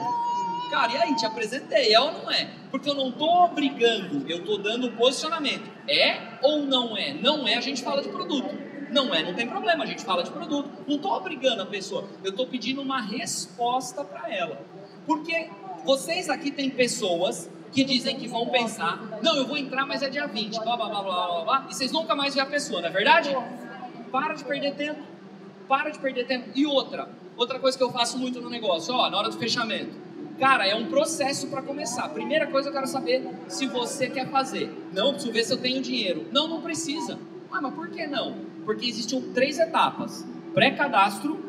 Cara, 0.71 0.93
e 0.93 0.97
aí, 0.97 1.17
te 1.17 1.25
apresentei, 1.25 1.95
é 1.95 2.01
ou 2.01 2.13
não 2.13 2.31
é? 2.31 2.51
Porque 2.71 2.91
eu 2.91 2.95
não 2.95 3.09
estou 3.09 3.45
obrigando, 3.45 4.29
eu 4.29 4.39
estou 4.39 4.59
dando 4.59 4.91
posicionamento. 4.93 5.71
É 5.89 6.19
ou 6.43 6.67
não 6.67 6.97
é? 6.97 7.15
Não 7.15 7.47
é, 7.47 7.55
a 7.55 7.61
gente 7.61 7.83
fala 7.83 8.03
de 8.03 8.09
produto. 8.09 8.55
Não 8.91 9.15
é, 9.15 9.23
não 9.23 9.35
tem 9.35 9.49
problema, 9.49 9.85
a 9.85 9.87
gente 9.87 10.05
fala 10.05 10.23
de 10.23 10.31
produto. 10.31 10.69
Não 10.87 10.97
estou 10.97 11.13
obrigando 11.13 11.63
a 11.63 11.67
pessoa, 11.67 12.09
eu 12.23 12.31
estou 12.31 12.47
pedindo 12.47 12.83
uma 12.83 13.01
resposta 13.01 14.05
para 14.05 14.33
ela. 14.33 14.61
Porque 15.07 15.49
vocês 15.85 16.29
aqui 16.29 16.51
têm 16.51 16.69
pessoas 16.69 17.49
que 17.77 17.85
dizem 17.85 18.17
que 18.17 18.27
vão 18.27 18.47
pensar, 18.47 19.21
não, 19.23 19.37
eu 19.37 19.47
vou 19.47 19.59
entrar, 19.59 19.85
mas 19.85 20.03
é 20.03 20.09
dia 20.09 20.27
20, 20.27 20.61
blá 20.61 20.79
blá 20.79 20.89
blá 20.89 21.03
blá 21.03 21.27
blá 21.27 21.45
blá, 21.45 21.67
e 21.69 21.75
vocês 21.75 21.93
nunca 21.93 22.17
mais 22.17 22.35
vê 22.35 22.41
a 22.41 22.47
pessoa, 22.47 22.81
não 22.81 22.89
é 22.89 22.91
verdade? 22.91 23.37
Para 24.11 24.33
de 24.33 24.45
perder 24.45 24.75
tempo. 24.77 25.03
Para 25.69 25.91
de 25.91 25.99
perder 25.99 26.27
tempo. 26.27 26.49
E 26.55 26.65
outra, 26.65 27.07
outra 27.37 27.59
coisa 27.59 27.77
que 27.77 27.85
eu 27.85 27.93
faço 27.93 28.17
muito 28.17 28.41
no 28.41 28.49
negócio, 28.49 28.95
ó, 28.95 29.11
na 29.11 29.19
hora 29.19 29.29
do 29.29 29.37
fechamento 29.37 30.07
Cara, 30.39 30.67
é 30.67 30.75
um 30.75 30.87
processo 30.87 31.49
para 31.49 31.63
começar. 31.63 32.11
Primeira 32.11 32.47
coisa 32.47 32.69
eu 32.69 32.73
quero 32.73 32.87
saber 32.87 33.27
se 33.49 33.67
você 33.67 34.09
quer 34.11 34.29
fazer. 34.29 34.71
Não, 34.93 35.13
preciso 35.13 35.33
ver 35.33 35.45
se 35.45 35.53
eu 35.53 35.57
tenho 35.57 35.81
dinheiro. 35.81 36.27
Não, 36.31 36.47
não 36.47 36.61
precisa. 36.61 37.19
Ah, 37.51 37.61
mas 37.63 37.75
por 37.75 37.89
que 37.89 38.07
não? 38.07 38.37
Porque 38.67 38.87
existiam 38.87 39.33
três 39.33 39.59
etapas: 39.59 40.27
pré-cadastro, 40.53 41.43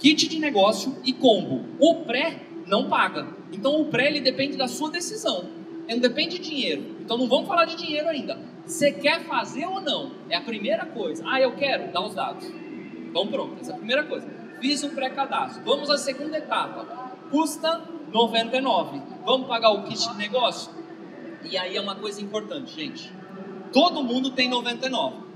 kit 0.00 0.26
de 0.26 0.40
negócio 0.40 0.96
e 1.04 1.12
combo. 1.12 1.64
O 1.78 2.04
pré 2.04 2.40
não 2.70 2.88
paga. 2.88 3.26
Então 3.52 3.80
o 3.82 3.86
pré 3.86 4.06
ele 4.06 4.20
depende 4.20 4.56
da 4.56 4.68
sua 4.68 4.90
decisão. 4.90 5.50
Ele 5.88 5.94
não 5.94 6.00
depende 6.00 6.38
de 6.38 6.48
dinheiro. 6.48 6.96
Então 7.00 7.18
não 7.18 7.26
vamos 7.26 7.48
falar 7.48 7.64
de 7.64 7.76
dinheiro 7.76 8.08
ainda. 8.08 8.38
Você 8.64 8.92
quer 8.92 9.24
fazer 9.24 9.66
ou 9.66 9.80
não? 9.80 10.12
É 10.28 10.36
a 10.36 10.40
primeira 10.40 10.86
coisa. 10.86 11.24
Ah, 11.26 11.40
eu 11.40 11.52
quero, 11.56 11.92
dá 11.92 12.00
os 12.00 12.14
dados. 12.14 12.46
Então 12.46 13.26
pronto, 13.26 13.60
essa 13.60 13.72
é 13.72 13.74
a 13.74 13.78
primeira 13.78 14.04
coisa. 14.04 14.28
Fiz 14.60 14.84
o 14.84 14.90
pré-cadastro. 14.90 15.64
Vamos 15.64 15.90
à 15.90 15.98
segunda 15.98 16.38
etapa. 16.38 17.10
Custa 17.30 17.82
99. 18.12 19.02
Vamos 19.24 19.48
pagar 19.48 19.70
o 19.70 19.82
kit 19.82 20.08
de 20.08 20.16
negócio? 20.16 20.72
E 21.50 21.58
aí 21.58 21.76
é 21.76 21.80
uma 21.80 21.96
coisa 21.96 22.22
importante, 22.22 22.72
gente. 22.72 23.12
Todo 23.72 24.04
mundo 24.04 24.30
tem 24.30 24.48
99. 24.48 25.29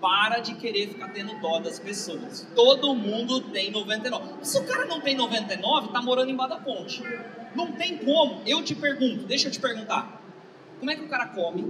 Para 0.00 0.40
de 0.40 0.54
querer 0.54 0.88
ficar 0.88 1.08
tendo 1.08 1.40
dó 1.40 1.58
das 1.58 1.78
pessoas. 1.78 2.46
Todo 2.54 2.94
mundo 2.94 3.40
tem 3.40 3.70
99. 3.70 4.44
Se 4.44 4.58
o 4.58 4.64
cara 4.64 4.84
não 4.84 5.00
tem 5.00 5.14
99, 5.14 5.88
tá 5.88 6.02
morando 6.02 6.30
embaixo 6.30 6.54
da 6.54 6.60
ponte. 6.60 7.02
Não 7.54 7.72
tem 7.72 7.98
como. 7.98 8.42
Eu 8.46 8.62
te 8.62 8.74
pergunto, 8.74 9.24
deixa 9.24 9.48
eu 9.48 9.52
te 9.52 9.60
perguntar. 9.60 10.22
Como 10.78 10.90
é 10.90 10.96
que 10.96 11.02
o 11.02 11.08
cara 11.08 11.26
come? 11.28 11.62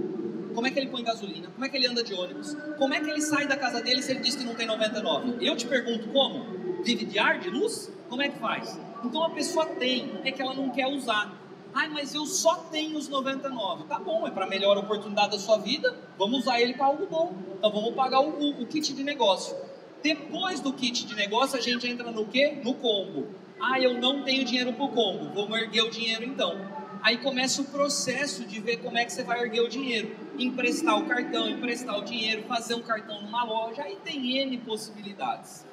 Como 0.53 0.65
é 0.65 0.71
que 0.71 0.79
ele 0.79 0.89
põe 0.89 1.03
gasolina? 1.03 1.49
Como 1.49 1.63
é 1.63 1.69
que 1.69 1.77
ele 1.77 1.87
anda 1.87 2.03
de 2.03 2.13
ônibus? 2.13 2.55
Como 2.77 2.93
é 2.93 2.99
que 2.99 3.09
ele 3.09 3.21
sai 3.21 3.47
da 3.47 3.55
casa 3.55 3.81
dele 3.81 4.01
se 4.01 4.11
ele 4.11 4.19
diz 4.21 4.35
que 4.35 4.43
não 4.43 4.55
tem 4.55 4.67
99? 4.67 5.37
Eu 5.39 5.55
te 5.55 5.67
pergunto 5.67 6.07
como? 6.09 6.83
Vive 6.83 7.05
de 7.05 7.19
ar, 7.19 7.39
de 7.39 7.49
luz? 7.49 7.91
Como 8.09 8.21
é 8.21 8.29
que 8.29 8.39
faz? 8.39 8.77
Então 9.03 9.23
a 9.23 9.29
pessoa 9.29 9.65
tem, 9.65 10.19
é 10.25 10.31
que 10.31 10.41
ela 10.41 10.53
não 10.53 10.69
quer 10.71 10.87
usar. 10.87 11.46
Ai, 11.77 11.89
mas 11.89 12.15
eu 12.15 12.25
só 12.25 12.55
tenho 12.71 12.97
os 12.97 13.07
99. 13.07 13.83
Tá 13.83 13.99
bom, 13.99 14.27
é 14.27 14.31
para 14.31 14.47
melhor 14.47 14.79
oportunidade 14.79 15.33
da 15.33 15.37
sua 15.37 15.59
vida, 15.59 15.95
vamos 16.17 16.39
usar 16.39 16.59
ele 16.59 16.73
para 16.73 16.87
algo 16.87 17.05
bom. 17.05 17.35
Então 17.55 17.71
vamos 17.71 17.93
pagar 17.93 18.19
o, 18.19 18.29
o, 18.29 18.63
o, 18.63 18.65
kit 18.65 18.95
de 18.95 19.03
negócio. 19.03 19.55
Depois 20.01 20.59
do 20.59 20.73
kit 20.73 21.05
de 21.05 21.13
negócio, 21.13 21.55
a 21.55 21.61
gente 21.61 21.87
entra 21.87 22.09
no 22.09 22.25
quê? 22.25 22.59
No 22.63 22.73
combo. 22.73 23.27
Ah, 23.61 23.79
eu 23.79 24.01
não 24.01 24.23
tenho 24.23 24.43
dinheiro 24.43 24.73
para 24.73 24.85
o 24.85 24.89
combo, 24.89 25.31
vamos 25.35 25.55
erguer 25.55 25.83
o 25.83 25.91
dinheiro 25.91 26.23
então. 26.23 26.59
Aí 27.03 27.19
começa 27.19 27.61
o 27.61 27.65
processo 27.65 28.43
de 28.43 28.59
ver 28.59 28.77
como 28.77 28.97
é 28.97 29.05
que 29.05 29.13
você 29.13 29.23
vai 29.23 29.39
erguer 29.43 29.61
o 29.61 29.69
dinheiro. 29.69 30.15
Emprestar 30.35 30.97
o 30.97 31.05
cartão, 31.05 31.47
emprestar 31.47 31.95
o 31.99 32.03
dinheiro, 32.03 32.41
fazer 32.47 32.73
um 32.73 32.81
cartão 32.81 33.21
numa 33.21 33.43
loja, 33.43 33.83
aí 33.83 33.97
tem 34.03 34.39
N 34.39 34.57
possibilidades. 34.57 35.63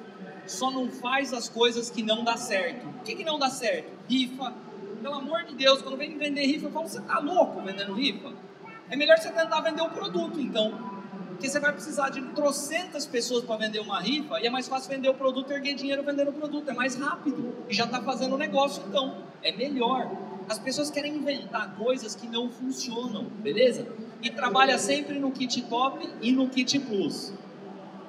Só 0.45 0.69
não 0.69 0.87
faz 0.91 1.33
as 1.33 1.49
coisas 1.49 1.89
que 1.89 2.03
não 2.03 2.23
dá 2.23 2.37
certo. 2.37 2.87
O 2.89 3.03
que, 3.03 3.15
que 3.15 3.23
não 3.23 3.39
dá 3.39 3.49
certo? 3.49 3.91
Rifa, 4.07 4.53
pelo 5.05 5.17
amor 5.17 5.43
de 5.43 5.53
Deus, 5.53 5.83
quando 5.83 5.97
vem 5.97 6.17
vender 6.17 6.47
rifa, 6.47 6.65
eu 6.65 6.71
falo, 6.71 6.89
você 6.89 6.99
tá 6.99 7.19
louco 7.19 7.61
vendendo 7.61 7.93
rifa? 7.93 8.33
É 8.89 8.95
melhor 8.95 9.19
você 9.19 9.29
tentar 9.29 9.61
vender 9.61 9.83
o 9.83 9.89
produto, 9.91 10.39
então. 10.39 10.95
Porque 11.27 11.47
você 11.47 11.59
vai 11.59 11.71
precisar 11.73 12.09
de 12.09 12.23
trocentas 12.29 13.05
pessoas 13.05 13.43
para 13.43 13.55
vender 13.57 13.79
uma 13.81 13.99
rifa 13.99 14.39
e 14.39 14.47
é 14.47 14.49
mais 14.49 14.67
fácil 14.67 14.89
vender 14.89 15.07
o 15.07 15.13
produto 15.13 15.51
e 15.51 15.53
erguer 15.53 15.75
dinheiro 15.75 16.01
vendendo 16.01 16.29
o 16.29 16.33
produto. 16.33 16.71
É 16.71 16.73
mais 16.73 16.95
rápido 16.95 17.53
e 17.69 17.73
já 17.75 17.85
está 17.85 18.01
fazendo 18.01 18.33
o 18.33 18.37
negócio, 18.37 18.81
então. 18.87 19.23
É 19.43 19.51
melhor. 19.51 20.09
As 20.49 20.57
pessoas 20.57 20.89
querem 20.89 21.17
inventar 21.17 21.75
coisas 21.75 22.15
que 22.15 22.27
não 22.27 22.49
funcionam, 22.49 23.25
beleza? 23.25 23.87
E 24.23 24.31
trabalha 24.31 24.79
sempre 24.79 25.19
no 25.19 25.29
kit 25.29 25.61
top 25.63 26.09
e 26.19 26.31
no 26.31 26.49
kit 26.49 26.79
plus. 26.79 27.31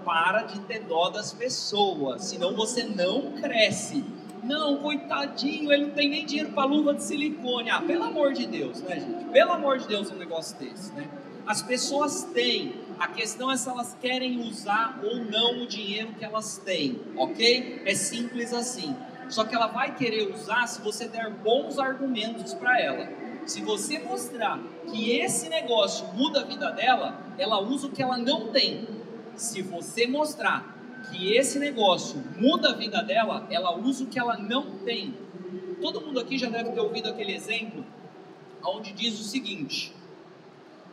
Para 0.02 0.44
de 0.44 0.60
ter 0.60 0.80
dó 0.84 1.10
das 1.10 1.34
pessoas, 1.34 2.24
senão 2.24 2.56
você 2.56 2.84
não 2.84 3.32
cresce. 3.32 4.02
Não, 4.46 4.76
coitadinho, 4.78 5.72
ele 5.72 5.86
não 5.86 5.92
tem 5.92 6.08
nem 6.08 6.24
dinheiro 6.24 6.52
para 6.52 6.64
luva 6.64 6.94
de 6.94 7.02
silicone. 7.02 7.68
Ah, 7.68 7.82
pelo 7.82 8.04
amor 8.04 8.32
de 8.32 8.46
Deus, 8.46 8.80
né, 8.82 9.00
gente? 9.00 9.24
Pelo 9.32 9.52
amor 9.52 9.78
de 9.78 9.88
Deus, 9.88 10.10
um 10.10 10.16
negócio 10.16 10.56
desse, 10.56 10.92
né? 10.92 11.08
As 11.44 11.62
pessoas 11.62 12.24
têm, 12.32 12.74
a 12.98 13.08
questão 13.08 13.50
é 13.50 13.56
se 13.56 13.68
elas 13.68 13.96
querem 14.00 14.40
usar 14.40 15.00
ou 15.02 15.16
não 15.16 15.62
o 15.62 15.66
dinheiro 15.66 16.12
que 16.18 16.24
elas 16.24 16.58
têm, 16.58 17.00
ok? 17.16 17.82
É 17.84 17.94
simples 17.94 18.52
assim. 18.52 18.96
Só 19.28 19.44
que 19.44 19.54
ela 19.54 19.66
vai 19.66 19.94
querer 19.94 20.32
usar 20.32 20.66
se 20.66 20.80
você 20.80 21.08
der 21.08 21.30
bons 21.30 21.78
argumentos 21.78 22.54
para 22.54 22.80
ela. 22.80 23.08
Se 23.44 23.60
você 23.62 23.98
mostrar 23.98 24.60
que 24.90 25.18
esse 25.18 25.48
negócio 25.48 26.06
muda 26.14 26.40
a 26.40 26.44
vida 26.44 26.70
dela, 26.70 27.20
ela 27.38 27.60
usa 27.60 27.86
o 27.86 27.90
que 27.90 28.02
ela 28.02 28.16
não 28.18 28.48
tem. 28.48 28.86
Se 29.36 29.62
você 29.62 30.06
mostrar 30.06 30.75
que 31.10 31.32
esse 31.36 31.58
negócio 31.58 32.22
muda 32.36 32.70
a 32.70 32.74
vida 32.74 33.02
dela, 33.02 33.46
ela 33.50 33.76
usa 33.76 34.04
o 34.04 34.06
que 34.06 34.18
ela 34.18 34.36
não 34.36 34.78
tem. 34.78 35.14
Todo 35.80 36.00
mundo 36.00 36.20
aqui 36.20 36.38
já 36.38 36.48
deve 36.48 36.70
ter 36.70 36.80
ouvido 36.80 37.08
aquele 37.08 37.34
exemplo 37.34 37.84
onde 38.64 38.92
diz 38.92 39.18
o 39.20 39.24
seguinte: 39.24 39.92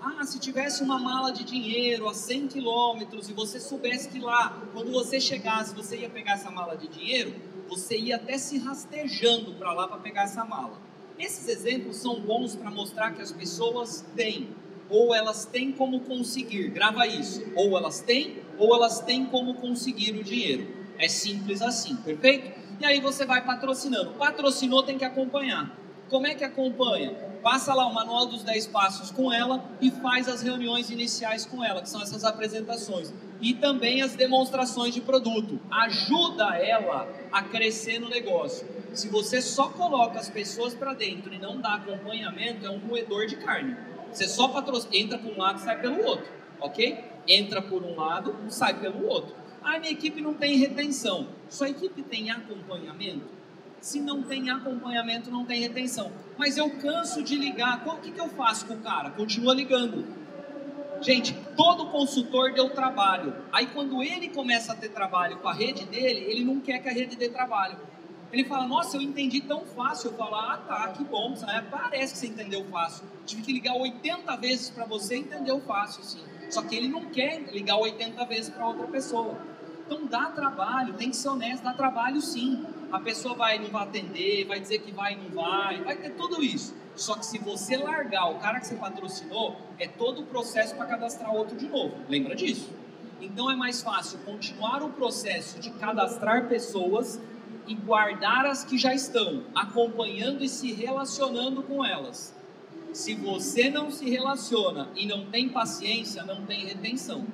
Ah, 0.01 0.23
se 0.23 0.39
tivesse 0.39 0.83
uma 0.83 0.99
mala 0.99 1.31
de 1.31 1.43
dinheiro 1.43 2.07
a 2.07 2.13
100 2.13 2.47
quilômetros 2.47 3.29
e 3.29 3.33
você 3.33 3.59
soubesse 3.59 4.09
que 4.09 4.19
lá, 4.19 4.61
quando 4.73 4.91
você 4.91 5.19
chegasse, 5.19 5.75
você 5.75 5.97
ia 5.97 6.09
pegar 6.09 6.33
essa 6.33 6.51
mala 6.51 6.75
de 6.75 6.87
dinheiro, 6.87 7.33
você 7.67 7.97
ia 7.97 8.17
até 8.17 8.37
se 8.37 8.57
rastejando 8.57 9.53
para 9.53 9.73
lá 9.73 9.87
para 9.87 9.97
pegar 9.97 10.23
essa 10.23 10.43
mala. 10.45 10.79
Esses 11.17 11.47
exemplos 11.47 11.97
são 11.97 12.19
bons 12.19 12.55
para 12.55 12.71
mostrar 12.71 13.11
que 13.11 13.21
as 13.21 13.31
pessoas 13.31 14.03
têm, 14.15 14.49
ou 14.89 15.13
elas 15.13 15.45
têm 15.45 15.71
como 15.71 16.01
conseguir, 16.01 16.69
grava 16.69 17.05
isso, 17.07 17.43
ou 17.55 17.77
elas 17.77 18.01
têm, 18.01 18.37
ou 18.57 18.75
elas 18.75 18.99
têm 19.01 19.25
como 19.25 19.55
conseguir 19.55 20.11
o 20.11 20.23
dinheiro. 20.23 20.67
É 20.97 21.07
simples 21.07 21.61
assim, 21.61 21.95
perfeito? 21.97 22.51
E 22.79 22.85
aí 22.85 22.99
você 22.99 23.25
vai 23.25 23.43
patrocinando. 23.43 24.11
Patrocinou, 24.11 24.83
tem 24.83 24.97
que 24.97 25.05
acompanhar. 25.05 25.77
Como 26.09 26.27
é 26.27 26.35
que 26.35 26.43
acompanha? 26.43 27.11
Passa 27.41 27.73
lá 27.73 27.85
o 27.87 27.93
manual 27.93 28.25
dos 28.25 28.43
10 28.43 28.67
passos 28.67 29.11
com 29.11 29.33
ela 29.33 29.63
e 29.81 29.89
faz 29.89 30.29
as 30.29 30.41
reuniões 30.41 30.89
iniciais 30.89 31.45
com 31.45 31.63
ela, 31.63 31.81
que 31.81 31.89
são 31.89 32.01
essas 32.01 32.23
apresentações. 32.23 33.13
E 33.41 33.53
também 33.53 34.01
as 34.01 34.15
demonstrações 34.15 34.93
de 34.93 35.01
produto. 35.01 35.59
Ajuda 35.71 36.55
ela 36.55 37.07
a 37.31 37.41
crescer 37.43 37.99
no 37.99 38.09
negócio. 38.09 38.67
Se 38.93 39.09
você 39.09 39.41
só 39.41 39.69
coloca 39.69 40.19
as 40.19 40.29
pessoas 40.29 40.73
para 40.73 40.93
dentro 40.93 41.33
e 41.33 41.39
não 41.39 41.59
dá 41.59 41.75
acompanhamento, 41.75 42.65
é 42.65 42.69
um 42.69 42.79
moedor 42.79 43.25
de 43.25 43.35
carne. 43.37 43.75
Você 44.11 44.27
só 44.27 44.53
entra 44.91 45.17
por 45.17 45.33
um 45.33 45.37
lado 45.37 45.59
e 45.59 45.63
sai 45.63 45.81
pelo 45.81 46.05
outro, 46.05 46.27
ok? 46.61 47.03
Entra 47.27 47.61
por 47.61 47.83
um 47.83 47.95
lado, 47.95 48.35
sai 48.49 48.79
pelo 48.79 49.07
outro. 49.07 49.35
Ah, 49.63 49.79
minha 49.79 49.91
equipe 49.91 50.19
não 50.19 50.33
tem 50.33 50.57
retenção. 50.57 51.27
Sua 51.49 51.69
equipe 51.69 52.03
tem 52.03 52.29
acompanhamento? 52.29 53.27
Se 53.79 53.99
não 53.99 54.23
tem 54.23 54.49
acompanhamento, 54.49 55.31
não 55.31 55.45
tem 55.45 55.61
retenção. 55.61 56.11
Mas 56.37 56.57
eu 56.57 56.69
canso 56.77 57.23
de 57.23 57.35
ligar. 57.35 57.85
O 57.87 57.97
que, 57.97 58.11
que 58.11 58.19
eu 58.19 58.29
faço 58.29 58.65
com 58.65 58.73
o 58.75 58.79
cara? 58.79 59.09
Continua 59.11 59.53
ligando. 59.53 60.05
Gente, 61.01 61.33
todo 61.55 61.87
consultor 61.87 62.53
deu 62.53 62.69
trabalho. 62.69 63.35
Aí 63.51 63.67
quando 63.67 64.01
ele 64.01 64.29
começa 64.29 64.71
a 64.71 64.75
ter 64.75 64.89
trabalho 64.89 65.37
com 65.37 65.47
a 65.47 65.53
rede 65.53 65.85
dele, 65.85 66.25
ele 66.29 66.45
não 66.45 66.59
quer 66.59 66.79
que 66.79 66.87
a 66.87 66.93
rede 66.93 67.15
dê 67.15 67.29
trabalho. 67.29 67.77
Ele 68.31 68.45
fala, 68.45 68.65
nossa, 68.65 68.97
eu 68.97 69.01
entendi 69.01 69.41
tão 69.41 69.65
fácil. 69.65 70.11
Eu 70.11 70.17
falo, 70.17 70.35
ah 70.35 70.57
tá, 70.65 70.87
que 70.89 71.03
bom, 71.03 71.35
sabe? 71.35 71.67
parece 71.69 72.13
que 72.13 72.19
você 72.19 72.27
entendeu 72.27 72.65
fácil. 72.65 73.05
Tive 73.25 73.41
que 73.41 73.53
ligar 73.53 73.75
80 73.75 74.35
vezes 74.37 74.69
para 74.69 74.85
você 74.85 75.17
entender 75.17 75.57
fácil, 75.61 76.03
sim. 76.03 76.23
Só 76.53 76.61
que 76.61 76.75
ele 76.75 76.87
não 76.87 77.05
quer 77.05 77.41
ligar 77.51 77.77
80 77.77 78.23
vezes 78.25 78.49
para 78.49 78.67
outra 78.67 78.85
pessoa. 78.85 79.35
Então 79.85 80.05
dá 80.05 80.27
trabalho, 80.27 80.93
tem 80.93 81.09
que 81.09 81.15
ser 81.15 81.29
honesto, 81.29 81.63
dá 81.63 81.73
trabalho 81.73 82.21
sim. 82.21 82.63
A 82.91 82.99
pessoa 82.99 83.33
vai 83.33 83.57
não 83.57 83.69
vai 83.69 83.83
atender, 83.83 84.45
vai 84.45 84.59
dizer 84.59 84.79
que 84.79 84.91
vai 84.91 85.13
e 85.13 85.17
não 85.17 85.29
vai, 85.31 85.83
vai 85.83 85.95
ter 85.95 86.11
tudo 86.11 86.43
isso. 86.43 86.75
Só 86.95 87.15
que 87.15 87.25
se 87.25 87.39
você 87.39 87.75
largar 87.75 88.29
o 88.29 88.35
cara 88.35 88.59
que 88.59 88.67
você 88.67 88.75
patrocinou, 88.75 89.57
é 89.79 89.87
todo 89.87 90.21
o 90.21 90.25
processo 90.27 90.75
para 90.75 90.85
cadastrar 90.85 91.33
outro 91.33 91.57
de 91.57 91.67
novo. 91.67 91.95
Lembra 92.07 92.35
disso? 92.35 92.69
Então 93.19 93.49
é 93.49 93.55
mais 93.55 93.81
fácil 93.81 94.19
continuar 94.19 94.83
o 94.83 94.89
processo 94.89 95.59
de 95.59 95.71
cadastrar 95.71 96.47
pessoas 96.47 97.19
e 97.65 97.73
guardar 97.73 98.45
as 98.45 98.63
que 98.63 98.77
já 98.77 98.93
estão, 98.93 99.43
acompanhando 99.55 100.43
e 100.43 100.49
se 100.49 100.71
relacionando 100.71 101.63
com 101.63 101.83
elas. 101.83 102.35
Se 102.93 103.15
você 103.15 103.71
não 103.71 103.89
se 103.89 104.07
relaciona 104.07 104.87
e 104.95 105.07
não 105.07 105.25
tem 105.25 105.49
paciência, 105.49 106.23
não 106.23 106.45
tem 106.45 106.65
retenção. 106.65 107.25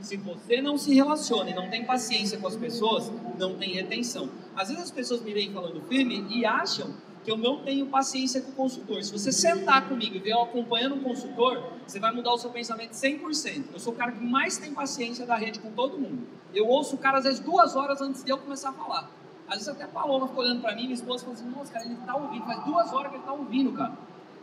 Se 0.00 0.16
você 0.16 0.62
não 0.62 0.78
se 0.78 0.94
relaciona 0.94 1.50
e 1.50 1.54
não 1.54 1.68
tem 1.68 1.84
paciência 1.84 2.38
com 2.38 2.48
as 2.48 2.56
pessoas, 2.56 3.12
não 3.38 3.54
tem 3.56 3.74
retenção. 3.74 4.30
Às 4.56 4.68
vezes 4.68 4.84
as 4.84 4.90
pessoas 4.90 5.20
me 5.20 5.32
vêm 5.34 5.52
falando 5.52 5.82
firme 5.82 6.26
e 6.30 6.46
acham 6.46 6.94
que 7.22 7.30
eu 7.30 7.36
não 7.36 7.62
tenho 7.62 7.86
paciência 7.86 8.40
com 8.40 8.50
o 8.52 8.54
consultor. 8.54 9.04
Se 9.04 9.12
você 9.12 9.30
sentar 9.30 9.86
comigo 9.86 10.16
e 10.16 10.18
ver 10.18 10.30
eu 10.30 10.42
acompanhando 10.42 10.94
um 10.96 11.02
consultor, 11.02 11.62
você 11.86 12.00
vai 12.00 12.12
mudar 12.12 12.32
o 12.32 12.38
seu 12.38 12.50
pensamento 12.50 12.92
100%. 12.92 13.64
Eu 13.74 13.78
sou 13.78 13.92
o 13.92 13.96
cara 13.96 14.12
que 14.12 14.24
mais 14.24 14.56
tem 14.56 14.72
paciência 14.72 15.26
da 15.26 15.36
rede 15.36 15.60
com 15.60 15.70
todo 15.72 15.98
mundo. 15.98 16.26
Eu 16.54 16.66
ouço 16.66 16.96
o 16.96 16.98
cara 16.98 17.18
às 17.18 17.24
vezes 17.24 17.38
duas 17.38 17.76
horas 17.76 18.00
antes 18.00 18.24
de 18.24 18.30
eu 18.30 18.38
começar 18.38 18.70
a 18.70 18.72
falar. 18.72 19.10
Às 19.46 19.56
vezes 19.56 19.68
até 19.68 19.84
a 19.84 19.88
Paloma 19.88 20.26
ficou 20.26 20.42
olhando 20.42 20.62
para 20.62 20.74
mim, 20.74 20.84
minha 20.84 20.94
esposa 20.94 21.24
falou 21.24 21.38
assim, 21.38 21.50
nossa, 21.50 21.70
cara, 21.70 21.84
ele 21.84 21.94
está 21.94 22.16
ouvindo, 22.16 22.44
faz 22.46 22.64
duas 22.64 22.92
horas 22.92 23.10
que 23.10 23.16
ele 23.16 23.22
está 23.22 23.32
ouvindo, 23.32 23.72
cara. 23.72 23.92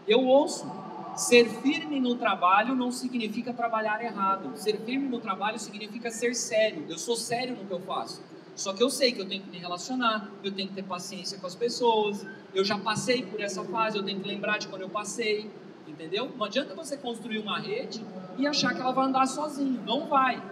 Eu 0.07 0.25
ouço. 0.25 0.69
Ser 1.15 1.49
firme 1.49 1.99
no 1.99 2.15
trabalho 2.15 2.75
não 2.75 2.91
significa 2.91 3.53
trabalhar 3.53 4.01
errado. 4.03 4.55
Ser 4.55 4.79
firme 4.85 5.07
no 5.09 5.19
trabalho 5.19 5.59
significa 5.59 6.09
ser 6.09 6.33
sério. 6.33 6.85
Eu 6.87 6.97
sou 6.97 7.15
sério 7.15 7.55
no 7.55 7.65
que 7.65 7.73
eu 7.73 7.81
faço. 7.81 8.21
Só 8.55 8.73
que 8.73 8.83
eu 8.83 8.89
sei 8.89 9.13
que 9.13 9.21
eu 9.21 9.27
tenho 9.27 9.41
que 9.41 9.49
me 9.49 9.57
relacionar, 9.57 10.29
eu 10.43 10.51
tenho 10.51 10.67
que 10.67 10.75
ter 10.75 10.83
paciência 10.83 11.37
com 11.37 11.47
as 11.47 11.55
pessoas, 11.55 12.25
eu 12.53 12.65
já 12.65 12.77
passei 12.77 13.23
por 13.23 13.39
essa 13.39 13.63
fase, 13.63 13.97
eu 13.97 14.03
tenho 14.03 14.19
que 14.19 14.27
lembrar 14.27 14.57
de 14.57 14.67
quando 14.67 14.81
eu 14.81 14.89
passei, 14.89 15.49
entendeu? 15.87 16.29
Não 16.37 16.45
adianta 16.45 16.75
você 16.75 16.97
construir 16.97 17.39
uma 17.39 17.57
rede 17.57 18.05
e 18.37 18.45
achar 18.45 18.73
que 18.73 18.81
ela 18.81 18.91
vai 18.91 19.05
andar 19.05 19.25
sozinho, 19.27 19.81
não 19.85 20.07
vai. 20.07 20.43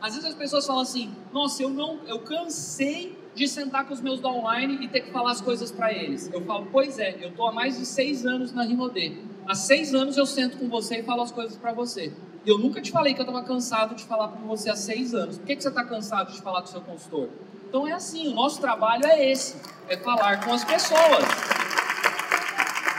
Às 0.00 0.14
vezes 0.14 0.28
as 0.28 0.34
pessoas 0.36 0.64
falam 0.64 0.82
assim: 0.82 1.12
"Nossa, 1.32 1.60
eu 1.60 1.68
não, 1.68 1.98
eu 2.06 2.20
cansei 2.20 3.18
de 3.36 3.46
sentar 3.46 3.86
com 3.86 3.94
os 3.94 4.00
meus 4.00 4.18
downline 4.18 4.84
e 4.84 4.88
ter 4.88 5.02
que 5.02 5.12
falar 5.12 5.30
as 5.30 5.40
coisas 5.40 5.70
para 5.70 5.92
eles". 5.92 6.28
Eu 6.32 6.40
falo: 6.44 6.66
"Pois 6.72 6.98
é, 6.98 7.16
eu 7.20 7.30
tô 7.30 7.46
há 7.46 7.52
mais 7.52 7.78
de 7.78 7.86
seis 7.86 8.26
anos 8.26 8.52
na 8.52 8.64
Rinodê. 8.64 9.12
Há 9.46 9.54
seis 9.54 9.94
anos 9.94 10.16
eu 10.16 10.26
sento 10.26 10.58
com 10.58 10.68
você 10.68 10.98
e 10.98 11.02
falo 11.04 11.22
as 11.22 11.30
coisas 11.30 11.56
para 11.56 11.72
você. 11.72 12.12
Eu 12.44 12.58
nunca 12.58 12.80
te 12.80 12.90
falei 12.90 13.14
que 13.14 13.20
eu 13.20 13.24
estava 13.24 13.44
cansado 13.44 13.94
de 13.94 14.04
falar 14.04 14.28
com 14.28 14.46
você 14.46 14.70
há 14.70 14.76
seis 14.76 15.14
anos. 15.14 15.38
Por 15.38 15.46
que, 15.46 15.56
que 15.56 15.62
você 15.62 15.68
está 15.68 15.84
cansado 15.84 16.32
de 16.32 16.40
falar 16.42 16.62
com 16.62 16.68
o 16.68 16.70
seu 16.70 16.80
consultor? 16.80 17.28
Então 17.68 17.86
é 17.86 17.92
assim, 17.92 18.28
o 18.28 18.34
nosso 18.34 18.60
trabalho 18.60 19.04
é 19.06 19.30
esse, 19.30 19.56
é 19.88 19.96
falar 19.96 20.44
com 20.44 20.52
as 20.52 20.64
pessoas. 20.64 21.24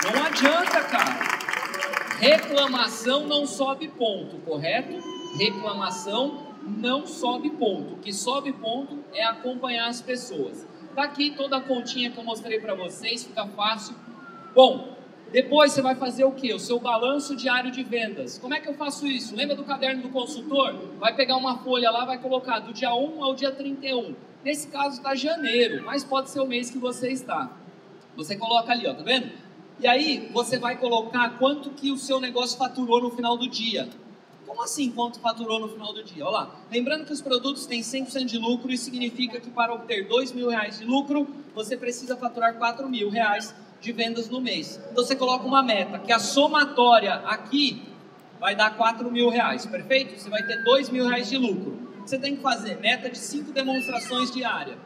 Não 0.03 0.23
adianta, 0.23 0.81
cara. 0.83 1.19
Reclamação 2.19 3.27
não 3.27 3.45
sobe 3.45 3.87
ponto, 3.87 4.37
correto? 4.37 4.97
Reclamação 5.37 6.46
não 6.67 7.07
sobe 7.07 7.49
ponto. 7.51 7.93
O 7.93 7.97
que 7.97 8.11
sobe 8.11 8.51
ponto 8.51 9.03
é 9.13 9.23
acompanhar 9.23 9.87
as 9.87 10.01
pessoas. 10.01 10.67
Tá 10.95 11.03
aqui 11.03 11.31
toda 11.31 11.57
a 11.57 11.61
continha 11.61 12.11
que 12.11 12.17
eu 12.17 12.23
mostrei 12.23 12.59
para 12.59 12.73
vocês, 12.73 13.23
fica 13.23 13.45
fácil. 13.47 13.95
Bom, 14.53 14.97
depois 15.31 15.71
você 15.71 15.81
vai 15.81 15.95
fazer 15.95 16.23
o 16.23 16.31
que? 16.31 16.53
O 16.53 16.59
seu 16.59 16.79
balanço 16.79 17.35
diário 17.35 17.69
de 17.69 17.83
vendas. 17.83 18.37
Como 18.37 18.53
é 18.53 18.59
que 18.59 18.67
eu 18.67 18.73
faço 18.73 19.05
isso? 19.05 19.35
Lembra 19.35 19.55
do 19.55 19.63
caderno 19.63 20.01
do 20.01 20.09
consultor? 20.09 20.73
Vai 20.99 21.15
pegar 21.15 21.37
uma 21.37 21.57
folha 21.59 21.91
lá, 21.91 22.05
vai 22.05 22.17
colocar 22.17 22.59
do 22.59 22.73
dia 22.73 22.93
1 22.93 23.23
ao 23.23 23.35
dia 23.35 23.51
31. 23.51 24.15
Nesse 24.43 24.67
caso 24.69 24.97
está 24.97 25.13
janeiro, 25.15 25.83
mas 25.85 26.03
pode 26.03 26.29
ser 26.29 26.39
o 26.39 26.47
mês 26.47 26.69
que 26.69 26.77
você 26.77 27.09
está. 27.11 27.51
Você 28.15 28.35
coloca 28.35 28.71
ali, 28.71 28.87
ó, 28.87 28.93
tá 28.93 29.03
vendo? 29.03 29.29
E 29.79 29.85
aí 29.85 30.29
você 30.33 30.57
vai 30.57 30.77
colocar 30.77 31.37
quanto 31.37 31.69
que 31.71 31.91
o 31.91 31.97
seu 31.97 32.19
negócio 32.19 32.57
faturou 32.57 33.01
no 33.01 33.11
final 33.11 33.37
do 33.37 33.47
dia. 33.47 33.87
Como 34.57 34.65
assim 34.65 34.89
quanto 34.89 35.19
faturou 35.19 35.59
no 35.59 35.69
final 35.69 35.93
do 35.93 36.03
dia? 36.03 36.25
Olha 36.25 36.31
lá. 36.31 36.55
Lembrando 36.71 37.05
que 37.05 37.13
os 37.13 37.21
produtos 37.21 37.67
têm 37.67 37.81
100% 37.81 38.25
de 38.25 38.39
lucro, 38.39 38.71
isso 38.71 38.85
significa 38.85 39.39
que 39.39 39.51
para 39.51 39.71
obter 39.71 40.07
2 40.07 40.31
mil 40.31 40.49
reais 40.49 40.79
de 40.79 40.83
lucro, 40.83 41.27
você 41.53 41.77
precisa 41.77 42.17
faturar 42.17 42.55
4 42.55 42.89
mil 42.89 43.07
reais 43.11 43.53
de 43.79 43.91
vendas 43.91 44.27
no 44.29 44.41
mês. 44.41 44.81
Então 44.91 45.05
você 45.05 45.15
coloca 45.15 45.45
uma 45.45 45.61
meta, 45.61 45.99
que 45.99 46.11
a 46.11 46.17
somatória 46.17 47.13
aqui 47.25 47.83
vai 48.39 48.55
dar 48.55 48.75
4 48.75 49.11
mil 49.11 49.29
reais, 49.29 49.63
perfeito? 49.67 50.19
Você 50.19 50.27
vai 50.27 50.41
ter 50.41 50.63
2 50.63 50.89
mil 50.89 51.07
reais 51.07 51.29
de 51.29 51.37
lucro. 51.37 51.77
Você 52.03 52.17
tem 52.17 52.35
que 52.35 52.41
fazer 52.41 52.79
meta 52.79 53.11
de 53.11 53.19
5 53.19 53.51
demonstrações 53.51 54.31
diárias. 54.31 54.79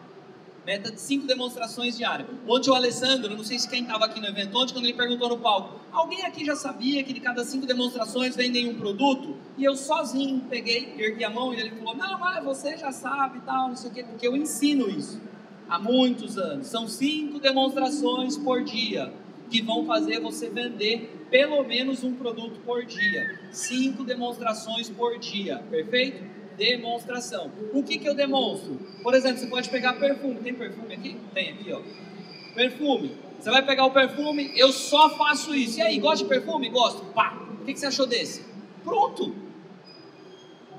Meta 0.65 0.91
de 0.91 1.01
5 1.01 1.25
demonstrações 1.25 1.97
diárias. 1.97 2.27
Ontem 2.47 2.69
o 2.69 2.75
Alessandro, 2.75 3.35
não 3.35 3.43
sei 3.43 3.57
se 3.57 3.67
quem 3.67 3.81
estava 3.81 4.05
aqui 4.05 4.19
no 4.19 4.27
evento 4.27 4.55
ontem, 4.55 4.73
quando 4.73 4.85
ele 4.85 4.93
perguntou 4.93 5.27
no 5.29 5.39
palco, 5.39 5.79
alguém 5.91 6.23
aqui 6.23 6.45
já 6.45 6.55
sabia 6.55 7.03
que 7.03 7.13
de 7.13 7.19
cada 7.19 7.43
5 7.43 7.65
demonstrações 7.65 8.35
vendem 8.35 8.69
um 8.69 8.75
produto? 8.75 9.35
E 9.57 9.63
eu 9.63 9.75
sozinho 9.75 10.41
peguei, 10.49 10.93
ergui 10.99 11.23
a 11.23 11.31
mão 11.31 11.51
e 11.51 11.59
ele 11.59 11.71
falou, 11.71 11.95
não, 11.95 12.19
mas 12.19 12.43
você 12.43 12.77
já 12.77 12.91
sabe 12.91 13.39
e 13.39 13.41
tal, 13.41 13.69
não 13.69 13.75
sei 13.75 13.89
o 13.89 13.93
quê, 13.93 14.03
porque 14.03 14.27
eu 14.27 14.37
ensino 14.37 14.87
isso 14.87 15.19
há 15.67 15.79
muitos 15.79 16.37
anos. 16.37 16.67
São 16.67 16.87
cinco 16.87 17.39
demonstrações 17.39 18.37
por 18.37 18.63
dia 18.63 19.11
que 19.49 19.61
vão 19.61 19.85
fazer 19.85 20.19
você 20.19 20.49
vender 20.49 21.27
pelo 21.31 21.63
menos 21.63 22.03
um 22.03 22.13
produto 22.13 22.59
por 22.65 22.85
dia. 22.85 23.39
Cinco 23.51 24.03
demonstrações 24.03 24.89
por 24.89 25.17
dia, 25.17 25.57
perfeito? 25.69 26.40
Demonstração. 26.61 27.51
O 27.73 27.81
que, 27.81 27.97
que 27.97 28.07
eu 28.07 28.13
demonstro? 28.13 28.75
Por 29.01 29.15
exemplo, 29.15 29.39
você 29.39 29.47
pode 29.47 29.67
pegar 29.67 29.93
perfume. 29.93 30.35
Tem 30.41 30.53
perfume 30.53 30.93
aqui? 30.93 31.17
Tem 31.33 31.49
aqui, 31.53 31.73
ó. 31.73 31.81
Perfume. 32.53 33.17
Você 33.39 33.49
vai 33.49 33.65
pegar 33.65 33.85
o 33.85 33.89
perfume, 33.89 34.51
eu 34.55 34.71
só 34.71 35.09
faço 35.17 35.55
isso. 35.55 35.79
E 35.79 35.81
aí, 35.81 35.97
gosta 35.97 36.23
de 36.23 36.29
perfume? 36.29 36.69
Gosto. 36.69 37.03
Pá. 37.13 37.35
O 37.59 37.65
que, 37.65 37.73
que 37.73 37.79
você 37.79 37.87
achou 37.87 38.05
desse? 38.05 38.45
Pronto. 38.83 39.33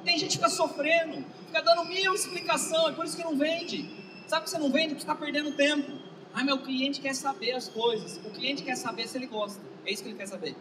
Tem 0.05 0.17
gente 0.17 0.31
que 0.31 0.37
fica 0.37 0.49
sofrendo, 0.49 1.25
fica 1.47 1.61
dando 1.61 1.85
mil 1.87 2.15
explicação, 2.15 2.89
é 2.89 2.93
por 2.93 3.05
isso 3.05 3.17
que 3.17 3.25
não 3.25 3.37
vende. 3.37 3.91
Sabe 4.29 4.45
que 4.45 4.51
você 4.51 4.59
não 4.59 4.71
vende 4.71 4.91
porque 4.91 5.03
está 5.03 5.17
perdendo 5.17 5.51
tempo. 5.51 5.91
Ah, 6.33 6.45
meu 6.45 6.59
cliente 6.59 7.01
quer 7.01 7.15
saber 7.15 7.53
as 7.53 7.69
coisas. 7.69 8.19
O 8.25 8.31
cliente 8.31 8.63
quer 8.63 8.77
saber 8.77 9.09
se 9.09 9.19
ele 9.19 9.27
gosta. 9.27 9.61
É 9.85 9.93
isso 9.93 10.05
que 10.05 10.11
ele 10.11 10.17
quer 10.17 10.27
saber. 10.27 10.55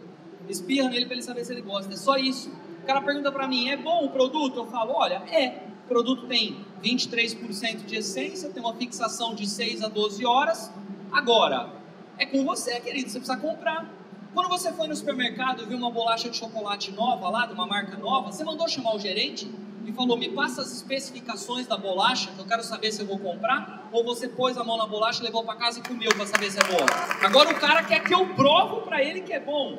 Espirra 0.48 0.90
nele 0.90 1.06
para 1.06 1.14
ele 1.14 1.22
saber 1.22 1.44
se 1.44 1.52
ele 1.52 1.62
gosta. 1.62 1.92
É 1.92 1.96
só 1.96 2.16
isso. 2.16 2.50
O 2.82 2.84
cara 2.84 3.00
pergunta 3.00 3.30
para 3.30 3.46
mim: 3.46 3.68
é 3.68 3.76
bom 3.76 4.04
o 4.04 4.10
produto? 4.10 4.58
Eu 4.58 4.66
falo: 4.66 4.92
olha, 4.94 5.22
é. 5.30 5.70
O 5.84 5.88
produto 5.92 6.26
tem 6.26 6.64
23% 6.82 7.84
de 7.84 7.96
essência, 7.96 8.48
tem 8.48 8.62
uma 8.62 8.74
fixação 8.74 9.34
de 9.34 9.46
6 9.46 9.82
a 9.82 9.88
12 9.88 10.24
horas. 10.24 10.72
Agora, 11.10 11.70
é 12.16 12.24
com 12.24 12.44
você, 12.44 12.80
querido. 12.80 13.10
Você 13.10 13.18
precisa 13.18 13.36
comprar. 13.36 13.90
Quando 14.32 14.48
você 14.48 14.72
foi 14.72 14.88
no 14.88 14.96
supermercado 14.96 15.62
e 15.62 15.66
viu 15.66 15.76
uma 15.76 15.90
bolacha 15.90 16.30
de 16.30 16.36
chocolate 16.36 16.92
nova 16.92 17.28
lá, 17.28 17.46
de 17.46 17.52
uma 17.52 17.66
marca 17.66 17.98
nova, 17.98 18.32
você 18.32 18.42
mandou 18.42 18.66
chamar 18.68 18.94
o 18.94 18.98
gerente? 18.98 19.50
e 19.86 19.92
falou: 19.92 20.16
Me 20.16 20.28
passa 20.30 20.62
as 20.62 20.72
especificações 20.72 21.66
da 21.66 21.76
bolacha, 21.76 22.30
que 22.32 22.38
eu 22.38 22.46
quero 22.46 22.62
saber 22.62 22.92
se 22.92 23.02
eu 23.02 23.06
vou 23.06 23.18
comprar, 23.18 23.88
ou 23.92 24.04
você 24.04 24.28
pôs 24.28 24.56
a 24.56 24.64
mão 24.64 24.76
na 24.76 24.86
bolacha, 24.86 25.22
levou 25.22 25.44
para 25.44 25.56
casa 25.56 25.80
e 25.80 25.82
comeu 25.82 26.10
para 26.14 26.26
saber 26.26 26.50
se 26.50 26.58
é 26.58 26.64
boa. 26.64 26.86
Agora 27.22 27.50
o 27.50 27.54
cara 27.60 27.82
quer 27.82 28.02
que 28.02 28.14
eu 28.14 28.26
provo 28.34 28.82
para 28.82 29.02
ele 29.02 29.20
que 29.20 29.32
é 29.32 29.40
bom. 29.40 29.78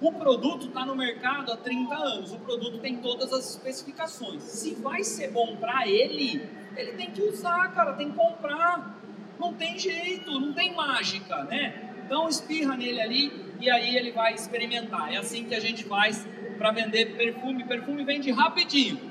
O 0.00 0.12
produto 0.12 0.68
está 0.68 0.86
no 0.86 0.96
mercado 0.96 1.52
há 1.52 1.56
30 1.56 1.94
anos, 1.94 2.32
o 2.32 2.38
produto 2.38 2.78
tem 2.78 2.96
todas 2.96 3.32
as 3.32 3.50
especificações. 3.50 4.42
Se 4.42 4.74
vai 4.74 5.04
ser 5.04 5.30
bom 5.30 5.56
para 5.56 5.86
ele, 5.86 6.48
ele 6.76 6.92
tem 6.92 7.10
que 7.10 7.22
usar, 7.22 7.72
cara, 7.74 7.92
tem 7.92 8.10
que 8.10 8.16
comprar. 8.16 8.98
Não 9.38 9.52
tem 9.54 9.78
jeito, 9.78 10.30
não 10.38 10.52
tem 10.52 10.74
mágica, 10.74 11.44
né? 11.44 11.94
Então 12.04 12.28
espirra 12.28 12.76
nele 12.76 13.00
ali 13.00 13.52
e 13.60 13.70
aí 13.70 13.96
ele 13.96 14.12
vai 14.12 14.34
experimentar. 14.34 15.12
É 15.12 15.18
assim 15.18 15.44
que 15.44 15.54
a 15.54 15.60
gente 15.60 15.84
faz 15.84 16.26
para 16.56 16.72
vender 16.72 17.16
perfume. 17.16 17.64
Perfume 17.64 18.04
vende 18.04 18.30
rapidinho 18.30 19.10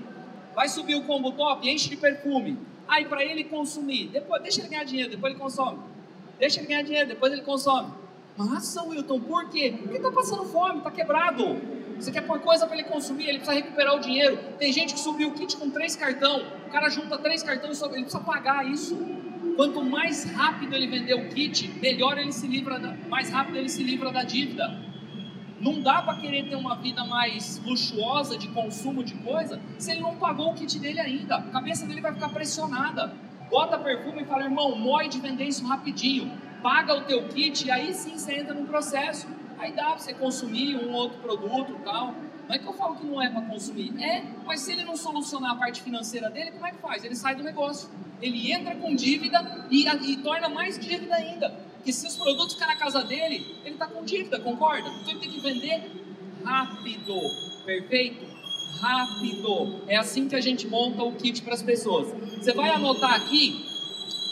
vai 0.60 0.68
subir 0.68 0.96
o 0.96 1.04
combo 1.04 1.32
top, 1.32 1.70
enche 1.70 1.90
de 1.90 1.96
perfume. 1.96 2.58
Aí 2.86 3.06
para 3.06 3.24
ele 3.24 3.46
consumir, 3.46 4.08
depois 4.08 4.42
deixa 4.42 4.60
ele 4.60 4.68
ganhar 4.68 4.84
dinheiro, 4.84 5.12
depois 5.12 5.32
ele 5.32 5.42
consome. 5.42 5.80
Deixa 6.38 6.60
ele 6.60 6.68
ganhar 6.68 6.82
dinheiro, 6.82 7.08
depois 7.08 7.32
ele 7.32 7.44
consome. 7.44 7.94
Massa, 8.40 8.82
Wilton, 8.84 9.20
por 9.20 9.50
quê? 9.50 9.76
Porque 9.82 9.98
está 9.98 10.10
passando 10.10 10.46
fome, 10.46 10.78
está 10.78 10.90
quebrado. 10.90 11.44
Você 11.98 12.10
quer 12.10 12.22
pôr 12.22 12.40
coisa 12.40 12.66
para 12.66 12.78
ele 12.78 12.88
consumir, 12.88 13.28
ele 13.28 13.40
precisa 13.40 13.54
recuperar 13.54 13.98
o 13.98 14.00
dinheiro. 14.00 14.40
Tem 14.58 14.72
gente 14.72 14.94
que 14.94 15.00
subiu 15.02 15.28
o 15.28 15.34
kit 15.34 15.58
com 15.58 15.70
três 15.70 15.94
cartão, 15.98 16.42
o 16.66 16.72
cara 16.72 16.88
junta 16.88 17.18
três 17.18 17.44
cartões, 17.44 17.82
ele 17.82 18.04
precisa 18.04 18.24
pagar 18.24 18.66
isso. 18.66 18.98
Quanto 19.58 19.84
mais 19.84 20.24
rápido 20.24 20.74
ele 20.74 20.88
vender 20.88 21.16
o 21.16 21.28
kit, 21.28 21.68
melhor 21.82 22.18
ele 22.18 22.32
se 22.32 22.48
livra, 22.48 22.80
da, 22.80 22.96
mais 23.10 23.30
rápido 23.30 23.58
ele 23.58 23.68
se 23.68 23.84
livra 23.84 24.10
da 24.10 24.24
dívida. 24.24 24.74
Não 25.60 25.82
dá 25.82 26.02
para 26.02 26.16
querer 26.16 26.48
ter 26.48 26.56
uma 26.56 26.76
vida 26.76 27.04
mais 27.04 27.62
luxuosa 27.66 28.38
de 28.38 28.48
consumo 28.48 29.04
de 29.04 29.16
coisa 29.16 29.60
se 29.78 29.92
ele 29.92 30.00
não 30.00 30.16
pagou 30.16 30.52
o 30.52 30.56
kit 30.56 30.80
dele 30.80 31.02
ainda. 31.02 31.36
A 31.36 31.42
cabeça 31.42 31.86
dele 31.86 32.00
vai 32.00 32.14
ficar 32.14 32.30
pressionada. 32.30 33.14
Bota 33.52 33.78
perfume 33.78 34.22
e 34.22 34.26
fala, 34.26 34.46
irmão, 34.46 34.78
mói 34.78 35.10
de 35.10 35.20
vender 35.20 35.44
isso 35.44 35.68
rapidinho. 35.68 36.32
Paga 36.62 36.94
o 36.94 37.02
teu 37.02 37.28
kit 37.30 37.66
e 37.66 37.72
aí 37.72 37.94
sim 37.94 38.18
você 38.18 38.36
entra 38.36 38.54
no 38.54 38.66
processo. 38.66 39.28
Aí 39.58 39.74
dá 39.74 39.88
para 39.88 39.98
você 39.98 40.14
consumir 40.14 40.76
um 40.76 40.94
outro 40.94 41.20
produto 41.20 41.74
e 41.74 41.84
tal. 41.84 42.16
Não 42.48 42.56
é 42.56 42.58
que 42.58 42.66
eu 42.66 42.74
falo 42.74 42.96
que 42.96 43.06
não 43.06 43.22
é 43.22 43.30
para 43.30 43.42
consumir. 43.42 43.94
É, 44.02 44.24
mas 44.46 44.62
se 44.62 44.72
ele 44.72 44.84
não 44.84 44.98
solucionar 44.98 45.52
a 45.52 45.56
parte 45.56 45.82
financeira 45.84 46.30
dele, 46.30 46.52
como 46.52 46.66
é 46.66 46.72
que 46.72 46.78
faz? 46.78 47.04
Ele 47.04 47.16
sai 47.16 47.36
do 47.36 47.44
negócio. 47.44 47.90
Ele 48.22 48.52
entra 48.52 48.76
com 48.76 48.96
dívida 48.96 49.68
e, 49.70 49.88
e 49.88 50.18
torna 50.18 50.50
mais 50.50 50.80
dívida 50.80 51.16
ainda. 51.16 51.50
Porque 51.76 51.94
se 51.94 52.08
os 52.08 52.16
produtos 52.16 52.54
ficarem 52.54 52.76
na 52.76 52.80
casa 52.80 53.04
dele, 53.04 53.56
ele 53.64 53.76
está 53.76 53.88
com 53.88 54.04
dívida, 54.04 54.40
concorda? 54.40 54.90
Então 54.90 55.12
ele 55.12 55.20
tem 55.20 55.30
que 55.30 55.40
vender 55.40 55.92
rápido, 56.44 57.14
perfeito? 57.66 58.26
Rápido. 58.82 59.82
É 59.88 59.98
assim 59.98 60.28
que 60.28 60.36
a 60.36 60.42
gente 60.42 60.68
monta 60.68 61.04
o 61.04 61.14
kit 61.14 61.42
para 61.42 61.54
as 61.54 61.62
pessoas. 61.62 62.08
Você 62.38 62.52
vai 62.54 62.70
anotar 62.72 63.14
aqui 63.14 63.69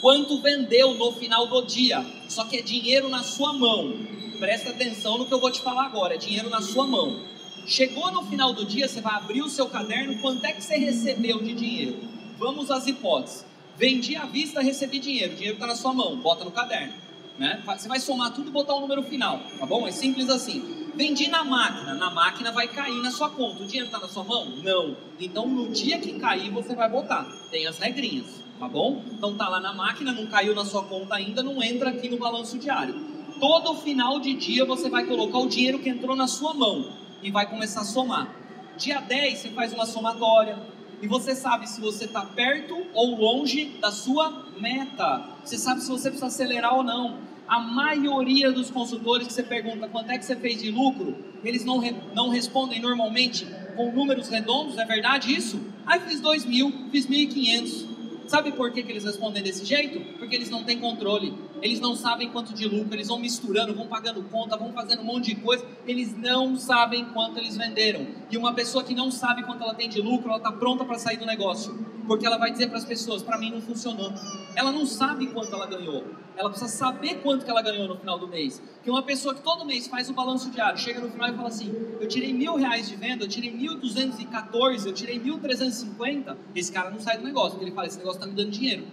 quanto 0.00 0.40
vendeu 0.40 0.94
no 0.94 1.12
final 1.12 1.46
do 1.46 1.62
dia. 1.62 2.04
Só 2.28 2.44
que 2.44 2.58
é 2.58 2.62
dinheiro 2.62 3.08
na 3.08 3.22
sua 3.22 3.52
mão. 3.52 3.94
Presta 4.38 4.70
atenção 4.70 5.18
no 5.18 5.26
que 5.26 5.34
eu 5.34 5.40
vou 5.40 5.50
te 5.50 5.60
falar 5.60 5.86
agora. 5.86 6.14
É 6.14 6.18
dinheiro 6.18 6.48
na 6.48 6.60
sua 6.60 6.86
mão. 6.86 7.20
Chegou 7.66 8.10
no 8.10 8.24
final 8.24 8.52
do 8.52 8.64
dia, 8.64 8.88
você 8.88 9.00
vai 9.00 9.14
abrir 9.14 9.42
o 9.42 9.48
seu 9.48 9.66
caderno. 9.66 10.18
Quanto 10.20 10.44
é 10.44 10.52
que 10.52 10.62
você 10.62 10.76
recebeu 10.76 11.42
de 11.42 11.52
dinheiro? 11.52 11.96
Vamos 12.38 12.70
às 12.70 12.86
hipóteses. 12.86 13.44
Vendi 13.76 14.16
à 14.16 14.24
vista, 14.24 14.60
recebi 14.60 14.98
dinheiro. 14.98 15.32
O 15.32 15.36
dinheiro 15.36 15.56
está 15.56 15.66
na 15.66 15.76
sua 15.76 15.92
mão. 15.92 16.16
Bota 16.16 16.44
no 16.44 16.50
caderno. 16.50 16.94
Né? 17.38 17.62
Você 17.64 17.86
vai 17.86 18.00
somar 18.00 18.32
tudo 18.32 18.48
e 18.48 18.50
botar 18.50 18.74
um 18.74 18.80
número 18.80 19.02
final, 19.04 19.40
tá 19.58 19.64
bom? 19.64 19.86
É 19.86 19.92
simples 19.92 20.28
assim. 20.28 20.88
Vendi 20.96 21.28
na 21.28 21.44
máquina, 21.44 21.94
na 21.94 22.10
máquina 22.10 22.50
vai 22.50 22.66
cair 22.66 23.00
na 23.00 23.12
sua 23.12 23.30
conta. 23.30 23.62
O 23.62 23.66
dinheiro 23.66 23.86
está 23.86 24.00
na 24.00 24.08
sua 24.08 24.24
mão? 24.24 24.46
Não. 24.64 24.96
Então 25.20 25.46
no 25.46 25.68
dia 25.68 26.00
que 26.00 26.18
cair 26.18 26.50
você 26.50 26.74
vai 26.74 26.88
botar. 26.88 27.24
Tem 27.52 27.68
as 27.68 27.78
regrinhas, 27.78 28.26
tá 28.58 28.68
bom? 28.68 29.02
Então 29.12 29.36
tá 29.36 29.48
lá 29.48 29.60
na 29.60 29.72
máquina, 29.72 30.12
não 30.12 30.26
caiu 30.26 30.54
na 30.54 30.64
sua 30.64 30.82
conta 30.84 31.14
ainda, 31.14 31.42
não 31.42 31.62
entra 31.62 31.90
aqui 31.90 32.08
no 32.08 32.18
balanço 32.18 32.58
diário. 32.58 32.94
Todo 33.38 33.76
final 33.76 34.18
de 34.18 34.34
dia 34.34 34.64
você 34.64 34.88
vai 34.88 35.04
colocar 35.06 35.38
o 35.38 35.48
dinheiro 35.48 35.78
que 35.78 35.88
entrou 35.88 36.16
na 36.16 36.26
sua 36.26 36.52
mão 36.52 36.92
e 37.22 37.30
vai 37.30 37.48
começar 37.48 37.82
a 37.82 37.84
somar. 37.84 38.34
Dia 38.76 39.00
10 39.00 39.38
você 39.38 39.48
faz 39.50 39.72
uma 39.72 39.86
somatória, 39.86 40.58
E 41.00 41.06
você 41.06 41.32
sabe 41.32 41.68
se 41.68 41.80
você 41.80 42.06
está 42.06 42.22
perto 42.22 42.76
ou 42.92 43.14
longe 43.14 43.66
da 43.80 43.92
sua 43.92 44.46
meta. 44.58 45.24
Você 45.44 45.56
sabe 45.56 45.80
se 45.80 45.88
você 45.88 46.10
precisa 46.10 46.26
acelerar 46.26 46.74
ou 46.74 46.82
não. 46.82 47.18
A 47.46 47.60
maioria 47.60 48.50
dos 48.50 48.68
consultores 48.68 49.28
que 49.28 49.32
você 49.32 49.44
pergunta 49.44 49.86
quanto 49.88 50.10
é 50.10 50.18
que 50.18 50.24
você 50.24 50.34
fez 50.34 50.60
de 50.60 50.72
lucro, 50.72 51.16
eles 51.44 51.64
não, 51.64 51.78
re, 51.78 51.94
não 52.14 52.28
respondem 52.28 52.80
normalmente 52.80 53.46
com 53.76 53.92
números 53.92 54.28
redondos, 54.28 54.76
é 54.76 54.84
verdade 54.84 55.32
isso? 55.32 55.60
Ah, 55.86 56.00
fiz 56.00 56.20
2 56.20 56.44
mil, 56.44 56.72
fiz 56.90 57.06
1.500. 57.06 57.86
Sabe 58.28 58.52
por 58.52 58.70
que, 58.70 58.82
que 58.82 58.92
eles 58.92 59.04
respondem 59.04 59.42
desse 59.42 59.64
jeito? 59.64 60.00
Porque 60.18 60.36
eles 60.36 60.50
não 60.50 60.62
têm 60.62 60.78
controle, 60.78 61.32
eles 61.62 61.80
não 61.80 61.96
sabem 61.96 62.28
quanto 62.28 62.52
de 62.52 62.68
lucro, 62.68 62.94
eles 62.94 63.08
vão 63.08 63.18
misturando, 63.18 63.74
vão 63.74 63.86
pagando 63.86 64.22
conta, 64.24 64.54
vão 64.54 64.70
fazendo 64.70 65.00
um 65.00 65.06
monte 65.06 65.34
de 65.34 65.40
coisa, 65.40 65.64
eles 65.86 66.14
não 66.14 66.54
sabem 66.54 67.06
quanto 67.06 67.38
eles 67.38 67.56
venderam. 67.56 68.06
E 68.30 68.36
uma 68.36 68.52
pessoa 68.52 68.84
que 68.84 68.94
não 68.94 69.10
sabe 69.10 69.44
quanto 69.44 69.62
ela 69.62 69.72
tem 69.72 69.88
de 69.88 70.02
lucro, 70.02 70.28
ela 70.28 70.36
está 70.36 70.52
pronta 70.52 70.84
para 70.84 70.98
sair 70.98 71.16
do 71.16 71.24
negócio, 71.24 71.74
porque 72.08 72.26
ela 72.26 72.38
vai 72.38 72.50
dizer 72.50 72.68
para 72.68 72.78
as 72.78 72.84
pessoas: 72.84 73.22
para 73.22 73.38
mim 73.38 73.52
não 73.52 73.60
funcionou. 73.60 74.12
Ela 74.56 74.72
não 74.72 74.86
sabe 74.86 75.28
quanto 75.28 75.54
ela 75.54 75.66
ganhou, 75.66 76.04
ela 76.36 76.48
precisa 76.48 76.70
saber 76.70 77.16
quanto 77.16 77.44
que 77.44 77.50
ela 77.50 77.62
ganhou 77.62 77.86
no 77.86 77.96
final 77.96 78.18
do 78.18 78.26
mês. 78.26 78.60
Que 78.82 78.90
uma 78.90 79.02
pessoa 79.02 79.34
que 79.34 79.42
todo 79.42 79.64
mês 79.64 79.86
faz 79.86 80.08
o 80.08 80.14
balanço 80.14 80.50
diário, 80.50 80.78
chega 80.78 81.00
no 81.00 81.10
final 81.10 81.28
e 81.28 81.36
fala 81.36 81.48
assim: 81.48 81.70
eu 82.00 82.08
tirei 82.08 82.32
mil 82.32 82.56
reais 82.56 82.88
de 82.88 82.96
venda, 82.96 83.24
eu 83.24 83.28
tirei 83.28 83.52
mil 83.52 83.76
duzentos 83.76 84.18
e 84.18 84.24
quatorze, 84.24 84.88
eu 84.88 84.94
tirei 84.94 85.18
mil 85.18 85.38
trezentos 85.38 85.76
e 85.76 85.80
cinquenta, 85.82 86.36
esse 86.54 86.72
cara 86.72 86.90
não 86.90 86.98
sai 86.98 87.18
do 87.18 87.24
negócio, 87.24 87.52
porque 87.52 87.66
ele 87.66 87.74
fala: 87.74 87.86
esse 87.86 87.98
negócio 87.98 88.18
está 88.18 88.26
me 88.26 88.34
dando 88.34 88.50
dinheiro. 88.50 88.86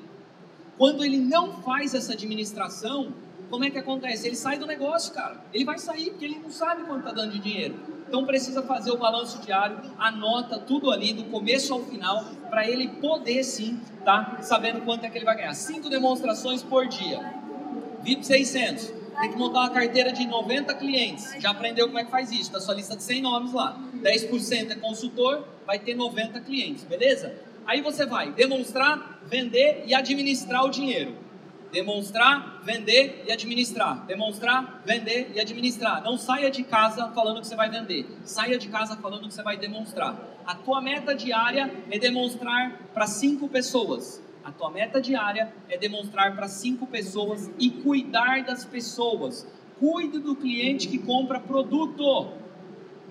Quando 0.77 1.05
ele 1.05 1.17
não 1.17 1.61
faz 1.61 1.93
essa 1.93 2.11
administração, 2.11 3.13
como 3.49 3.63
é 3.63 3.69
que 3.69 3.77
acontece? 3.77 4.27
Ele 4.27 4.35
sai 4.35 4.57
do 4.57 4.65
negócio, 4.65 5.13
cara. 5.13 5.41
Ele 5.53 5.63
vai 5.63 5.77
sair 5.77 6.09
porque 6.09 6.25
ele 6.25 6.39
não 6.39 6.49
sabe 6.49 6.83
quanto 6.83 6.99
está 6.99 7.11
dando 7.13 7.31
de 7.31 7.39
dinheiro. 7.39 7.94
Então 8.07 8.25
precisa 8.25 8.61
fazer 8.61 8.91
o 8.91 8.97
balanço 8.97 9.39
diário, 9.39 9.79
anota 9.97 10.59
tudo 10.59 10.91
ali 10.91 11.13
do 11.13 11.25
começo 11.25 11.73
ao 11.73 11.81
final, 11.81 12.23
para 12.49 12.67
ele 12.67 12.87
poder 12.87 13.43
sim, 13.43 13.79
tá? 14.03 14.37
Sabendo 14.41 14.81
quanto 14.81 15.05
é 15.05 15.09
que 15.09 15.17
ele 15.17 15.25
vai 15.25 15.35
ganhar. 15.35 15.53
Cinco 15.53 15.89
demonstrações 15.89 16.61
por 16.61 16.87
dia. 16.87 17.19
VIP 18.01 18.25
600. 18.25 18.93
Tem 19.19 19.31
que 19.31 19.37
montar 19.37 19.61
uma 19.61 19.69
carteira 19.69 20.11
de 20.11 20.27
90 20.27 20.73
clientes. 20.75 21.33
Já 21.39 21.51
aprendeu 21.51 21.87
como 21.87 21.97
é 21.97 22.03
que 22.03 22.11
faz 22.11 22.31
isso? 22.31 22.51
Tá 22.51 22.59
sua 22.59 22.75
lista 22.75 22.95
de 22.95 23.03
100 23.03 23.21
nomes 23.21 23.53
lá. 23.53 23.79
10% 23.95 24.71
é 24.71 24.75
consultor, 24.75 25.47
vai 25.65 25.79
ter 25.79 25.95
90 25.95 26.39
clientes, 26.41 26.83
beleza? 26.83 27.33
Aí 27.65 27.81
você 27.81 28.05
vai 28.05 28.31
demonstrar, 28.31 29.19
vender 29.25 29.83
e 29.87 29.95
administrar 29.95 30.63
o 30.65 30.69
dinheiro. 30.69 31.24
Demonstrar, 31.75 32.61
vender 32.63 33.25
e 33.27 33.33
administrar. 33.33 34.05
Demonstrar, 34.05 34.81
vender 34.85 35.33
e 35.35 35.41
administrar. 35.41 36.01
Não 36.01 36.17
saia 36.17 36.49
de 36.49 36.63
casa 36.63 37.09
falando 37.09 37.41
que 37.41 37.47
você 37.47 37.55
vai 37.57 37.69
vender. 37.69 38.07
Saia 38.23 38.57
de 38.57 38.69
casa 38.69 38.95
falando 38.95 39.27
que 39.27 39.33
você 39.33 39.43
vai 39.43 39.57
demonstrar. 39.57 40.17
A 40.47 40.55
tua 40.55 40.79
meta 40.79 41.13
diária 41.13 41.69
é 41.91 41.99
demonstrar 41.99 42.79
para 42.93 43.05
cinco 43.07 43.49
pessoas. 43.49 44.23
A 44.41 44.53
tua 44.53 44.71
meta 44.71 45.01
diária 45.01 45.53
é 45.67 45.77
demonstrar 45.77 46.33
para 46.33 46.47
cinco 46.47 46.87
pessoas 46.87 47.51
e 47.59 47.69
cuidar 47.69 48.45
das 48.45 48.63
pessoas. 48.63 49.45
Cuide 49.77 50.19
do 50.19 50.33
cliente 50.33 50.87
que 50.87 50.97
compra 50.97 51.41
produto. 51.41 52.31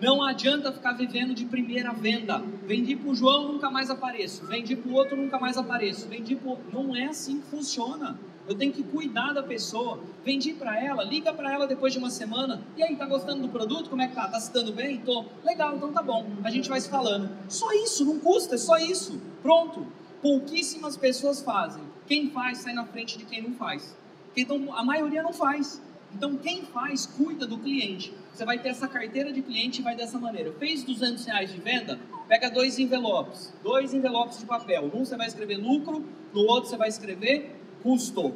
Não 0.01 0.25
adianta 0.25 0.73
ficar 0.73 0.93
vivendo 0.93 1.35
de 1.35 1.45
primeira 1.45 1.93
venda. 1.93 2.43
Vendi 2.62 2.97
para 2.97 3.11
o 3.11 3.15
João, 3.15 3.53
nunca 3.53 3.71
mais 3.71 3.91
apareço. 3.91 4.47
Vendi 4.47 4.75
para 4.75 4.91
o 4.91 4.95
outro, 4.95 5.19
nunca 5.19 5.39
mais 5.39 5.59
apareço. 5.59 6.09
Vendi 6.09 6.35
para 6.35 6.57
Não 6.73 6.97
é 6.97 7.05
assim 7.05 7.43
que 7.43 7.47
funciona. 7.49 8.19
Eu 8.47 8.55
tenho 8.55 8.72
que 8.72 8.82
cuidar 8.82 9.32
da 9.32 9.42
pessoa. 9.42 9.99
Vendi 10.24 10.53
para 10.53 10.78
ela, 10.78 11.03
liga 11.03 11.32
para 11.32 11.53
ela 11.53 11.66
depois 11.66 11.92
de 11.92 11.99
uma 11.99 12.11
semana. 12.11 12.62
E 12.76 12.82
aí, 12.82 12.95
tá 12.95 13.07
gostando 13.07 13.42
do 13.42 13.49
produto? 13.49 13.88
Como 13.88 14.03
é 14.03 14.09
que 14.09 14.14
tá? 14.14 14.28
Tá 14.28 14.38
se 14.38 14.53
dando 14.53 14.72
bem? 14.72 14.99
Tô. 14.99 15.24
Legal, 15.42 15.76
então 15.76 15.92
tá 15.92 16.03
bom. 16.03 16.26
A 16.42 16.51
gente 16.51 16.68
vai 16.68 16.80
se 16.80 16.88
falando. 16.90 17.30
Só 17.49 17.72
isso, 17.72 18.05
não 18.05 18.18
custa, 18.18 18.57
é 18.57 18.59
só 18.59 18.76
isso. 18.76 19.20
Pronto. 19.42 19.86
Pouquíssimas 20.20 20.97
pessoas 20.97 21.42
fazem. 21.42 21.82
Quem 22.07 22.30
faz 22.30 22.59
sai 22.59 22.74
na 22.74 22.84
frente 22.84 23.16
de 23.16 23.24
quem 23.24 23.42
não 23.42 23.55
faz. 23.55 23.97
Então, 24.36 24.74
a 24.74 24.84
maioria 24.84 25.22
não 25.22 25.32
faz. 25.32 25.80
Então, 26.14 26.36
quem 26.36 26.62
faz, 26.62 27.07
cuida 27.07 27.47
do 27.47 27.59
cliente. 27.59 28.12
Você 28.32 28.45
vai 28.45 28.59
ter 28.59 28.70
essa 28.70 28.86
carteira 28.86 29.32
de 29.32 29.40
cliente 29.42 29.80
e 29.80 29.84
vai 29.84 29.97
dessa 29.97 30.18
maneira. 30.18 30.53
Fez 30.59 30.82
200 30.82 31.24
reais 31.24 31.53
de 31.53 31.61
venda? 31.61 31.99
Pega 32.28 32.51
dois 32.51 32.78
envelopes. 32.78 33.53
Dois 33.62 33.95
envelopes 33.95 34.38
de 34.38 34.47
papel. 34.47 34.90
Um 34.95 35.05
você 35.05 35.16
vai 35.16 35.26
escrever 35.26 35.57
lucro, 35.57 36.05
no 36.32 36.40
outro 36.42 36.68
você 36.68 36.76
vai 36.76 36.88
escrever 36.88 37.64
custo. 37.85 38.35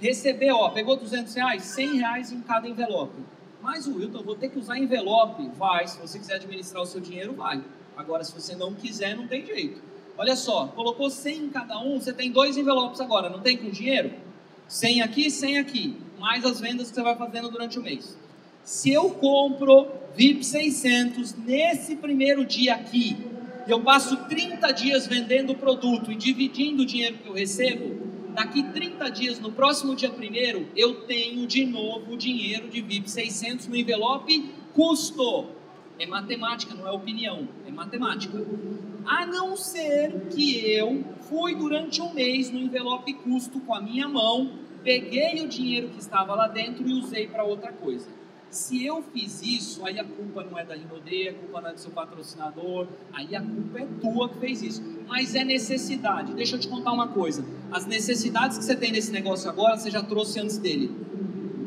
Recebeu, 0.00 0.56
ó, 0.56 0.70
pegou 0.70 0.96
200 0.96 1.34
reais? 1.34 1.64
100 1.64 1.98
reais 1.98 2.32
em 2.32 2.40
cada 2.40 2.66
envelope. 2.66 3.20
Mas, 3.60 3.86
Wilton, 3.86 4.18
eu 4.18 4.24
vou 4.24 4.34
ter 4.34 4.48
que 4.48 4.58
usar 4.58 4.78
envelope? 4.78 5.46
Vai, 5.58 5.86
se 5.86 5.98
você 5.98 6.18
quiser 6.18 6.36
administrar 6.36 6.82
o 6.82 6.86
seu 6.86 7.00
dinheiro, 7.00 7.34
vai. 7.34 7.62
Agora, 7.96 8.24
se 8.24 8.32
você 8.32 8.56
não 8.56 8.72
quiser, 8.72 9.14
não 9.14 9.26
tem 9.26 9.44
jeito. 9.44 9.82
Olha 10.16 10.36
só, 10.36 10.68
colocou 10.68 11.10
100 11.10 11.36
em 11.36 11.48
cada 11.50 11.78
um, 11.78 12.00
você 12.00 12.12
tem 12.12 12.30
dois 12.30 12.56
envelopes 12.56 13.00
agora, 13.00 13.28
não 13.28 13.40
tem 13.40 13.58
com 13.58 13.68
dinheiro? 13.68 14.12
100 14.68 15.02
aqui, 15.02 15.30
100 15.30 15.58
aqui 15.58 16.04
mais 16.24 16.42
as 16.42 16.58
vendas 16.58 16.88
que 16.88 16.94
você 16.94 17.02
vai 17.02 17.14
fazendo 17.16 17.50
durante 17.50 17.78
o 17.78 17.82
mês. 17.82 18.16
Se 18.62 18.90
eu 18.90 19.10
compro 19.10 19.88
VIP 20.16 20.42
600 20.42 21.34
nesse 21.34 21.96
primeiro 21.96 22.46
dia 22.46 22.74
aqui, 22.74 23.14
eu 23.68 23.82
passo 23.82 24.16
30 24.26 24.72
dias 24.72 25.06
vendendo 25.06 25.52
o 25.52 25.54
produto 25.54 26.10
e 26.10 26.14
dividindo 26.14 26.82
o 26.82 26.86
dinheiro 26.86 27.18
que 27.18 27.28
eu 27.28 27.34
recebo, 27.34 28.03
daqui 28.34 28.62
30 28.62 29.08
dias, 29.10 29.40
no 29.40 29.52
próximo 29.52 29.94
dia 29.94 30.10
primeiro, 30.10 30.66
eu 30.76 31.02
tenho 31.02 31.46
de 31.46 31.64
novo 31.64 32.12
o 32.12 32.16
dinheiro 32.16 32.68
de 32.68 32.82
VIP 32.82 33.10
600 33.10 33.68
no 33.68 33.76
envelope 33.76 34.52
custo. 34.72 35.46
É 35.98 36.06
matemática, 36.06 36.74
não 36.74 36.88
é 36.88 36.90
opinião, 36.90 37.48
é 37.66 37.70
matemática. 37.70 38.44
A 39.06 39.24
não 39.24 39.56
ser 39.56 40.28
que 40.30 40.68
eu 40.68 41.04
fui 41.28 41.54
durante 41.54 42.02
um 42.02 42.12
mês 42.12 42.50
no 42.50 42.58
envelope 42.58 43.14
custo 43.14 43.60
com 43.60 43.74
a 43.74 43.80
minha 43.80 44.08
mão 44.08 44.64
peguei 44.84 45.42
o 45.42 45.48
dinheiro 45.48 45.88
que 45.88 45.98
estava 45.98 46.34
lá 46.34 46.46
dentro 46.46 46.86
e 46.86 46.92
usei 46.92 47.26
para 47.26 47.42
outra 47.42 47.72
coisa. 47.72 48.06
Se 48.54 48.86
eu 48.86 49.02
fiz 49.02 49.42
isso, 49.42 49.84
aí 49.84 49.98
a 49.98 50.04
culpa 50.04 50.44
não 50.44 50.56
é 50.56 50.64
da 50.64 50.76
Rinode, 50.76 51.28
a 51.28 51.34
culpa 51.34 51.60
não 51.60 51.70
é 51.70 51.72
do 51.72 51.80
seu 51.80 51.90
patrocinador, 51.90 52.86
aí 53.12 53.34
a 53.34 53.42
culpa 53.42 53.80
é 53.80 53.86
tua 54.00 54.28
que 54.28 54.38
fez 54.38 54.62
isso. 54.62 54.80
Mas 55.08 55.34
é 55.34 55.42
necessidade. 55.42 56.32
Deixa 56.34 56.54
eu 56.54 56.60
te 56.60 56.68
contar 56.68 56.92
uma 56.92 57.08
coisa. 57.08 57.44
As 57.72 57.84
necessidades 57.84 58.56
que 58.56 58.62
você 58.62 58.76
tem 58.76 58.92
nesse 58.92 59.10
negócio 59.10 59.50
agora, 59.50 59.76
você 59.76 59.90
já 59.90 60.04
trouxe 60.04 60.38
antes 60.38 60.56
dele. 60.56 60.88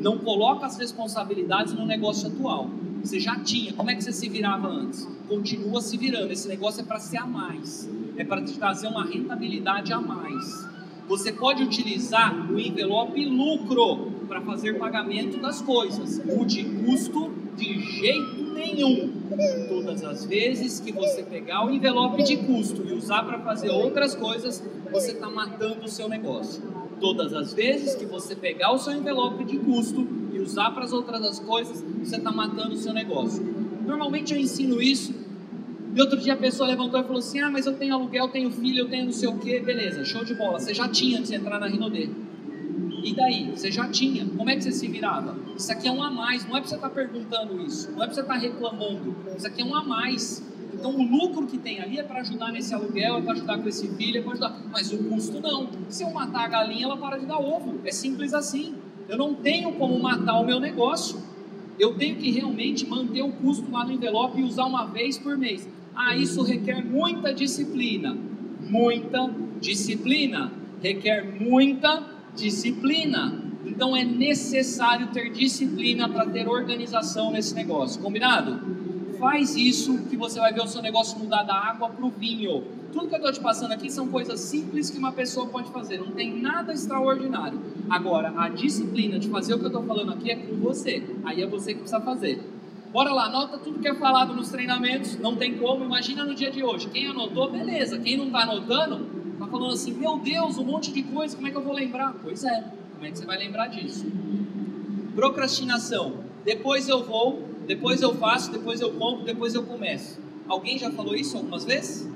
Não 0.00 0.16
coloca 0.16 0.64
as 0.64 0.78
responsabilidades 0.78 1.74
no 1.74 1.84
negócio 1.84 2.28
atual. 2.28 2.70
Você 3.04 3.20
já 3.20 3.38
tinha. 3.38 3.74
Como 3.74 3.90
é 3.90 3.94
que 3.94 4.02
você 4.02 4.12
se 4.12 4.26
virava 4.26 4.68
antes? 4.68 5.06
Continua 5.28 5.82
se 5.82 5.94
virando. 5.98 6.32
Esse 6.32 6.48
negócio 6.48 6.80
é 6.80 6.84
para 6.84 6.98
ser 6.98 7.18
a 7.18 7.26
mais. 7.26 7.86
É 8.16 8.24
para 8.24 8.42
te 8.42 8.54
trazer 8.54 8.88
uma 8.88 9.04
rentabilidade 9.04 9.92
a 9.92 10.00
mais. 10.00 10.66
Você 11.06 11.32
pode 11.32 11.62
utilizar 11.62 12.50
o 12.50 12.58
envelope 12.58 13.22
lucro 13.26 14.07
para 14.28 14.40
fazer 14.42 14.78
pagamento 14.78 15.38
das 15.38 15.62
coisas. 15.62 16.20
O 16.28 16.44
de 16.44 16.64
custo, 16.64 17.32
de 17.56 17.80
jeito 17.80 18.44
nenhum. 18.52 19.10
Todas 19.68 20.04
as 20.04 20.24
vezes 20.24 20.78
que 20.78 20.92
você 20.92 21.22
pegar 21.22 21.66
o 21.66 21.70
envelope 21.70 22.22
de 22.22 22.36
custo 22.36 22.84
e 22.86 22.92
usar 22.92 23.22
para 23.24 23.38
fazer 23.40 23.70
outras 23.70 24.14
coisas, 24.14 24.62
você 24.92 25.12
está 25.12 25.28
matando 25.28 25.86
o 25.86 25.88
seu 25.88 26.08
negócio. 26.08 26.62
Todas 27.00 27.32
as 27.32 27.52
vezes 27.54 27.94
que 27.94 28.04
você 28.04 28.36
pegar 28.36 28.72
o 28.72 28.78
seu 28.78 28.92
envelope 28.92 29.44
de 29.44 29.58
custo 29.58 30.06
e 30.32 30.38
usar 30.38 30.70
para 30.72 30.84
as 30.84 30.92
outras 30.92 31.38
coisas, 31.38 31.82
você 31.98 32.16
está 32.16 32.30
matando 32.30 32.74
o 32.74 32.76
seu 32.76 32.92
negócio. 32.92 33.42
Normalmente 33.86 34.34
eu 34.34 34.40
ensino 34.40 34.82
isso 34.82 35.14
e 35.94 36.00
outro 36.00 36.18
dia 36.18 36.34
a 36.34 36.36
pessoa 36.36 36.68
levantou 36.68 37.00
e 37.00 37.02
falou 37.02 37.18
assim: 37.18 37.40
Ah, 37.40 37.50
mas 37.50 37.66
eu 37.66 37.74
tenho 37.74 37.94
aluguel, 37.94 38.28
tenho 38.28 38.50
filho, 38.50 38.80
eu 38.80 38.88
tenho 38.88 39.06
não 39.06 39.12
sei 39.12 39.28
o 39.28 39.38
que, 39.38 39.58
beleza, 39.58 40.04
show 40.04 40.24
de 40.24 40.34
bola. 40.34 40.58
Você 40.58 40.74
já 40.74 40.88
tinha 40.88 41.18
antes 41.18 41.30
de 41.30 41.36
entrar 41.36 41.58
na 41.58 41.66
Rinodê. 41.66 42.08
E 43.02 43.14
daí? 43.14 43.50
Você 43.50 43.70
já 43.70 43.88
tinha. 43.88 44.26
Como 44.26 44.48
é 44.48 44.56
que 44.56 44.62
você 44.62 44.72
se 44.72 44.88
virava? 44.88 45.36
Isso 45.56 45.70
aqui 45.70 45.88
é 45.88 45.92
um 45.92 46.02
a 46.02 46.10
mais. 46.10 46.46
Não 46.46 46.56
é 46.56 46.60
para 46.60 46.68
você 46.68 46.74
estar 46.74 46.88
tá 46.88 46.94
perguntando 46.94 47.60
isso. 47.62 47.90
Não 47.92 48.02
é 48.02 48.06
para 48.06 48.14
você 48.14 48.20
estar 48.20 48.34
tá 48.34 48.40
reclamando. 48.40 49.16
Isso 49.36 49.46
aqui 49.46 49.62
é 49.62 49.64
um 49.64 49.74
a 49.74 49.82
mais. 49.82 50.42
Então 50.72 50.94
o 50.94 51.02
lucro 51.02 51.46
que 51.46 51.58
tem 51.58 51.80
ali 51.80 51.98
é 51.98 52.02
para 52.02 52.20
ajudar 52.20 52.52
nesse 52.52 52.72
aluguel, 52.74 53.18
é 53.18 53.22
para 53.22 53.32
ajudar 53.32 53.58
com 53.58 53.68
esse 53.68 53.88
filho, 53.96 54.18
é 54.18 54.22
para 54.22 54.32
ajudar. 54.32 54.62
Mas 54.70 54.92
o 54.92 54.98
custo 55.04 55.40
não. 55.40 55.68
Se 55.88 56.04
eu 56.04 56.10
matar 56.10 56.44
a 56.44 56.48
galinha, 56.48 56.84
ela 56.84 56.96
para 56.96 57.18
de 57.18 57.26
dar 57.26 57.38
ovo. 57.38 57.80
É 57.84 57.90
simples 57.90 58.34
assim. 58.34 58.74
Eu 59.08 59.16
não 59.16 59.34
tenho 59.34 59.72
como 59.72 59.98
matar 59.98 60.38
o 60.38 60.44
meu 60.44 60.60
negócio. 60.60 61.20
Eu 61.78 61.94
tenho 61.94 62.16
que 62.16 62.30
realmente 62.30 62.86
manter 62.86 63.22
o 63.22 63.32
custo 63.32 63.70
lá 63.70 63.84
no 63.84 63.92
envelope 63.92 64.40
e 64.40 64.42
usar 64.42 64.64
uma 64.64 64.84
vez 64.86 65.16
por 65.16 65.38
mês. 65.38 65.68
Ah, 65.94 66.16
isso 66.16 66.42
requer 66.42 66.84
muita 66.84 67.32
disciplina. 67.32 68.16
Muita 68.60 69.30
disciplina. 69.60 70.52
Requer 70.82 71.40
muita 71.40 72.17
disciplina. 72.38 73.42
Então 73.66 73.94
é 73.96 74.04
necessário 74.04 75.08
ter 75.08 75.30
disciplina 75.30 76.08
para 76.08 76.26
ter 76.26 76.48
organização 76.48 77.30
nesse 77.30 77.54
negócio. 77.54 78.00
Combinado? 78.00 78.78
Faz 79.18 79.56
isso 79.56 79.98
que 80.08 80.16
você 80.16 80.38
vai 80.38 80.52
ver 80.52 80.62
o 80.62 80.66
seu 80.68 80.80
negócio 80.80 81.18
mudar 81.18 81.42
da 81.42 81.54
água 81.54 81.90
para 81.90 82.06
o 82.06 82.10
vinho. 82.10 82.62
Tudo 82.92 83.08
que 83.08 83.14
eu 83.14 83.18
estou 83.18 83.32
te 83.32 83.40
passando 83.40 83.72
aqui 83.72 83.90
são 83.90 84.08
coisas 84.08 84.40
simples 84.40 84.90
que 84.90 84.98
uma 84.98 85.12
pessoa 85.12 85.46
pode 85.48 85.70
fazer. 85.70 85.98
Não 85.98 86.12
tem 86.12 86.40
nada 86.40 86.72
extraordinário. 86.72 87.60
Agora, 87.90 88.32
a 88.36 88.48
disciplina 88.48 89.18
de 89.18 89.28
fazer 89.28 89.54
o 89.54 89.58
que 89.58 89.64
eu 89.64 89.68
estou 89.68 89.82
falando 89.82 90.12
aqui 90.12 90.30
é 90.30 90.36
com 90.36 90.56
você. 90.56 91.02
Aí 91.24 91.42
é 91.42 91.46
você 91.46 91.74
que 91.74 91.80
precisa 91.80 92.00
fazer. 92.00 92.40
Bora 92.92 93.12
lá, 93.12 93.26
anota 93.26 93.58
tudo 93.58 93.80
que 93.80 93.88
é 93.88 93.94
falado 93.94 94.34
nos 94.34 94.48
treinamentos, 94.48 95.18
não 95.18 95.36
tem 95.36 95.58
como, 95.58 95.84
imagina 95.84 96.24
no 96.24 96.34
dia 96.34 96.50
de 96.50 96.64
hoje. 96.64 96.88
Quem 96.88 97.06
anotou, 97.06 97.50
beleza. 97.50 97.98
Quem 97.98 98.16
não 98.16 98.26
está 98.26 98.40
anotando, 98.40 99.06
falando 99.48 99.74
assim, 99.74 99.92
meu 99.92 100.18
Deus, 100.18 100.58
um 100.58 100.64
monte 100.64 100.92
de 100.92 101.02
coisa, 101.02 101.34
como 101.36 101.48
é 101.48 101.50
que 101.50 101.56
eu 101.56 101.62
vou 101.62 101.74
lembrar? 101.74 102.14
Pois 102.22 102.44
é, 102.44 102.64
como 102.94 103.04
é 103.04 103.10
que 103.10 103.18
você 103.18 103.26
vai 103.26 103.38
lembrar 103.38 103.68
disso? 103.68 104.06
Procrastinação. 105.14 106.24
Depois 106.44 106.88
eu 106.88 107.04
vou, 107.04 107.42
depois 107.66 108.00
eu 108.02 108.14
faço, 108.14 108.50
depois 108.50 108.80
eu 108.80 108.92
compro, 108.94 109.24
depois 109.24 109.54
eu 109.54 109.62
começo. 109.64 110.18
Alguém 110.48 110.78
já 110.78 110.90
falou 110.90 111.14
isso 111.14 111.36
algumas 111.36 111.64
vezes? 111.64 112.08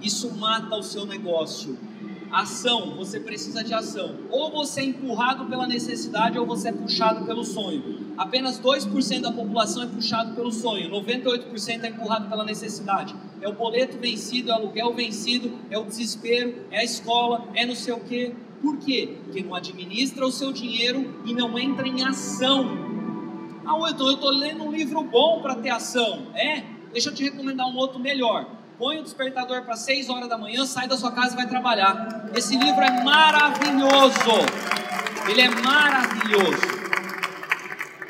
Isso 0.00 0.32
mata 0.36 0.76
o 0.76 0.82
seu 0.82 1.04
negócio. 1.04 1.76
Ação, 2.30 2.94
você 2.96 3.20
precisa 3.20 3.64
de 3.64 3.74
ação. 3.74 4.16
Ou 4.30 4.50
você 4.50 4.80
é 4.80 4.84
empurrado 4.84 5.46
pela 5.46 5.66
necessidade 5.66 6.38
ou 6.38 6.46
você 6.46 6.68
é 6.68 6.72
puxado 6.72 7.24
pelo 7.24 7.44
sonho. 7.44 7.97
Apenas 8.18 8.60
2% 8.60 9.20
da 9.20 9.30
população 9.30 9.84
é 9.84 9.86
puxado 9.86 10.34
pelo 10.34 10.50
sonho, 10.50 10.90
98% 10.90 11.84
é 11.84 11.88
empurrado 11.88 12.28
pela 12.28 12.44
necessidade. 12.44 13.14
É 13.40 13.48
o 13.48 13.52
boleto 13.52 13.96
vencido, 13.96 14.50
é 14.50 14.54
o 14.54 14.56
aluguel 14.56 14.92
vencido, 14.92 15.56
é 15.70 15.78
o 15.78 15.84
desespero, 15.84 16.66
é 16.72 16.80
a 16.80 16.84
escola, 16.84 17.48
é 17.54 17.64
não 17.64 17.76
sei 17.76 17.94
o 17.94 18.00
quê. 18.00 18.34
Por 18.60 18.76
quê? 18.78 19.16
Porque 19.24 19.42
não 19.42 19.54
administra 19.54 20.26
o 20.26 20.32
seu 20.32 20.52
dinheiro 20.52 21.22
e 21.24 21.32
não 21.32 21.56
entra 21.56 21.86
em 21.86 22.04
ação. 22.04 22.66
Ah, 23.64 23.90
então 23.90 24.08
eu 24.08 24.14
estou 24.14 24.30
lendo 24.30 24.64
um 24.64 24.72
livro 24.72 25.00
bom 25.04 25.40
para 25.40 25.54
ter 25.54 25.70
ação. 25.70 26.26
É? 26.34 26.64
Deixa 26.92 27.10
eu 27.10 27.14
te 27.14 27.22
recomendar 27.22 27.68
um 27.68 27.76
outro 27.76 28.00
melhor 28.00 28.58
põe 28.78 29.00
o 29.00 29.02
despertador 29.02 29.62
para 29.62 29.74
6 29.74 30.08
horas 30.08 30.28
da 30.28 30.38
manhã, 30.38 30.64
sai 30.64 30.86
da 30.86 30.96
sua 30.96 31.10
casa 31.10 31.32
e 31.32 31.36
vai 31.36 31.48
trabalhar. 31.48 32.30
Esse 32.32 32.56
livro 32.56 32.80
é 32.80 33.02
maravilhoso. 33.02 34.30
Ele 35.28 35.40
é 35.40 35.50
maravilhoso. 35.50 36.77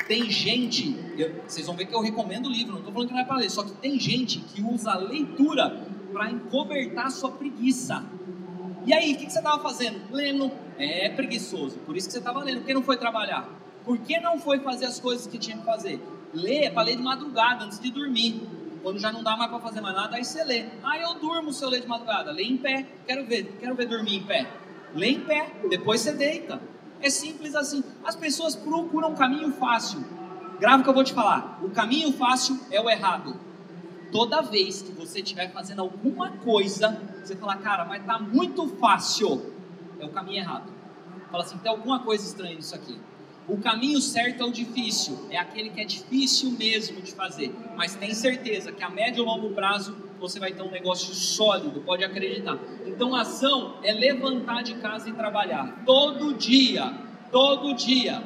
Tem 0.09 0.27
gente, 0.31 0.99
eu, 1.19 1.43
vocês 1.47 1.67
vão 1.67 1.75
ver 1.75 1.85
que 1.85 1.93
eu 1.93 2.01
recomendo 2.01 2.47
o 2.47 2.49
livro, 2.49 2.71
não 2.71 2.79
estou 2.79 2.91
falando 2.91 3.09
que 3.09 3.13
não 3.13 3.21
é 3.21 3.25
para 3.25 3.37
ler, 3.37 3.51
só 3.51 3.61
que 3.61 3.73
tem 3.73 3.99
gente 3.99 4.39
que 4.39 4.59
usa 4.59 4.93
a 4.93 4.97
leitura 4.97 5.85
para 6.11 6.31
encobertar 6.31 7.11
sua 7.11 7.29
preguiça. 7.29 8.03
E 8.87 8.91
aí, 8.91 9.13
o 9.13 9.17
que, 9.17 9.27
que 9.27 9.31
você 9.31 9.37
estava 9.37 9.61
fazendo? 9.61 10.01
Lendo. 10.11 10.51
É 10.79 11.09
preguiçoso, 11.09 11.77
por 11.85 11.95
isso 11.95 12.07
que 12.07 12.13
você 12.13 12.17
estava 12.17 12.43
lendo. 12.43 12.61
Por 12.61 12.65
que 12.65 12.73
não 12.73 12.81
foi 12.81 12.97
trabalhar? 12.97 13.47
Por 13.85 13.99
que 13.99 14.19
não 14.19 14.39
foi 14.39 14.59
fazer 14.61 14.85
as 14.85 14.99
coisas 14.99 15.27
que 15.27 15.37
tinha 15.37 15.57
que 15.57 15.63
fazer? 15.63 16.01
Ler 16.33 16.63
é 16.63 16.69
para 16.71 16.87
ler 16.87 16.95
de 16.95 17.03
madrugada, 17.03 17.65
antes 17.65 17.79
de 17.79 17.91
dormir. 17.91 18.41
Quando 18.81 18.97
já 18.97 19.11
não 19.11 19.21
dá 19.21 19.37
mais 19.37 19.51
para 19.51 19.59
fazer 19.59 19.79
mais 19.79 19.95
nada, 19.95 20.15
aí 20.15 20.25
você 20.25 20.43
lê. 20.43 20.65
Ah, 20.81 20.97
eu 20.97 21.19
durmo 21.19 21.53
se 21.53 21.63
eu 21.63 21.69
ler 21.69 21.81
de 21.81 21.87
madrugada. 21.87 22.31
Lê 22.31 22.45
em 22.45 22.57
pé. 22.57 22.83
Quero 23.05 23.27
ver, 23.27 23.57
quero 23.59 23.75
ver 23.75 23.85
dormir 23.85 24.15
em 24.15 24.23
pé. 24.23 24.49
Lê 24.95 25.11
em 25.11 25.19
pé, 25.19 25.51
depois 25.69 26.01
você 26.01 26.13
deita. 26.13 26.59
É 27.01 27.09
simples 27.09 27.55
assim. 27.55 27.83
As 28.03 28.15
pessoas 28.15 28.55
procuram 28.55 29.11
um 29.11 29.15
caminho 29.15 29.51
fácil. 29.53 30.03
Grava 30.59 30.81
o 30.81 30.83
que 30.83 30.89
eu 30.89 30.93
vou 30.93 31.03
te 31.03 31.13
falar. 31.13 31.59
O 31.63 31.69
caminho 31.69 32.11
fácil 32.13 32.59
é 32.69 32.81
o 32.81 32.89
errado. 32.89 33.35
Toda 34.11 34.41
vez 34.41 34.81
que 34.81 34.91
você 34.91 35.19
estiver 35.19 35.51
fazendo 35.51 35.81
alguma 35.81 36.31
coisa, 36.31 36.99
você 37.23 37.35
fala, 37.35 37.55
cara, 37.57 37.85
mas 37.85 38.05
tá 38.05 38.19
muito 38.19 38.67
fácil. 38.77 39.53
É 39.99 40.05
o 40.05 40.09
caminho 40.09 40.39
errado. 40.39 40.71
Fala 41.31 41.43
assim, 41.43 41.57
tem 41.59 41.71
alguma 41.71 41.99
coisa 41.99 42.25
estranha 42.25 42.55
nisso 42.55 42.75
aqui. 42.75 42.99
O 43.49 43.57
caminho 43.57 43.99
certo 43.99 44.43
é 44.43 44.45
o 44.45 44.51
difícil, 44.51 45.25
é 45.31 45.37
aquele 45.37 45.71
que 45.71 45.81
é 45.81 45.83
difícil 45.83 46.51
mesmo 46.51 47.01
de 47.01 47.11
fazer, 47.11 47.51
mas 47.75 47.95
tem 47.95 48.13
certeza 48.13 48.71
que 48.71 48.83
a 48.83 48.89
médio 48.91 49.23
e 49.23 49.25
longo 49.25 49.49
prazo 49.55 49.97
você 50.19 50.39
vai 50.39 50.51
ter 50.51 50.61
um 50.61 50.69
negócio 50.69 51.15
sólido, 51.15 51.81
pode 51.81 52.03
acreditar. 52.03 52.59
Então 52.85 53.15
ação 53.15 53.77
é 53.81 53.91
levantar 53.91 54.61
de 54.61 54.75
casa 54.75 55.09
e 55.09 55.13
trabalhar 55.13 55.81
todo 55.83 56.35
dia, 56.35 56.93
todo 57.31 57.73
dia. 57.73 58.21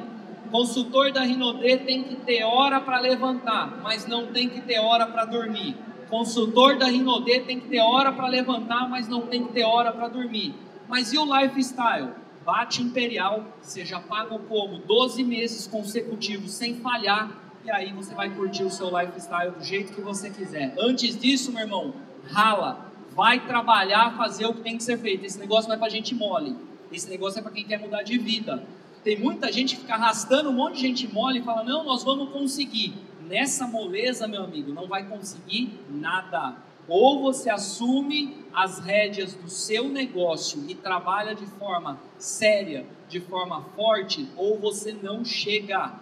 Consultor 0.50 1.10
da 1.10 1.22
Rinodê 1.22 1.78
tem 1.78 2.04
que 2.04 2.16
ter 2.16 2.44
hora 2.44 2.78
para 2.78 3.00
levantar, 3.00 3.80
mas 3.82 4.06
não 4.06 4.26
tem 4.26 4.50
que 4.50 4.60
ter 4.60 4.78
hora 4.78 5.06
para 5.06 5.24
dormir. 5.24 5.74
Consultor 6.10 6.76
da 6.76 6.86
Rinodê 6.86 7.40
tem 7.40 7.58
que 7.58 7.68
ter 7.68 7.80
hora 7.80 8.12
para 8.12 8.28
levantar, 8.28 8.90
mas 8.90 9.08
não 9.08 9.22
tem 9.22 9.46
que 9.46 9.54
ter 9.54 9.64
hora 9.64 9.90
para 9.90 10.08
dormir. 10.08 10.54
Mas 10.86 11.14
e 11.14 11.18
o 11.18 11.24
lifestyle? 11.24 12.10
Bate 12.44 12.82
imperial, 12.82 13.44
seja 13.62 13.98
pago 13.98 14.38
como 14.40 14.78
12 14.78 15.24
meses 15.24 15.66
consecutivos 15.66 16.52
sem 16.52 16.76
falhar, 16.76 17.42
e 17.64 17.70
aí 17.70 17.92
você 17.92 18.14
vai 18.14 18.28
curtir 18.30 18.62
o 18.62 18.70
seu 18.70 18.90
lifestyle 18.96 19.52
do 19.52 19.64
jeito 19.64 19.94
que 19.94 20.00
você 20.00 20.28
quiser. 20.30 20.74
Antes 20.78 21.18
disso, 21.18 21.50
meu 21.50 21.62
irmão, 21.62 21.94
rala, 22.30 22.92
vai 23.14 23.46
trabalhar, 23.46 24.16
fazer 24.16 24.46
o 24.46 24.52
que 24.52 24.60
tem 24.60 24.76
que 24.76 24.82
ser 24.82 24.98
feito. 24.98 25.24
Esse 25.24 25.38
negócio 25.38 25.68
não 25.68 25.76
é 25.76 25.78
para 25.78 25.88
gente 25.88 26.14
mole, 26.14 26.56
esse 26.92 27.08
negócio 27.08 27.38
é 27.38 27.42
para 27.42 27.52
quem 27.52 27.64
quer 27.64 27.80
mudar 27.80 28.02
de 28.02 28.18
vida. 28.18 28.62
Tem 29.02 29.18
muita 29.18 29.52
gente 29.52 29.74
que 29.74 29.82
fica 29.82 29.94
arrastando 29.94 30.48
um 30.48 30.52
monte 30.52 30.76
de 30.76 30.80
gente 30.80 31.12
mole 31.12 31.40
e 31.40 31.42
fala: 31.42 31.62
não, 31.62 31.84
nós 31.84 32.02
vamos 32.02 32.30
conseguir. 32.30 32.94
Nessa 33.26 33.66
moleza, 33.66 34.28
meu 34.28 34.44
amigo, 34.44 34.72
não 34.72 34.86
vai 34.86 35.04
conseguir 35.04 35.80
nada. 35.88 36.56
Ou 36.88 37.22
você 37.22 37.48
assume 37.48 38.44
as 38.52 38.78
rédeas 38.78 39.34
do 39.34 39.48
seu 39.48 39.88
negócio 39.88 40.64
e 40.68 40.74
trabalha 40.74 41.34
de 41.34 41.46
forma 41.46 41.98
séria, 42.18 42.86
de 43.08 43.20
forma 43.20 43.62
forte, 43.74 44.28
ou 44.36 44.58
você 44.58 44.92
não 44.92 45.24
chega. 45.24 45.92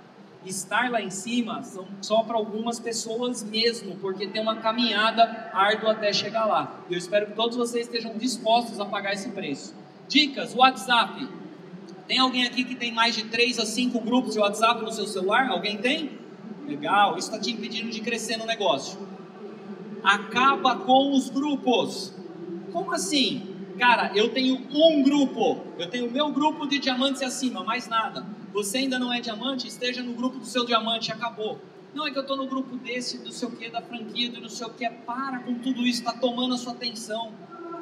Estar 0.45 0.91
lá 0.91 1.01
em 1.01 1.09
cima 1.09 1.63
são 1.63 1.87
só 2.01 2.25
para 2.25 2.37
algumas 2.37 2.81
pessoas 2.81 3.45
mesmo, 3.45 3.97
porque 3.99 4.27
tem 4.27 4.43
uma 4.43 4.57
caminhada 4.57 5.51
árdua 5.55 5.93
até 5.93 6.13
chegar 6.13 6.47
lá. 6.47 6.81
Eu 6.91 6.99
espero 6.99 7.27
que 7.27 7.35
todos 7.35 7.57
vocês 7.57 7.87
estejam 7.87 8.19
dispostos 8.19 8.81
a 8.81 8.85
pagar 8.85 9.13
esse 9.13 9.29
preço. 9.29 9.73
Dicas: 10.09 10.53
WhatsApp. 10.53 11.29
Tem 12.09 12.19
alguém 12.19 12.45
aqui 12.45 12.65
que 12.65 12.75
tem 12.75 12.91
mais 12.91 13.15
de 13.15 13.23
3 13.27 13.61
a 13.61 13.65
5 13.65 14.01
grupos 14.01 14.35
de 14.35 14.41
WhatsApp 14.41 14.83
no 14.83 14.91
seu 14.91 15.07
celular? 15.07 15.49
Alguém 15.49 15.79
tem? 15.79 16.19
Legal, 16.67 17.17
isso 17.17 17.29
está 17.29 17.41
te 17.41 17.53
impedindo 17.53 17.91
de 17.91 18.01
crescer 18.01 18.37
no 18.37 18.45
negócio 18.45 19.12
acaba 20.03 20.77
com 20.77 21.13
os 21.13 21.29
grupos. 21.29 22.15
Como 22.73 22.93
assim? 22.93 23.49
Cara, 23.79 24.13
eu 24.15 24.29
tenho 24.29 24.61
um 24.71 25.03
grupo, 25.03 25.61
eu 25.79 25.89
tenho 25.89 26.11
meu 26.11 26.31
grupo 26.31 26.67
de 26.67 26.79
diamantes 26.79 27.23
acima, 27.23 27.65
mais 27.65 27.89
nada. 27.89 28.25
Você 28.53 28.79
ainda 28.79 28.99
não 28.99 29.13
é 29.13 29.21
diamante, 29.21 29.67
esteja 29.67 30.03
no 30.03 30.13
grupo 30.13 30.39
do 30.39 30.45
seu 30.45 30.65
diamante, 30.65 31.11
acabou. 31.11 31.59
Não 31.95 32.07
é 32.07 32.11
que 32.11 32.19
eu 32.19 32.23
estou 32.23 32.37
no 32.37 32.47
grupo 32.47 32.77
desse, 32.77 33.19
do 33.19 33.31
seu 33.33 33.51
que, 33.51 33.69
da 33.69 33.83
franquia, 33.83 34.31
do 34.31 34.41
não 34.41 34.49
sei 34.49 34.67
o 34.67 34.71
que. 34.71 34.89
Para 34.89 35.41
com 35.41 35.55
tudo 35.55 35.83
isso, 35.87 36.01
está 36.01 36.13
tomando 36.13 36.55
a 36.55 36.59
sua 36.59 36.73
atenção, 36.73 37.33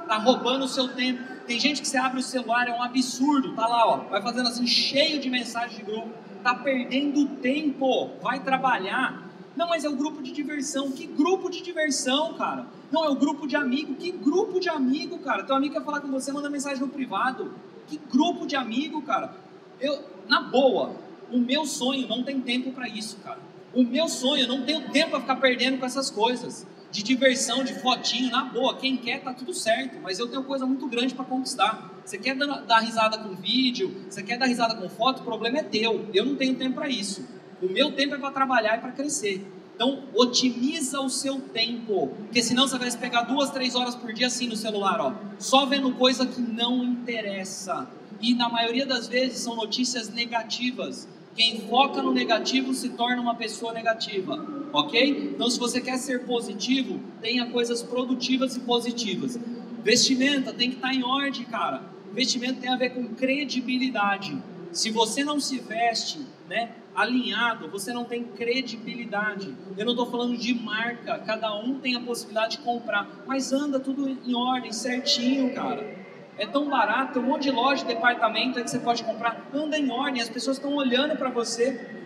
está 0.03 0.17
roubando 0.17 0.65
o 0.65 0.69
seu 0.69 0.89
tempo. 0.89 1.23
Tem 1.47 1.59
gente 1.59 1.81
que 1.81 1.89
você 1.89 1.97
abre 1.97 2.19
o 2.19 2.23
celular, 2.23 2.69
é 2.69 2.73
um 2.73 2.83
absurdo, 2.83 3.55
tá 3.55 3.67
lá, 3.67 3.87
ó, 3.87 3.97
vai 4.09 4.23
fazendo 4.23 4.49
assim, 4.49 4.67
cheio 4.67 5.21
de 5.21 5.31
mensagem 5.31 5.79
de 5.79 5.85
grupo, 5.85 6.11
tá 6.43 6.55
perdendo 6.55 7.27
tempo, 7.37 8.11
vai 8.21 8.41
trabalhar, 8.41 9.30
não, 9.57 9.69
mas 9.69 9.85
é 9.85 9.89
o 9.89 9.97
grupo 9.97 10.23
de 10.23 10.33
diversão. 10.33 10.91
Que 10.91 11.07
grupo 11.07 11.51
de 11.51 11.61
diversão, 11.61 12.35
cara? 12.35 12.67
Não, 12.91 13.05
é 13.05 13.09
o 13.09 13.17
grupo 13.17 13.47
de 13.47 13.57
amigo. 13.57 13.95
Que 13.95 14.11
grupo 14.11 14.61
de 14.61 14.69
amigo, 14.69 15.19
cara? 15.19 15.43
Teu 15.43 15.57
amigo 15.57 15.75
quer 15.75 15.85
falar 15.85 16.01
com 16.01 16.11
você, 16.11 16.33
manda 16.33 16.49
mensagem 16.49 16.81
no 16.81 16.89
privado. 16.89 17.53
Que 17.87 17.99
grupo 18.11 18.47
de 18.47 18.57
amigo, 18.57 19.03
cara? 19.03 19.35
Eu, 19.81 19.99
na 20.29 20.41
boa, 20.43 20.95
o 21.33 21.39
meu 21.39 21.67
sonho 21.67 22.07
não 22.07 22.23
tem 22.23 22.41
tempo 22.41 22.73
para 22.73 22.89
isso, 22.89 23.17
cara. 23.19 23.39
O 23.75 23.83
meu 23.83 24.09
sonho, 24.09 24.45
eu 24.45 24.49
não 24.49 24.65
tenho 24.65 24.89
tempo 24.91 25.11
para 25.11 25.21
ficar 25.21 25.37
perdendo 25.37 25.79
com 25.79 25.87
essas 25.87 26.11
coisas. 26.11 26.67
De 26.91 27.03
diversão, 27.03 27.63
de 27.63 27.75
fotinho, 27.75 28.31
na 28.31 28.45
boa. 28.45 28.77
Quem 28.77 28.97
quer, 28.97 29.23
tá 29.23 29.33
tudo 29.33 29.55
certo. 29.55 30.01
Mas 30.03 30.19
eu 30.19 30.29
tenho 30.29 30.43
coisa 30.43 30.67
muito 30.67 30.87
grande 30.89 31.15
para 31.15 31.25
conquistar. 31.25 31.91
Você 32.05 32.19
quer 32.19 32.37
dar, 32.37 32.81
risada 32.81 33.19
com 33.19 33.35
vídeo, 33.37 34.05
você 34.09 34.23
quer 34.23 34.37
dar 34.39 34.47
risada 34.47 34.75
com 34.75 34.89
foto, 34.89 35.21
o 35.21 35.25
problema 35.25 35.59
é 35.59 35.63
teu. 35.63 36.09
Eu 36.13 36.25
não 36.25 36.35
tenho 36.35 36.57
tempo 36.57 36.75
para 36.75 36.89
isso. 36.89 37.25
O 37.63 37.69
meu 37.69 37.93
tempo 37.93 38.15
é 38.15 38.19
para 38.19 38.31
trabalhar 38.31 38.79
e 38.79 38.81
para 38.81 38.93
crescer. 38.93 39.47
Então, 39.75 40.05
otimiza 40.15 41.01
o 41.01 41.09
seu 41.09 41.41
tempo, 41.41 42.09
porque 42.25 42.43
senão 42.43 42.69
você 42.69 42.77
vai 42.77 42.91
pegar 42.93 43.23
duas, 43.23 43.49
três 43.51 43.75
horas 43.75 43.95
por 43.95 44.13
dia 44.13 44.27
assim 44.27 44.47
no 44.47 44.55
celular, 44.55 45.01
ó, 45.01 45.15
só 45.39 45.65
vendo 45.65 45.91
coisa 45.93 46.27
que 46.27 46.41
não 46.41 46.85
interessa. 46.85 47.89
E 48.21 48.35
na 48.35 48.51
maioria 48.51 48.85
das 48.85 49.09
vezes 49.09 49.39
são 49.39 49.57
notícias 49.57 50.11
negativas. 50.11 51.09
Quem 51.35 51.61
foca 51.61 52.03
no 52.03 52.13
negativo 52.13 52.75
se 52.75 52.91
torna 52.91 53.23
uma 53.23 53.35
pessoa 53.35 53.73
negativa, 53.73 54.47
ok? 54.71 55.33
Então, 55.35 55.49
se 55.49 55.59
você 55.59 55.81
quer 55.81 55.97
ser 55.97 56.27
positivo, 56.27 57.01
tenha 57.23 57.47
coisas 57.47 57.83
produtivas 57.83 58.57
e 58.57 58.61
positivas. 58.61 59.39
Vestimenta 59.83 60.53
tem 60.53 60.71
que 60.71 60.77
estar 60.77 60.93
em 60.93 61.03
ordem, 61.03 61.45
cara. 61.45 61.83
Vestimento 62.13 62.61
tem 62.61 62.71
a 62.71 62.77
ver 62.77 62.91
com 62.91 63.15
credibilidade. 63.15 64.37
Se 64.73 64.91
você 64.91 65.25
não 65.25 65.41
se 65.41 65.59
veste, 65.59 66.21
né, 66.47 66.73
alinhado, 66.95 67.69
você 67.69 67.93
não 67.93 68.05
tem 68.05 68.25
credibilidade. 68.25 69.55
Eu 69.77 69.85
não 69.85 69.93
estou 69.93 70.11
falando 70.11 70.37
de 70.37 70.55
marca, 70.55 71.19
cada 71.19 71.55
um 71.55 71.79
tem 71.79 71.95
a 71.97 72.01
possibilidade 72.01 72.59
de 72.59 72.63
comprar, 72.63 73.09
mas 73.27 73.53
anda 73.53 73.79
tudo 73.79 74.09
em 74.09 74.35
ordem, 74.35 74.73
certinho, 74.73 75.55
cara. 75.55 75.99
É 76.39 76.47
tão 76.47 76.69
barato, 76.69 77.15
tem 77.15 77.23
um 77.23 77.27
monte 77.27 77.43
de 77.43 77.51
loja, 77.51 77.85
de 77.85 77.95
departamento 77.95 78.59
aí 78.59 78.65
que 78.65 78.71
você 78.71 78.79
pode 78.79 79.05
comprar, 79.05 79.49
anda 79.53 79.79
em 79.79 79.91
ordem, 79.91 80.23
as 80.23 80.29
pessoas 80.29 80.57
estão 80.57 80.75
olhando 80.75 81.17
para 81.17 81.29
você. 81.29 81.99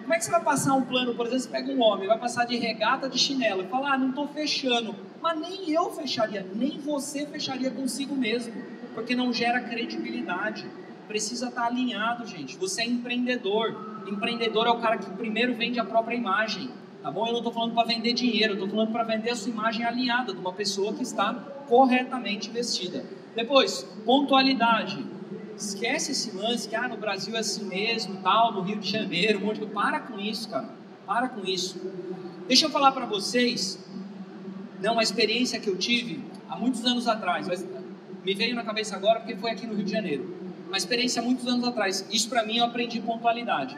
Como 0.00 0.14
é 0.14 0.18
que 0.18 0.24
você 0.24 0.30
vai 0.30 0.42
passar 0.42 0.74
um 0.74 0.82
plano, 0.82 1.14
por 1.14 1.26
exemplo, 1.26 1.44
você 1.44 1.50
pega 1.50 1.72
um 1.72 1.82
homem, 1.82 2.08
vai 2.08 2.18
passar 2.18 2.44
de 2.46 2.56
regata, 2.56 3.08
de 3.08 3.18
chinelo, 3.18 3.66
fala, 3.68 3.92
ah, 3.92 3.98
não 3.98 4.10
estou 4.10 4.28
fechando. 4.28 4.94
Mas 5.20 5.38
nem 5.38 5.70
eu 5.70 5.90
fecharia, 5.90 6.46
nem 6.54 6.78
você 6.78 7.26
fecharia 7.26 7.70
consigo 7.70 8.14
mesmo, 8.14 8.54
porque 8.94 9.14
não 9.14 9.32
gera 9.32 9.60
credibilidade 9.60 10.66
precisa 11.08 11.48
estar 11.48 11.64
alinhado, 11.64 12.26
gente. 12.26 12.56
Você 12.58 12.82
é 12.82 12.86
empreendedor. 12.86 14.04
Empreendedor 14.06 14.66
é 14.66 14.70
o 14.70 14.78
cara 14.78 14.98
que 14.98 15.10
primeiro 15.10 15.54
vende 15.54 15.80
a 15.80 15.84
própria 15.84 16.14
imagem, 16.14 16.68
tá 17.02 17.08
tá 17.08 17.10
bom? 17.10 17.26
Eu 17.26 17.32
não 17.32 17.38
estou 17.38 17.52
falando 17.52 17.74
para 17.74 17.86
vender 17.86 18.12
dinheiro, 18.12 18.52
estou 18.52 18.68
falando 18.68 18.92
para 18.92 19.02
vender 19.02 19.30
a 19.30 19.36
sua 19.36 19.50
imagem 19.50 19.84
alinhada 19.84 20.32
de 20.34 20.38
uma 20.38 20.52
pessoa 20.52 20.92
que 20.92 21.02
está 21.02 21.32
corretamente 21.66 22.50
vestida. 22.50 23.04
Depois, 23.34 23.82
pontualidade. 24.04 25.04
Esquece 25.56 26.12
esse 26.12 26.36
lance 26.36 26.68
que 26.68 26.76
ah, 26.76 26.86
no 26.86 26.96
Brasil 26.96 27.34
é 27.34 27.38
assim 27.40 27.64
mesmo, 27.64 28.20
tal, 28.22 28.52
no 28.52 28.60
Rio 28.60 28.76
de 28.76 28.88
Janeiro, 28.88 29.38
um 29.40 29.46
monte 29.46 29.60
de... 29.60 29.66
Para 29.66 30.00
com 30.00 30.20
isso, 30.20 30.48
cara. 30.48 30.68
Para 31.06 31.28
com 31.28 31.44
isso. 31.44 31.80
Deixa 32.46 32.66
eu 32.66 32.70
falar 32.70 32.92
para 32.92 33.06
vocês, 33.06 33.84
não, 34.80 34.92
uma 34.92 35.02
experiência 35.02 35.58
que 35.58 35.68
eu 35.68 35.76
tive 35.76 36.22
há 36.48 36.56
muitos 36.56 36.84
anos 36.84 37.08
atrás, 37.08 37.48
mas 37.48 37.66
me 38.24 38.34
veio 38.34 38.54
na 38.54 38.62
cabeça 38.62 38.94
agora 38.94 39.20
porque 39.20 39.34
foi 39.36 39.50
aqui 39.50 39.66
no 39.66 39.74
Rio 39.74 39.84
de 39.84 39.90
Janeiro. 39.90 40.37
Uma 40.68 40.76
experiência 40.76 41.20
muitos 41.22 41.46
anos 41.46 41.66
atrás. 41.66 42.06
Isso 42.10 42.28
para 42.28 42.44
mim 42.44 42.58
eu 42.58 42.64
aprendi 42.66 43.00
pontualidade. 43.00 43.76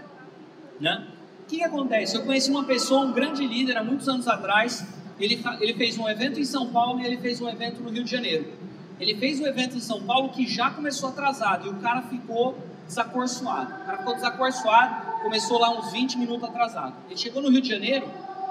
Né? 0.80 1.07
O 1.45 1.47
que, 1.47 1.59
que 1.59 1.64
acontece? 1.64 2.16
Eu 2.16 2.24
conheci 2.24 2.51
uma 2.51 2.64
pessoa, 2.64 3.03
um 3.03 3.12
grande 3.12 3.47
líder 3.47 3.76
há 3.76 3.82
muitos 3.82 4.09
anos 4.09 4.26
atrás. 4.26 4.84
Ele, 5.18 5.43
ele 5.61 5.74
fez 5.74 5.97
um 5.97 6.09
evento 6.09 6.41
em 6.41 6.45
São 6.45 6.72
Paulo 6.72 7.01
e 7.01 7.07
ele 7.07 7.18
fez 7.18 7.41
um 7.41 7.49
evento 7.49 7.80
no 7.82 7.91
Rio 7.91 8.05
de 8.05 8.11
Janeiro. 8.11 8.53
Ele 8.99 9.14
fez 9.16 9.41
um 9.41 9.47
evento 9.47 9.76
em 9.76 9.80
São 9.80 10.03
Paulo 10.03 10.30
que 10.30 10.47
já 10.47 10.70
começou 10.70 11.09
atrasado 11.09 11.66
e 11.66 11.70
o 11.70 11.74
cara 11.76 12.03
ficou 12.03 12.57
desacorçoado. 12.86 13.72
O 13.72 13.86
cara 13.86 13.99
ficou 13.99 14.14
desacorçoado, 14.14 15.22
começou 15.22 15.59
lá 15.59 15.70
uns 15.70 15.93
20 15.93 16.18
minutos 16.18 16.45
atrasado. 16.45 16.95
Ele 17.07 17.16
chegou 17.16 17.41
no 17.41 17.51
Rio 17.51 17.62
de 17.62 17.68
Janeiro, 17.68 18.07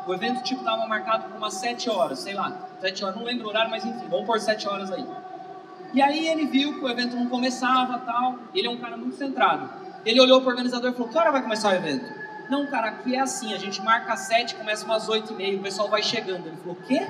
o 0.08 0.14
evento 0.14 0.42
tipo 0.44 0.62
estava 0.62 0.88
marcado 0.88 1.26
por 1.26 1.38
umas 1.38 1.56
7 1.56 1.90
horas, 1.90 2.20
sei 2.20 2.34
lá, 2.34 2.70
7 2.80 3.04
horas, 3.04 3.16
não 3.16 3.24
lembro 3.24 3.46
o 3.46 3.50
horário, 3.50 3.70
mas 3.70 3.86
enfim, 3.86 4.08
vamos 4.10 4.26
por 4.26 4.40
7 4.40 4.68
horas 4.68 4.92
aí. 4.92 5.06
E 5.94 6.02
aí 6.02 6.28
ele 6.28 6.46
viu 6.46 6.74
que 6.74 6.86
o 6.86 6.90
evento 6.90 7.16
não 7.16 7.28
começava 7.28 7.98
tal, 8.00 8.38
ele 8.54 8.68
é 8.68 8.70
um 8.70 8.78
cara 8.78 8.96
muito 8.96 9.16
centrado. 9.16 9.70
Ele 10.06 10.20
olhou 10.22 10.40
para 10.42 10.48
o 10.48 10.52
organizador 10.52 10.92
e 10.92 10.94
falou, 10.94 11.10
que 11.10 11.18
hora 11.18 11.32
vai 11.32 11.42
começar 11.42 11.70
o 11.70 11.76
evento? 11.76 12.06
Não, 12.50 12.66
cara, 12.68 12.88
aqui 12.88 13.16
é 13.16 13.20
assim, 13.20 13.54
a 13.54 13.58
gente 13.58 13.82
marca 13.82 14.14
às 14.14 14.22
7, 14.22 14.56
começa 14.56 14.86
umas 14.86 15.08
8 15.08 15.34
e 15.34 15.36
meia, 15.36 15.58
o 15.58 15.62
pessoal 15.62 15.88
vai 15.88 16.02
chegando. 16.02 16.48
Ele 16.48 16.58
falou, 16.58 16.78
quê? 16.88 17.08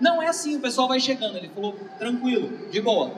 Não 0.00 0.22
é 0.22 0.28
assim, 0.28 0.56
o 0.56 0.60
pessoal 0.60 0.88
vai 0.88 1.00
chegando. 1.00 1.36
Ele 1.36 1.48
falou, 1.48 1.74
tranquilo, 1.98 2.68
de 2.70 2.80
boa. 2.80 3.12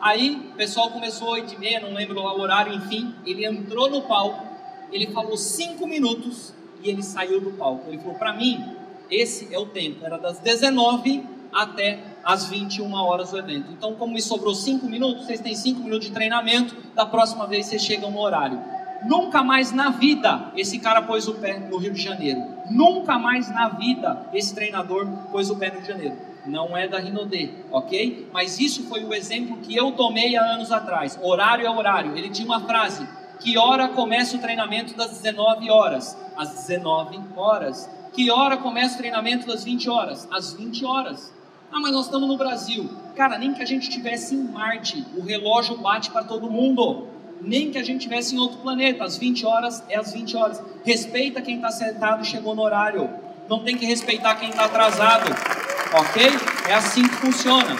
Aí 0.00 0.50
o 0.52 0.56
pessoal 0.56 0.90
começou 0.90 1.30
8 1.30 1.54
e 1.54 1.58
meia, 1.58 1.80
não 1.80 1.92
lembro 1.92 2.20
o 2.20 2.40
horário, 2.40 2.72
enfim. 2.72 3.14
Ele 3.26 3.44
entrou 3.44 3.90
no 3.90 4.02
palco, 4.02 4.46
ele 4.92 5.08
falou 5.08 5.36
5 5.36 5.84
minutos 5.86 6.54
e 6.82 6.88
ele 6.88 7.02
saiu 7.02 7.40
do 7.40 7.50
palco. 7.52 7.88
Ele 7.88 7.98
falou, 7.98 8.14
para 8.14 8.32
mim, 8.32 8.76
esse 9.10 9.52
é 9.52 9.58
o 9.58 9.66
tempo. 9.66 10.04
Era 10.04 10.16
das 10.16 10.38
19 10.38 11.26
até 11.52 11.98
as 12.28 12.44
21 12.44 12.92
horas 12.92 13.30
do 13.30 13.38
evento. 13.38 13.72
Então, 13.72 13.94
como 13.94 14.12
me 14.12 14.20
sobrou 14.20 14.54
5 14.54 14.84
minutos, 14.84 15.24
vocês 15.24 15.40
têm 15.40 15.54
5 15.54 15.80
minutos 15.80 16.08
de 16.08 16.12
treinamento, 16.12 16.76
da 16.94 17.06
próxima 17.06 17.46
vez 17.46 17.64
vocês 17.64 17.80
chegam 17.80 18.10
no 18.10 18.18
horário. 18.20 18.60
Nunca 19.06 19.42
mais 19.42 19.72
na 19.72 19.88
vida 19.88 20.52
esse 20.54 20.78
cara 20.78 21.00
pôs 21.00 21.26
o 21.26 21.36
pé 21.36 21.58
no 21.58 21.78
Rio 21.78 21.90
de 21.90 22.02
Janeiro. 22.02 22.44
Nunca 22.70 23.18
mais 23.18 23.48
na 23.48 23.70
vida 23.70 24.28
esse 24.34 24.54
treinador 24.54 25.06
pôs 25.32 25.48
o 25.48 25.56
pé 25.56 25.68
no 25.68 25.76
Rio 25.76 25.82
de 25.82 25.88
Janeiro. 25.88 26.18
Não 26.44 26.76
é 26.76 26.86
da 26.86 26.98
Rinodê, 26.98 27.48
ok? 27.70 28.28
Mas 28.30 28.60
isso 28.60 28.82
foi 28.88 29.04
o 29.04 29.14
exemplo 29.14 29.56
que 29.58 29.74
eu 29.74 29.92
tomei 29.92 30.36
há 30.36 30.42
anos 30.42 30.70
atrás. 30.70 31.18
Horário 31.22 31.66
é 31.66 31.70
horário. 31.70 32.14
Ele 32.14 32.28
tinha 32.28 32.46
uma 32.46 32.60
frase: 32.60 33.08
que 33.40 33.56
hora 33.56 33.88
começa 33.88 34.36
o 34.36 34.40
treinamento 34.40 34.94
das 34.94 35.12
19 35.12 35.70
horas? 35.70 36.14
Às 36.36 36.66
19 36.66 37.20
horas. 37.36 37.88
Que 38.12 38.30
hora 38.30 38.58
começa 38.58 38.96
o 38.96 38.98
treinamento 38.98 39.46
das 39.46 39.64
20 39.64 39.88
horas? 39.88 40.28
Às 40.30 40.52
20 40.52 40.84
horas. 40.84 41.37
Ah, 41.70 41.80
mas 41.80 41.92
nós 41.92 42.06
estamos 42.06 42.28
no 42.28 42.36
Brasil. 42.36 42.88
Cara, 43.14 43.38
nem 43.38 43.52
que 43.52 43.62
a 43.62 43.66
gente 43.66 43.88
estivesse 43.88 44.34
em 44.34 44.42
Marte, 44.42 45.04
o 45.16 45.22
relógio 45.22 45.76
bate 45.78 46.10
para 46.10 46.24
todo 46.24 46.50
mundo 46.50 47.06
nem 47.40 47.70
que 47.70 47.78
a 47.78 47.84
gente 47.84 48.02
tivesse 48.02 48.34
em 48.34 48.38
outro 48.38 48.58
planeta. 48.58 49.04
Às 49.04 49.16
20 49.16 49.46
horas 49.46 49.82
é 49.88 49.96
às 49.96 50.12
20 50.12 50.36
horas. 50.36 50.62
Respeita 50.84 51.40
quem 51.40 51.56
está 51.56 51.70
sentado 51.70 52.22
e 52.22 52.26
chegou 52.26 52.54
no 52.54 52.62
horário. 52.62 53.08
Não 53.48 53.60
tem 53.60 53.76
que 53.76 53.86
respeitar 53.86 54.34
quem 54.36 54.50
está 54.50 54.64
atrasado. 54.64 55.30
Ok? 55.92 56.22
É 56.68 56.74
assim 56.74 57.02
que 57.02 57.14
funciona. 57.16 57.76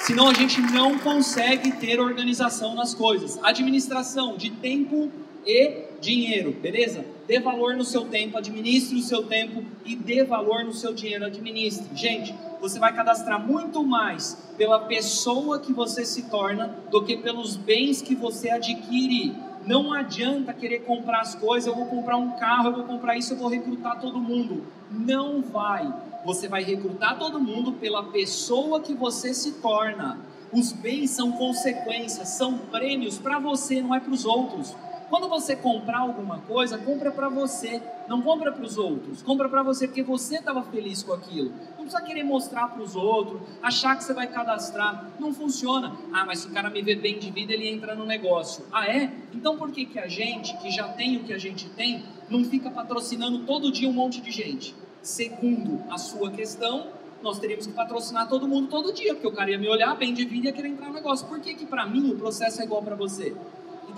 Senão 0.00 0.28
a 0.28 0.34
gente 0.34 0.60
não 0.60 0.98
consegue 0.98 1.72
ter 1.72 2.00
organização 2.00 2.74
nas 2.74 2.94
coisas. 2.94 3.38
Administração 3.42 4.36
de 4.36 4.50
tempo 4.50 5.10
e 5.46 5.84
dinheiro, 6.00 6.52
beleza? 6.52 7.04
Dê 7.26 7.40
valor 7.40 7.76
no 7.76 7.84
seu 7.84 8.04
tempo, 8.06 8.38
administre 8.38 8.98
o 8.98 9.02
seu 9.02 9.24
tempo 9.24 9.62
e 9.84 9.96
dê 9.96 10.24
valor 10.24 10.64
no 10.64 10.72
seu 10.72 10.94
dinheiro, 10.94 11.24
administre. 11.24 11.86
Gente, 11.94 12.34
você 12.60 12.78
vai 12.78 12.94
cadastrar 12.94 13.44
muito 13.44 13.82
mais 13.84 14.36
pela 14.56 14.80
pessoa 14.80 15.60
que 15.60 15.72
você 15.72 16.04
se 16.04 16.22
torna 16.24 16.74
do 16.90 17.04
que 17.04 17.16
pelos 17.16 17.56
bens 17.56 18.02
que 18.02 18.14
você 18.14 18.50
adquire. 18.50 19.34
Não 19.66 19.92
adianta 19.92 20.52
querer 20.52 20.80
comprar 20.80 21.20
as 21.20 21.34
coisas, 21.34 21.66
eu 21.66 21.74
vou 21.74 21.86
comprar 21.86 22.16
um 22.16 22.32
carro, 22.32 22.68
eu 22.68 22.74
vou 22.74 22.84
comprar 22.84 23.16
isso, 23.16 23.34
eu 23.34 23.38
vou 23.38 23.48
recrutar 23.48 24.00
todo 24.00 24.18
mundo. 24.18 24.64
Não 24.90 25.42
vai. 25.42 25.92
Você 26.24 26.48
vai 26.48 26.64
recrutar 26.64 27.18
todo 27.18 27.38
mundo 27.38 27.72
pela 27.72 28.04
pessoa 28.04 28.80
que 28.80 28.94
você 28.94 29.34
se 29.34 29.52
torna. 29.60 30.18
Os 30.52 30.72
bens 30.72 31.10
são 31.10 31.32
consequências, 31.32 32.28
são 32.30 32.56
prêmios 32.56 33.18
para 33.18 33.38
você, 33.38 33.82
não 33.82 33.94
é 33.94 34.00
para 34.00 34.12
os 34.12 34.24
outros. 34.24 34.74
Quando 35.08 35.26
você 35.26 35.56
comprar 35.56 36.00
alguma 36.00 36.38
coisa, 36.40 36.76
compra 36.76 37.10
para 37.10 37.30
você, 37.30 37.82
não 38.06 38.20
compra 38.20 38.52
para 38.52 38.64
os 38.64 38.76
outros. 38.76 39.22
Compra 39.22 39.48
para 39.48 39.62
você 39.62 39.86
porque 39.86 40.02
você 40.02 40.36
estava 40.36 40.62
feliz 40.62 41.02
com 41.02 41.14
aquilo. 41.14 41.50
Não 41.70 41.84
precisa 41.84 42.02
querer 42.02 42.22
mostrar 42.22 42.68
para 42.68 42.82
os 42.82 42.94
outros, 42.94 43.40
achar 43.62 43.96
que 43.96 44.04
você 44.04 44.12
vai 44.12 44.26
cadastrar. 44.26 45.10
Não 45.18 45.32
funciona. 45.32 45.96
Ah, 46.12 46.26
mas 46.26 46.40
se 46.40 46.48
o 46.48 46.50
cara 46.50 46.68
me 46.68 46.82
vê 46.82 46.94
bem 46.94 47.18
de 47.18 47.30
vida, 47.30 47.54
ele 47.54 47.68
entra 47.68 47.94
no 47.94 48.04
negócio. 48.04 48.64
Ah, 48.70 48.86
é? 48.86 49.10
Então 49.32 49.56
por 49.56 49.70
que, 49.70 49.86
que 49.86 49.98
a 49.98 50.06
gente, 50.06 50.56
que 50.58 50.70
já 50.70 50.88
tem 50.88 51.16
o 51.16 51.24
que 51.24 51.32
a 51.32 51.38
gente 51.38 51.70
tem, 51.70 52.04
não 52.28 52.44
fica 52.44 52.70
patrocinando 52.70 53.40
todo 53.46 53.72
dia 53.72 53.88
um 53.88 53.94
monte 53.94 54.20
de 54.20 54.30
gente? 54.30 54.74
Segundo 55.00 55.82
a 55.90 55.96
sua 55.96 56.30
questão, 56.30 56.88
nós 57.22 57.38
teríamos 57.38 57.66
que 57.66 57.72
patrocinar 57.72 58.28
todo 58.28 58.46
mundo 58.46 58.68
todo 58.68 58.92
dia, 58.92 59.14
porque 59.14 59.26
o 59.26 59.32
cara 59.32 59.50
ia 59.50 59.58
me 59.58 59.68
olhar 59.68 59.94
bem 59.96 60.12
de 60.12 60.24
vida 60.24 60.46
e 60.46 60.50
ia 60.50 60.52
querer 60.52 60.68
entrar 60.68 60.88
no 60.88 60.94
negócio. 60.94 61.26
Por 61.26 61.40
que, 61.40 61.54
que 61.54 61.66
para 61.66 61.86
mim 61.86 62.10
o 62.10 62.16
processo 62.16 62.60
é 62.60 62.64
igual 62.64 62.82
para 62.82 62.94
você? 62.94 63.34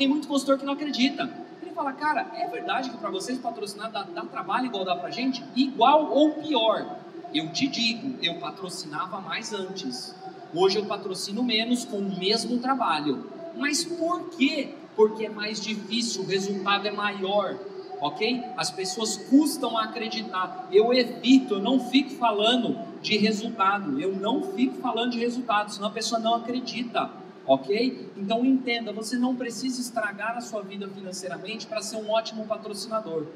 Tem 0.00 0.08
muito 0.08 0.26
consultor 0.26 0.56
que 0.56 0.64
não 0.64 0.72
acredita. 0.72 1.30
Ele 1.60 1.72
fala, 1.72 1.92
cara, 1.92 2.26
é 2.34 2.46
verdade 2.48 2.88
que 2.88 2.96
para 2.96 3.10
vocês 3.10 3.36
patrocinar 3.36 3.92
dá, 3.92 4.02
dá 4.02 4.22
trabalho 4.22 4.64
igual 4.64 4.82
dá 4.82 4.96
para 4.96 5.10
gente? 5.10 5.44
Igual 5.54 6.10
ou 6.10 6.30
pior? 6.36 6.96
Eu 7.34 7.52
te 7.52 7.66
digo, 7.66 8.16
eu 8.22 8.36
patrocinava 8.36 9.20
mais 9.20 9.52
antes. 9.52 10.14
Hoje 10.54 10.78
eu 10.78 10.86
patrocino 10.86 11.42
menos 11.42 11.84
com 11.84 11.98
o 11.98 12.18
mesmo 12.18 12.58
trabalho. 12.60 13.26
Mas 13.54 13.84
por 13.84 14.30
quê? 14.30 14.70
Porque 14.96 15.26
é 15.26 15.28
mais 15.28 15.60
difícil, 15.60 16.22
o 16.22 16.26
resultado 16.26 16.88
é 16.88 16.90
maior, 16.90 17.58
ok? 18.00 18.42
As 18.56 18.70
pessoas 18.70 19.18
custam 19.18 19.76
a 19.76 19.84
acreditar. 19.84 20.66
Eu 20.72 20.94
evito, 20.94 21.56
eu 21.56 21.60
não 21.60 21.78
fico 21.78 22.12
falando 22.12 22.74
de 23.02 23.18
resultado. 23.18 24.00
Eu 24.00 24.16
não 24.16 24.44
fico 24.54 24.80
falando 24.80 25.12
de 25.12 25.18
resultado, 25.18 25.70
senão 25.70 25.88
a 25.88 25.92
pessoa 25.92 26.18
não 26.18 26.36
acredita 26.36 27.19
ok? 27.50 28.12
Então 28.16 28.44
entenda, 28.44 28.92
você 28.92 29.18
não 29.18 29.34
precisa 29.34 29.80
estragar 29.80 30.36
a 30.36 30.40
sua 30.40 30.62
vida 30.62 30.86
financeiramente 30.86 31.66
para 31.66 31.82
ser 31.82 31.96
um 31.96 32.08
ótimo 32.08 32.46
patrocinador, 32.46 33.26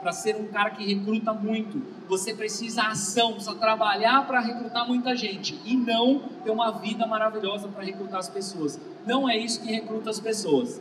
para 0.00 0.12
ser 0.12 0.36
um 0.36 0.46
cara 0.46 0.70
que 0.70 0.86
recruta 0.94 1.32
muito. 1.32 1.82
Você 2.08 2.32
precisa 2.32 2.82
ação, 2.82 3.32
precisa 3.32 3.56
trabalhar 3.56 4.24
para 4.24 4.38
recrutar 4.38 4.86
muita 4.86 5.16
gente 5.16 5.60
e 5.64 5.76
não 5.76 6.20
ter 6.44 6.52
uma 6.52 6.70
vida 6.78 7.08
maravilhosa 7.08 7.66
para 7.66 7.82
recrutar 7.82 8.20
as 8.20 8.28
pessoas. 8.28 8.78
Não 9.04 9.28
é 9.28 9.36
isso 9.36 9.60
que 9.60 9.72
recruta 9.72 10.10
as 10.10 10.20
pessoas. 10.20 10.80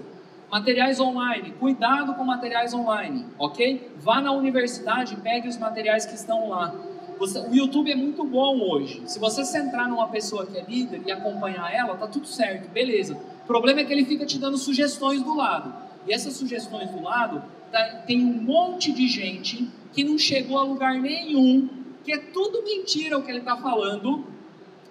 Materiais 0.51 0.99
online, 0.99 1.53
cuidado 1.59 2.13
com 2.13 2.23
materiais 2.23 2.71
online, 2.71 3.25
ok? 3.39 3.93
Vá 3.97 4.21
na 4.21 4.31
universidade, 4.31 5.15
pegue 5.15 5.47
os 5.47 5.57
materiais 5.57 6.05
que 6.05 6.13
estão 6.13 6.49
lá 6.49 6.71
você, 7.17 7.39
o 7.39 7.53
YouTube 7.53 7.91
é 7.91 7.95
muito 7.95 8.23
bom 8.23 8.59
hoje. 8.61 9.01
Se 9.05 9.19
você 9.19 9.43
centrar 9.43 9.87
numa 9.87 10.07
pessoa 10.07 10.45
que 10.45 10.57
é 10.57 10.63
líder 10.63 11.01
e 11.05 11.11
acompanhar 11.11 11.73
ela, 11.73 11.95
tá 11.95 12.07
tudo 12.07 12.27
certo, 12.27 12.69
beleza. 12.71 13.15
O 13.43 13.47
problema 13.47 13.81
é 13.81 13.83
que 13.85 13.93
ele 13.93 14.05
fica 14.05 14.25
te 14.25 14.37
dando 14.37 14.57
sugestões 14.57 15.21
do 15.21 15.35
lado. 15.35 15.73
E 16.07 16.13
essas 16.13 16.33
sugestões 16.33 16.89
do 16.89 17.01
lado, 17.01 17.43
tá, 17.71 17.83
tem 18.05 18.23
um 18.23 18.41
monte 18.41 18.91
de 18.91 19.07
gente 19.07 19.69
que 19.93 20.03
não 20.03 20.17
chegou 20.17 20.57
a 20.57 20.63
lugar 20.63 20.99
nenhum, 20.99 21.69
que 22.03 22.11
é 22.11 22.17
tudo 22.17 22.63
mentira 22.63 23.17
o 23.17 23.23
que 23.23 23.31
ele 23.31 23.39
está 23.39 23.57
falando. 23.57 24.25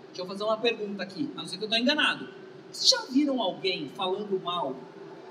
Deixa 0.06 0.22
eu 0.22 0.26
fazer 0.26 0.44
uma 0.44 0.56
pergunta 0.56 1.02
aqui, 1.02 1.30
a 1.36 1.40
não 1.40 1.46
ser 1.46 1.58
que 1.58 1.64
eu 1.64 1.68
estou 1.68 1.80
enganado. 1.80 2.28
Vocês 2.70 2.90
já 2.90 3.12
viram 3.12 3.40
alguém 3.40 3.90
falando 3.94 4.40
mal 4.42 4.74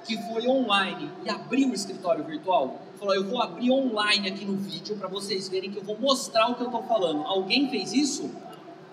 que 0.06 0.18
foi 0.30 0.47
online 0.47 1.10
e 1.26 1.30
abriu 1.30 1.70
o 1.70 1.74
escritório 1.74 2.24
virtual? 2.24 2.82
falou: 3.04 3.16
Eu 3.16 3.26
vou 3.26 3.41
abrir 3.41 3.72
online 3.72 4.30
aqui 4.30 4.45
no 4.45 4.56
vídeo 4.56 4.95
para 4.97 5.08
vocês 5.08 5.49
verem 5.49 5.72
que 5.72 5.78
eu 5.78 5.84
vou 5.84 5.99
mostrar 5.99 6.49
o 6.49 6.56
que 6.56 6.62
eu 6.62 6.68
estou 6.68 6.84
falando. 6.84 7.24
Alguém 7.24 7.70
fez 7.70 7.93
isso? 7.93 8.32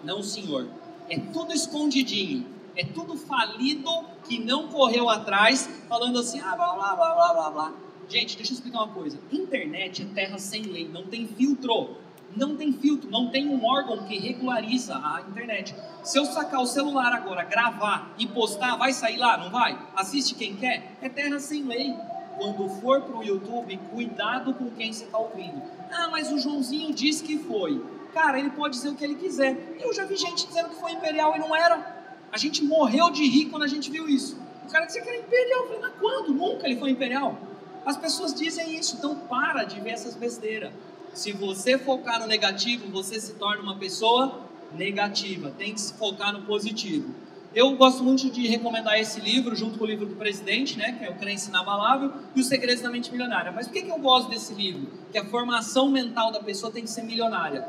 Não, 0.03 0.23
senhor. 0.23 0.69
É 1.09 1.19
tudo 1.19 1.53
escondidinho. 1.53 2.47
É 2.77 2.85
tudo 2.85 3.17
falido 3.17 3.91
que 4.29 4.39
não 4.39 4.69
correu 4.69 5.09
atrás, 5.09 5.69
falando 5.89 6.19
assim: 6.19 6.41
ah, 6.41 6.57
blá 6.57 6.75
blá 6.75 6.97
blá 6.97 7.33
blá 7.35 7.51
blá. 7.51 7.75
Gente, 8.09 8.37
deixa 8.37 8.53
eu 8.53 8.55
explicar 8.55 8.79
uma 8.83 8.95
coisa: 8.95 9.19
internet 9.31 10.03
é 10.03 10.15
terra 10.15 10.39
sem 10.39 10.63
lei, 10.63 10.89
não 10.89 11.07
tem 11.07 11.27
filtro. 11.27 11.97
Não 12.37 12.57
tem 12.57 12.73
filtro, 12.73 13.11
não 13.11 13.31
tem 13.31 13.49
um 13.49 13.65
órgão 13.65 14.05
que 14.05 14.19
regulariza 14.19 14.95
a 14.95 15.23
internet. 15.29 15.75
Se 16.03 16.19
eu 16.19 16.25
sacar 16.25 16.61
o 16.61 16.67
celular 16.67 17.13
agora, 17.13 17.45
gravar 17.45 18.15
e 18.19 18.27
postar, 18.27 18.77
vai 18.77 18.93
sair 18.93 19.17
lá, 19.17 19.37
não 19.37 19.51
vai? 19.51 19.79
Assiste 19.97 20.35
quem 20.35 20.57
quer? 20.57 20.97
É 21.03 21.09
terra 21.09 21.39
sem 21.41 21.65
lei 21.65 21.95
quando 22.37 22.69
for 22.81 23.03
para 23.03 23.19
o 23.19 23.23
YouTube, 23.23 23.79
cuidado 23.93 24.55
com 24.55 24.71
quem 24.71 24.93
você 24.93 25.05
está 25.05 25.19
ouvindo. 25.19 25.61
Ah, 25.93 26.09
mas 26.11 26.33
o 26.33 26.39
Joãozinho 26.39 26.95
disse 26.95 27.23
que 27.23 27.39
foi. 27.39 27.85
Cara, 28.15 28.39
ele 28.39 28.51
pode 28.51 28.77
dizer 28.77 28.89
o 28.89 28.95
que 28.95 29.05
ele 29.05 29.17
quiser. 29.17 29.77
Eu 29.79 29.93
já 29.93 30.05
vi 30.05 30.17
gente 30.17 30.47
dizendo 30.47 30.71
que 30.71 30.77
foi 30.77 30.93
imperial 30.93 31.37
e 31.37 31.39
não 31.39 31.55
era. 31.55 32.01
A 32.33 32.39
gente 32.39 32.65
morreu 32.65 33.11
de 33.11 33.29
rir 33.29 33.47
quando 33.47 33.65
a 33.65 33.69
gente 33.69 33.91
viu 33.91 34.09
isso. 34.09 34.41
O 34.67 34.71
cara 34.71 34.87
disse 34.87 35.03
que 35.03 35.09
era 35.09 35.19
imperial. 35.19 35.61
Eu 35.61 35.67
falei, 35.67 35.81
mas 35.83 35.93
quando? 36.01 36.33
Nunca 36.33 36.67
ele 36.67 36.79
foi 36.79 36.91
imperial. 36.91 37.39
As 37.85 37.97
pessoas 37.97 38.35
dizem 38.35 38.75
isso, 38.79 38.97
então 38.97 39.15
para 39.29 39.65
de 39.65 39.81
ver 39.81 39.91
essas 39.91 40.15
besteiras. 40.15 40.73
Se 41.15 41.33
você 41.33 41.79
focar 41.79 42.21
no 42.21 42.27
negativo, 42.27 42.91
você 42.91 43.21
se 43.21 43.35
torna 43.35 43.63
uma 43.63 43.77
pessoa 43.77 44.41
negativa. 44.75 45.53
Tem 45.59 45.75
que 45.75 45.81
se 45.81 45.95
focar 45.95 46.33
no 46.33 46.43
positivo. 46.43 47.15
Eu 47.53 47.75
gosto 47.77 48.05
muito 48.05 48.31
de 48.31 48.47
recomendar 48.47 48.99
esse 49.01 49.21
livro, 49.21 49.57
junto 49.57 49.77
com 49.77 49.85
o 49.85 49.87
livro 49.87 50.07
do 50.07 50.15
presidente, 50.15 50.79
né, 50.79 50.93
que 50.93 51.05
é 51.05 51.11
o 51.11 51.17
Crença 51.17 51.49
Inabalável, 51.49 52.13
e 52.35 52.41
Os 52.41 52.47
Segredos 52.47 52.81
da 52.81 52.89
Mente 52.89 53.11
Milionária. 53.11 53.51
Mas 53.51 53.67
por 53.67 53.73
que, 53.73 53.83
que 53.83 53.91
eu 53.91 53.99
gosto 53.99 54.31
desse 54.31 54.55
livro? 54.55 54.89
Que 55.11 55.19
a 55.19 55.25
formação 55.25 55.91
mental 55.91 56.31
da 56.31 56.39
pessoa 56.39 56.71
tem 56.71 56.85
que 56.85 56.91
ser 56.91 57.03
milionária. 57.03 57.67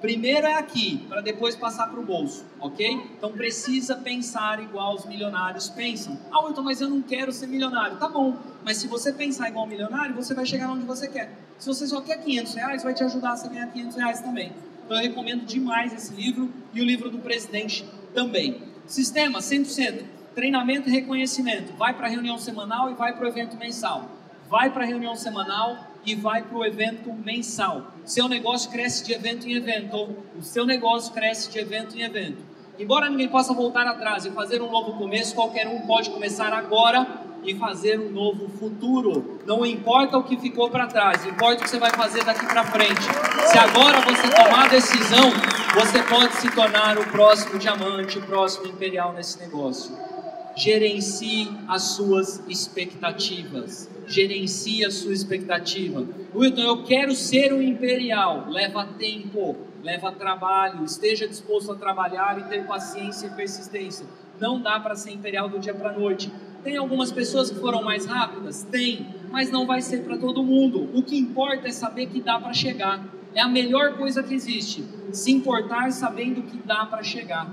Primeiro 0.00 0.46
é 0.46 0.54
aqui, 0.54 1.04
para 1.10 1.20
depois 1.20 1.54
passar 1.54 1.88
para 1.88 2.00
o 2.00 2.02
bolso, 2.02 2.46
ok? 2.58 2.90
Então 3.18 3.32
precisa 3.32 3.96
pensar 3.96 4.62
igual 4.62 4.94
os 4.94 5.04
milionários 5.04 5.68
pensam. 5.68 6.18
Ah, 6.32 6.40
Wilton, 6.40 6.62
mas 6.62 6.80
eu 6.80 6.88
não 6.88 7.02
quero 7.02 7.30
ser 7.32 7.46
milionário. 7.46 7.98
Tá 7.98 8.08
bom, 8.08 8.34
mas 8.64 8.78
se 8.78 8.88
você 8.88 9.12
pensar 9.12 9.50
igual 9.50 9.66
um 9.66 9.68
milionário, 9.68 10.14
você 10.14 10.32
vai 10.32 10.46
chegar 10.46 10.70
onde 10.70 10.86
você 10.86 11.06
quer. 11.06 11.36
Se 11.58 11.68
você 11.68 11.86
só 11.86 12.00
quer 12.00 12.16
500 12.16 12.54
reais, 12.54 12.82
vai 12.82 12.94
te 12.94 13.04
ajudar 13.04 13.34
a 13.34 13.48
ganhar 13.48 13.66
500 13.66 13.96
reais 13.96 14.20
também. 14.20 14.52
Então 14.86 14.96
eu 14.96 15.02
recomendo 15.02 15.44
demais 15.44 15.92
esse 15.92 16.14
livro 16.14 16.50
e 16.72 16.80
o 16.80 16.84
livro 16.84 17.10
do 17.10 17.18
presidente 17.18 17.84
também. 18.14 18.62
Sistema 18.86 19.40
100%, 19.40 20.02
treinamento 20.34 20.88
e 20.88 20.92
reconhecimento. 20.92 21.74
Vai 21.74 21.92
para 21.92 22.06
a 22.06 22.10
reunião 22.10 22.38
semanal 22.38 22.90
e 22.90 22.94
vai 22.94 23.14
para 23.14 23.26
o 23.26 23.28
evento 23.28 23.58
mensal. 23.58 24.10
Vai 24.48 24.70
para 24.70 24.82
a 24.82 24.86
reunião 24.86 25.14
semanal 25.14 25.89
e 26.04 26.14
vai 26.14 26.42
para 26.42 26.56
o 26.56 26.64
evento 26.64 27.12
mensal. 27.12 27.92
Seu 28.04 28.28
negócio 28.28 28.70
cresce 28.70 29.04
de 29.04 29.12
evento 29.12 29.46
em 29.46 29.54
evento. 29.54 30.16
O 30.38 30.42
seu 30.42 30.64
negócio 30.64 31.12
cresce 31.12 31.50
de 31.50 31.58
evento 31.58 31.96
em 31.96 32.02
evento. 32.02 32.38
Embora 32.78 33.10
ninguém 33.10 33.28
possa 33.28 33.52
voltar 33.52 33.86
atrás 33.86 34.24
e 34.24 34.30
fazer 34.30 34.62
um 34.62 34.70
novo 34.70 34.94
começo, 34.94 35.34
qualquer 35.34 35.68
um 35.68 35.80
pode 35.80 36.08
começar 36.08 36.52
agora 36.52 37.06
e 37.44 37.54
fazer 37.54 37.98
um 38.00 38.10
novo 38.10 38.48
futuro. 38.48 39.38
Não 39.46 39.64
importa 39.64 40.16
o 40.16 40.24
que 40.24 40.36
ficou 40.38 40.70
para 40.70 40.86
trás, 40.86 41.24
importa 41.26 41.60
o 41.60 41.64
que 41.64 41.70
você 41.70 41.78
vai 41.78 41.90
fazer 41.90 42.24
daqui 42.24 42.46
para 42.46 42.64
frente. 42.64 43.02
Se 43.46 43.58
agora 43.58 44.00
você 44.00 44.28
tomar 44.30 44.64
a 44.64 44.68
decisão, 44.68 45.30
você 45.74 46.02
pode 46.02 46.34
se 46.36 46.50
tornar 46.50 46.98
o 46.98 47.04
próximo 47.06 47.58
diamante, 47.58 48.18
o 48.18 48.22
próximo 48.22 48.66
imperial 48.66 49.12
nesse 49.12 49.38
negócio. 49.38 49.94
Gerencie 50.56 51.48
as 51.68 51.82
suas 51.82 52.42
expectativas. 52.48 53.88
Gerencie 54.06 54.84
a 54.84 54.90
sua 54.90 55.12
expectativa. 55.12 56.06
Wilton, 56.34 56.62
eu 56.62 56.82
quero 56.84 57.14
ser 57.14 57.52
um 57.52 57.62
imperial. 57.62 58.46
Leva 58.48 58.84
tempo, 58.98 59.56
leva 59.82 60.12
trabalho. 60.12 60.84
Esteja 60.84 61.28
disposto 61.28 61.72
a 61.72 61.76
trabalhar 61.76 62.38
e 62.38 62.44
ter 62.44 62.66
paciência 62.66 63.28
e 63.28 63.30
persistência. 63.30 64.06
Não 64.40 64.60
dá 64.60 64.80
para 64.80 64.96
ser 64.96 65.12
imperial 65.12 65.48
do 65.48 65.58
dia 65.58 65.74
para 65.74 65.90
a 65.90 65.98
noite. 65.98 66.30
Tem 66.64 66.76
algumas 66.76 67.10
pessoas 67.10 67.50
que 67.50 67.58
foram 67.58 67.82
mais 67.82 68.04
rápidas? 68.04 68.64
Tem, 68.64 69.06
mas 69.30 69.50
não 69.50 69.66
vai 69.66 69.80
ser 69.80 70.04
para 70.04 70.18
todo 70.18 70.42
mundo. 70.42 70.90
O 70.94 71.02
que 71.02 71.16
importa 71.16 71.68
é 71.68 71.70
saber 71.70 72.06
que 72.06 72.20
dá 72.20 72.38
para 72.38 72.52
chegar. 72.52 73.02
É 73.34 73.40
a 73.40 73.48
melhor 73.48 73.96
coisa 73.96 74.22
que 74.22 74.34
existe. 74.34 74.84
Se 75.12 75.30
importar 75.30 75.90
sabendo 75.92 76.42
que 76.42 76.58
dá 76.58 76.84
para 76.84 77.02
chegar. 77.02 77.50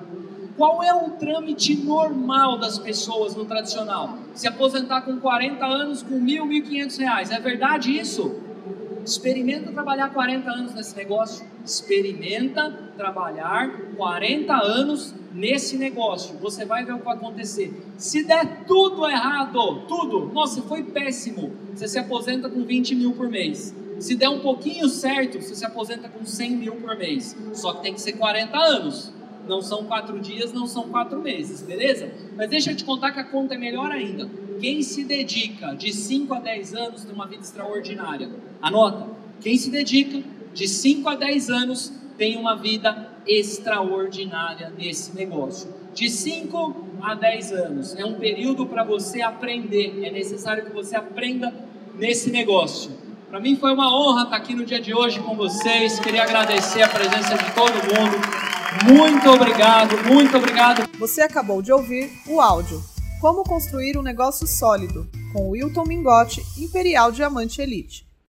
Qual 0.58 0.82
é 0.82 0.92
o 0.92 1.12
trâmite 1.12 1.76
normal 1.76 2.58
das 2.58 2.80
pessoas 2.80 3.36
no 3.36 3.46
tradicional? 3.46 4.18
Se 4.34 4.48
aposentar 4.48 5.02
com 5.02 5.20
40 5.20 5.64
anos 5.64 6.02
com 6.02 6.16
mil, 6.16 6.48
mil 6.48 6.64
quinhentos 6.64 6.98
reais. 6.98 7.30
É 7.30 7.40
verdade 7.40 7.96
isso? 7.96 8.42
Experimenta 9.06 9.72
trabalhar 9.72 10.12
40 10.12 10.50
anos 10.50 10.74
nesse 10.74 10.98
negócio. 10.98 11.46
Experimenta 11.64 12.72
trabalhar 12.98 13.70
40 13.96 14.54
anos 14.56 15.14
nesse 15.32 15.78
negócio. 15.78 16.36
Você 16.40 16.66
vai 16.66 16.84
ver 16.84 16.94
o 16.94 16.98
que 16.98 17.06
vai 17.06 17.16
acontecer. 17.16 17.72
Se 17.96 18.24
der 18.24 18.66
tudo 18.66 19.08
errado, 19.08 19.84
tudo, 19.88 20.34
nossa, 20.34 20.64
foi 20.64 20.82
péssimo. 20.82 21.54
Você 21.76 21.88
se 21.88 22.00
aposenta 22.00 22.50
com 22.50 22.64
20 22.64 22.96
mil 22.96 23.12
por 23.12 23.30
mês. 23.30 23.76
Se 24.00 24.16
der 24.16 24.30
um 24.30 24.40
pouquinho 24.40 24.90
certo, 24.90 25.40
você 25.40 25.54
se 25.54 25.66
aposenta 25.66 26.10
com 26.10 26.26
100 26.26 26.58
mil 26.58 26.76
por 26.78 26.98
mês. 26.98 27.38
Só 27.54 27.74
que 27.74 27.84
tem 27.84 27.94
que 27.94 28.02
ser 28.02 28.14
40 28.14 28.58
anos. 28.58 29.14
Não 29.48 29.62
são 29.62 29.86
quatro 29.86 30.20
dias, 30.20 30.52
não 30.52 30.68
são 30.68 30.90
quatro 30.90 31.22
meses, 31.22 31.62
beleza? 31.62 32.12
Mas 32.36 32.50
deixa 32.50 32.72
eu 32.72 32.76
te 32.76 32.84
contar 32.84 33.12
que 33.12 33.20
a 33.20 33.24
conta 33.24 33.56
é 33.56 33.58
melhor 33.58 33.92
ainda. 33.92 34.30
Quem 34.60 34.82
se 34.82 35.04
dedica 35.04 35.76
de 35.76 35.94
5 35.94 36.34
a 36.34 36.40
10 36.40 36.74
anos 36.74 37.04
tem 37.04 37.14
uma 37.14 37.28
vida 37.28 37.42
extraordinária. 37.42 38.30
Anota. 38.62 39.08
Quem 39.40 39.58
se 39.58 39.70
dedica 39.70 40.22
de 40.54 40.68
5 40.68 41.08
a 41.08 41.16
10 41.16 41.50
anos 41.50 41.94
tem 42.18 42.36
uma 42.36 42.56
vida 42.56 43.12
extraordinária 43.28 44.74
nesse 44.76 45.16
negócio. 45.16 45.74
De 45.94 46.10
5 46.10 46.88
a 47.02 47.14
10 47.14 47.52
anos 47.52 47.96
é 47.96 48.04
um 48.04 48.16
período 48.16 48.66
para 48.66 48.84
você 48.84 49.22
aprender. 49.22 50.04
É 50.04 50.12
necessário 50.12 50.66
que 50.66 50.72
você 50.72 50.96
aprenda 50.96 51.54
nesse 51.96 52.32
negócio. 52.32 52.92
Para 53.30 53.40
mim 53.40 53.56
foi 53.56 53.74
uma 53.74 53.94
honra 53.94 54.24
estar 54.24 54.38
aqui 54.38 54.56
no 54.56 54.66
dia 54.66 54.80
de 54.80 54.94
hoje 54.94 55.20
com 55.20 55.36
vocês. 55.36 56.00
Queria 56.00 56.24
agradecer 56.24 56.82
a 56.82 56.88
presença 56.88 57.38
de 57.38 57.54
todo 57.54 57.74
mundo. 57.74 58.57
Muito 58.84 59.30
obrigado, 59.30 59.98
muito 60.12 60.38
obrigado. 60.38 60.90
Você 61.00 61.22
acabou 61.22 61.62
de 61.62 61.72
ouvir 61.72 62.12
o 62.28 62.42
áudio 62.42 62.82
Como 63.22 63.44
construir 63.44 63.98
um 63.98 64.02
negócio 64.02 64.46
sólido 64.46 65.10
com 65.34 65.50
Wilton 65.50 65.84
Mingotti, 65.86 66.44
Imperial 66.58 67.12
Diamante 67.12 67.62
Elite. 67.62 68.07